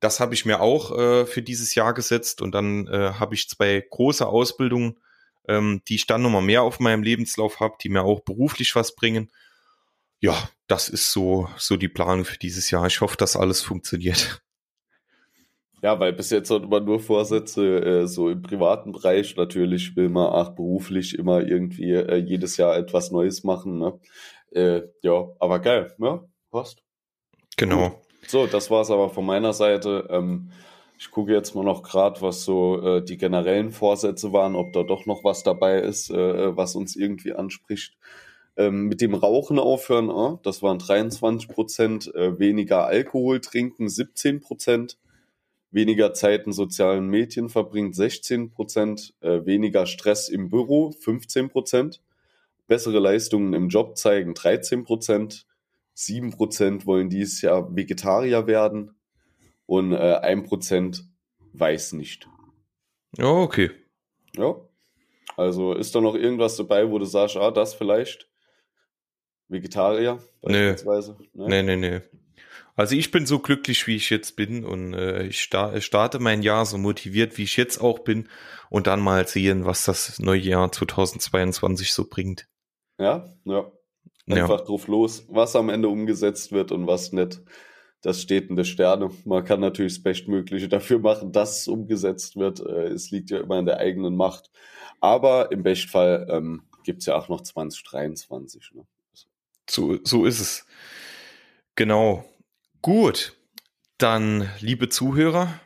Das 0.00 0.20
habe 0.20 0.34
ich 0.34 0.44
mir 0.44 0.60
auch 0.60 0.96
äh, 0.96 1.26
für 1.26 1.42
dieses 1.42 1.74
Jahr 1.74 1.94
gesetzt 1.94 2.42
und 2.42 2.52
dann 2.52 2.86
äh, 2.88 3.12
habe 3.18 3.34
ich 3.34 3.48
zwei 3.48 3.84
große 3.90 4.26
Ausbildungen, 4.26 4.98
ähm, 5.48 5.82
die 5.88 5.96
ich 5.96 6.06
dann 6.06 6.22
nochmal 6.22 6.42
mehr 6.42 6.62
auf 6.62 6.80
meinem 6.80 7.02
Lebenslauf 7.02 7.60
habe, 7.60 7.76
die 7.82 7.88
mir 7.88 8.02
auch 8.02 8.20
beruflich 8.20 8.74
was 8.76 8.94
bringen. 8.94 9.30
Ja, 10.20 10.48
das 10.66 10.88
ist 10.88 11.12
so, 11.12 11.48
so 11.56 11.76
die 11.76 11.88
Planung 11.88 12.24
für 12.24 12.38
dieses 12.38 12.70
Jahr. 12.70 12.86
Ich 12.86 13.00
hoffe, 13.00 13.16
dass 13.16 13.36
alles 13.36 13.62
funktioniert. 13.62 14.42
Ja, 15.82 16.00
weil 16.00 16.12
bis 16.12 16.30
jetzt 16.30 16.50
hat 16.50 16.68
man 16.68 16.84
nur 16.84 17.00
Vorsätze, 17.00 17.80
äh, 17.84 18.06
so 18.06 18.30
im 18.30 18.42
privaten 18.42 18.92
Bereich. 18.92 19.36
Natürlich 19.36 19.94
will 19.94 20.08
man 20.08 20.26
auch 20.26 20.50
beruflich 20.54 21.18
immer 21.18 21.42
irgendwie 21.42 21.92
äh, 21.92 22.16
jedes 22.16 22.56
Jahr 22.56 22.76
etwas 22.76 23.10
Neues 23.10 23.44
machen. 23.44 23.78
Ne? 23.78 24.00
Äh, 24.52 24.82
ja, 25.02 25.28
aber 25.38 25.58
geil, 25.60 25.94
ne? 25.98 26.26
Passt. 26.50 26.82
Genau. 27.56 27.90
Gut. 27.90 27.98
So, 28.26 28.46
das 28.46 28.70
war's 28.70 28.90
aber 28.90 29.10
von 29.10 29.24
meiner 29.24 29.52
Seite. 29.52 30.08
Ähm, 30.10 30.50
ich 30.98 31.10
gucke 31.10 31.32
jetzt 31.32 31.54
mal 31.54 31.64
noch 31.64 31.82
gerade, 31.82 32.22
was 32.22 32.44
so 32.44 32.80
äh, 32.82 33.04
die 33.04 33.18
generellen 33.18 33.70
Vorsätze 33.70 34.32
waren, 34.32 34.56
ob 34.56 34.72
da 34.72 34.82
doch 34.82 35.06
noch 35.06 35.24
was 35.24 35.42
dabei 35.42 35.78
ist, 35.80 36.10
äh, 36.10 36.56
was 36.56 36.74
uns 36.74 36.96
irgendwie 36.96 37.34
anspricht. 37.34 37.96
Ähm, 38.56 38.86
mit 38.86 39.02
dem 39.02 39.14
Rauchen 39.14 39.58
aufhören, 39.58 40.08
äh, 40.08 40.38
das 40.42 40.62
waren 40.62 40.78
23 40.78 41.48
Prozent, 41.48 42.14
äh, 42.14 42.38
weniger 42.38 42.86
Alkohol 42.86 43.40
trinken 43.40 43.90
17 43.90 44.40
Prozent, 44.40 44.96
weniger 45.76 46.14
Zeit 46.14 46.46
in 46.46 46.52
sozialen 46.52 47.06
Medien 47.06 47.48
verbringt 47.48 47.94
16 47.94 48.50
Prozent, 48.50 49.14
äh, 49.20 49.44
weniger 49.44 49.86
Stress 49.86 50.28
im 50.28 50.48
Büro 50.48 50.90
15 50.90 51.50
Prozent, 51.50 52.02
bessere 52.66 52.98
Leistungen 52.98 53.52
im 53.52 53.68
Job 53.68 53.96
zeigen 53.96 54.34
13 54.34 54.82
Prozent, 54.82 55.46
7 55.94 56.32
Prozent 56.32 56.86
wollen 56.86 57.10
dieses 57.10 57.42
Jahr 57.42 57.76
Vegetarier 57.76 58.46
werden 58.48 58.96
und 59.66 59.92
äh, 59.92 59.96
1 59.96 60.48
Prozent 60.48 61.04
weiß 61.52 61.92
nicht. 61.92 62.26
Ja, 63.16 63.26
okay. 63.26 63.70
Ja. 64.34 64.56
Also 65.36 65.74
ist 65.74 65.94
da 65.94 66.00
noch 66.00 66.14
irgendwas 66.14 66.56
dabei, 66.56 66.90
wo 66.90 66.98
du 66.98 67.04
sagst, 67.04 67.36
ah, 67.36 67.50
das 67.50 67.74
vielleicht 67.74 68.28
Vegetarier 69.48 70.18
beispielsweise? 70.40 71.18
Nee, 71.34 71.62
nee, 71.62 71.76
nee. 71.76 71.90
nee. 71.90 72.00
Also 72.76 72.94
ich 72.94 73.10
bin 73.10 73.24
so 73.24 73.38
glücklich, 73.38 73.86
wie 73.86 73.96
ich 73.96 74.10
jetzt 74.10 74.36
bin 74.36 74.64
und 74.64 74.92
äh, 74.92 75.26
ich 75.26 75.40
starte 75.40 76.18
mein 76.18 76.42
Jahr 76.42 76.66
so 76.66 76.76
motiviert, 76.76 77.38
wie 77.38 77.44
ich 77.44 77.56
jetzt 77.56 77.80
auch 77.80 78.00
bin 78.00 78.28
und 78.68 78.86
dann 78.86 79.00
mal 79.00 79.26
sehen, 79.26 79.64
was 79.64 79.86
das 79.86 80.18
neue 80.18 80.40
Jahr 80.40 80.70
2022 80.70 81.92
so 81.92 82.06
bringt. 82.08 82.46
Ja, 82.98 83.34
ja. 83.44 83.72
Einfach 84.28 84.60
ja. 84.60 84.64
drauf 84.64 84.88
los, 84.88 85.24
was 85.28 85.56
am 85.56 85.70
Ende 85.70 85.88
umgesetzt 85.88 86.52
wird 86.52 86.72
und 86.72 86.86
was 86.86 87.12
nicht. 87.12 87.40
Das 88.02 88.20
steht 88.20 88.50
in 88.50 88.56
der 88.56 88.64
Sterne. 88.64 89.10
Man 89.24 89.44
kann 89.44 89.60
natürlich 89.60 89.94
das 89.94 90.02
Bestmögliche 90.02 90.68
dafür 90.68 90.98
machen, 90.98 91.32
dass 91.32 91.60
es 91.60 91.68
umgesetzt 91.68 92.36
wird. 92.36 92.60
Äh, 92.60 92.88
es 92.88 93.10
liegt 93.10 93.30
ja 93.30 93.40
immer 93.40 93.58
in 93.58 93.66
der 93.66 93.78
eigenen 93.78 94.16
Macht. 94.16 94.50
Aber 95.00 95.50
im 95.50 95.62
Bestfall 95.62 96.26
ähm, 96.30 96.64
gibt 96.84 97.00
es 97.00 97.06
ja 97.06 97.16
auch 97.16 97.28
noch 97.28 97.40
2023. 97.40 98.72
Ne? 98.74 98.86
So, 99.68 99.98
so 100.04 100.26
ist 100.26 100.40
es. 100.40 100.66
Genau. 101.74 102.24
Gut. 102.82 103.36
Dann, 103.98 104.50
liebe 104.60 104.90
Zuhörer, 104.90 105.58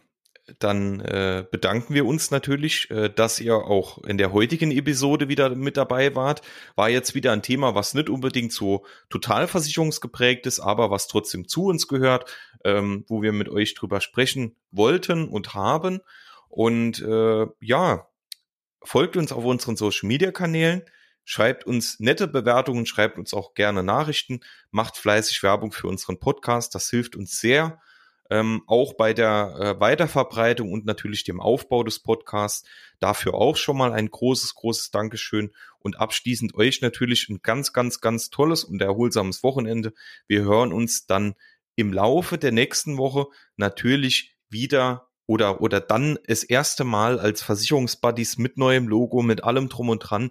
dann 0.58 1.00
äh, 1.00 1.44
bedanken 1.50 1.94
wir 1.94 2.06
uns 2.06 2.30
natürlich, 2.30 2.90
äh, 2.90 3.08
dass 3.08 3.40
ihr 3.40 3.56
auch 3.56 4.02
in 4.04 4.18
der 4.18 4.32
heutigen 4.32 4.70
Episode 4.70 5.28
wieder 5.28 5.54
mit 5.54 5.76
dabei 5.76 6.14
wart. 6.14 6.42
War 6.76 6.88
jetzt 6.88 7.14
wieder 7.14 7.32
ein 7.32 7.42
Thema, 7.42 7.74
was 7.74 7.94
nicht 7.94 8.08
unbedingt 8.08 8.52
so 8.52 8.84
totalversicherungsgeprägt 9.10 10.46
ist, 10.46 10.60
aber 10.60 10.90
was 10.90 11.08
trotzdem 11.08 11.46
zu 11.46 11.66
uns 11.66 11.88
gehört, 11.88 12.30
ähm, 12.64 13.04
wo 13.08 13.22
wir 13.22 13.32
mit 13.32 13.48
euch 13.48 13.74
drüber 13.74 14.00
sprechen 14.00 14.56
wollten 14.70 15.28
und 15.28 15.54
haben. 15.54 16.00
Und 16.48 17.00
äh, 17.02 17.46
ja, 17.60 18.08
folgt 18.82 19.16
uns 19.16 19.32
auf 19.32 19.44
unseren 19.44 19.76
Social 19.76 20.08
Media 20.08 20.32
Kanälen. 20.32 20.82
Schreibt 21.24 21.64
uns 21.66 22.00
nette 22.00 22.26
Bewertungen, 22.26 22.86
schreibt 22.86 23.18
uns 23.18 23.34
auch 23.34 23.54
gerne 23.54 23.82
Nachrichten, 23.82 24.40
macht 24.70 24.96
fleißig 24.96 25.42
Werbung 25.42 25.72
für 25.72 25.86
unseren 25.86 26.18
Podcast. 26.18 26.74
Das 26.74 26.90
hilft 26.90 27.16
uns 27.16 27.40
sehr 27.40 27.80
ähm, 28.30 28.62
auch 28.66 28.94
bei 28.94 29.12
der 29.12 29.56
äh, 29.58 29.80
Weiterverbreitung 29.80 30.72
und 30.72 30.86
natürlich 30.86 31.24
dem 31.24 31.40
Aufbau 31.40 31.82
des 31.82 31.98
Podcasts. 31.98 32.66
Dafür 33.00 33.34
auch 33.34 33.56
schon 33.56 33.76
mal 33.76 33.92
ein 33.92 34.08
großes, 34.08 34.54
großes 34.54 34.92
Dankeschön 34.92 35.50
und 35.80 35.98
abschließend 35.98 36.54
euch 36.54 36.80
natürlich 36.80 37.28
ein 37.28 37.40
ganz, 37.42 37.72
ganz, 37.72 38.00
ganz 38.00 38.30
tolles 38.30 38.62
und 38.64 38.80
erholsames 38.80 39.42
Wochenende. 39.42 39.92
Wir 40.28 40.42
hören 40.42 40.72
uns 40.72 41.06
dann 41.06 41.34
im 41.74 41.92
Laufe 41.92 42.38
der 42.38 42.52
nächsten 42.52 42.98
Woche 42.98 43.26
natürlich 43.56 44.36
wieder 44.48 45.08
oder, 45.26 45.60
oder 45.60 45.80
dann 45.80 46.18
das 46.26 46.44
erste 46.44 46.84
Mal 46.84 47.18
als 47.18 47.42
Versicherungsbuddies 47.42 48.38
mit 48.38 48.56
neuem 48.56 48.88
Logo, 48.88 49.22
mit 49.22 49.44
allem 49.44 49.68
drum 49.68 49.88
und 49.88 50.00
dran. 50.00 50.30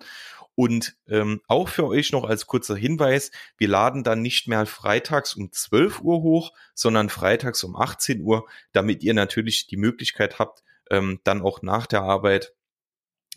Und 0.60 0.98
ähm, 1.08 1.40
auch 1.48 1.70
für 1.70 1.88
euch 1.88 2.12
noch 2.12 2.26
als 2.26 2.46
kurzer 2.46 2.76
Hinweis, 2.76 3.32
wir 3.58 3.70
laden 3.70 4.04
dann 4.04 4.22
nicht 4.22 4.50
mehr 4.50 4.66
freitags 4.66 5.34
um 5.34 5.54
12 5.54 6.02
Uhr 6.02 6.22
hoch, 6.22 6.52
sondern 6.74 7.08
freitags 7.08 7.64
um 7.64 7.78
18 7.78 8.20
Uhr, 8.20 8.46
damit 8.74 9.02
ihr 9.02 9.14
natürlich 9.14 9.68
die 9.68 9.78
Möglichkeit 9.78 10.38
habt, 10.38 10.62
ähm, 10.92 11.22
dann 11.24 11.42
auch 11.42 11.62
nach 11.62 11.88
der 11.88 12.02
Arbeit 12.02 12.54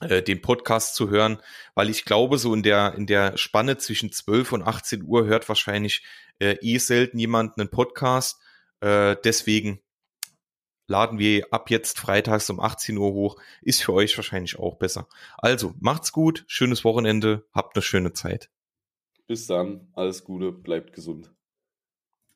äh, 0.00 0.20
den 0.20 0.42
Podcast 0.42 0.96
zu 0.96 1.10
hören, 1.10 1.40
weil 1.76 1.90
ich 1.90 2.04
glaube, 2.04 2.38
so 2.38 2.52
in 2.54 2.64
der, 2.64 2.94
in 2.96 3.06
der 3.06 3.38
Spanne 3.38 3.78
zwischen 3.78 4.10
12 4.10 4.50
und 4.50 4.62
18 4.64 5.04
Uhr 5.04 5.24
hört 5.24 5.48
wahrscheinlich 5.48 6.04
äh, 6.40 6.56
eh 6.60 6.78
selten 6.78 7.20
jemand 7.20 7.56
einen 7.56 7.70
Podcast. 7.70 8.40
Äh, 8.80 9.14
deswegen 9.22 9.80
laden 10.92 11.18
wir 11.18 11.46
ab 11.50 11.70
jetzt 11.70 11.98
freitags 11.98 12.50
um 12.50 12.60
18 12.60 12.96
Uhr 12.98 13.12
hoch. 13.12 13.36
Ist 13.62 13.82
für 13.82 13.94
euch 13.94 14.16
wahrscheinlich 14.16 14.58
auch 14.58 14.76
besser. 14.76 15.08
Also 15.38 15.74
macht's 15.80 16.12
gut, 16.12 16.44
schönes 16.46 16.84
Wochenende, 16.84 17.46
habt 17.52 17.74
eine 17.74 17.82
schöne 17.82 18.12
Zeit. 18.12 18.50
Bis 19.26 19.46
dann, 19.46 19.88
alles 19.94 20.22
Gute, 20.22 20.52
bleibt 20.52 20.92
gesund. 20.92 21.32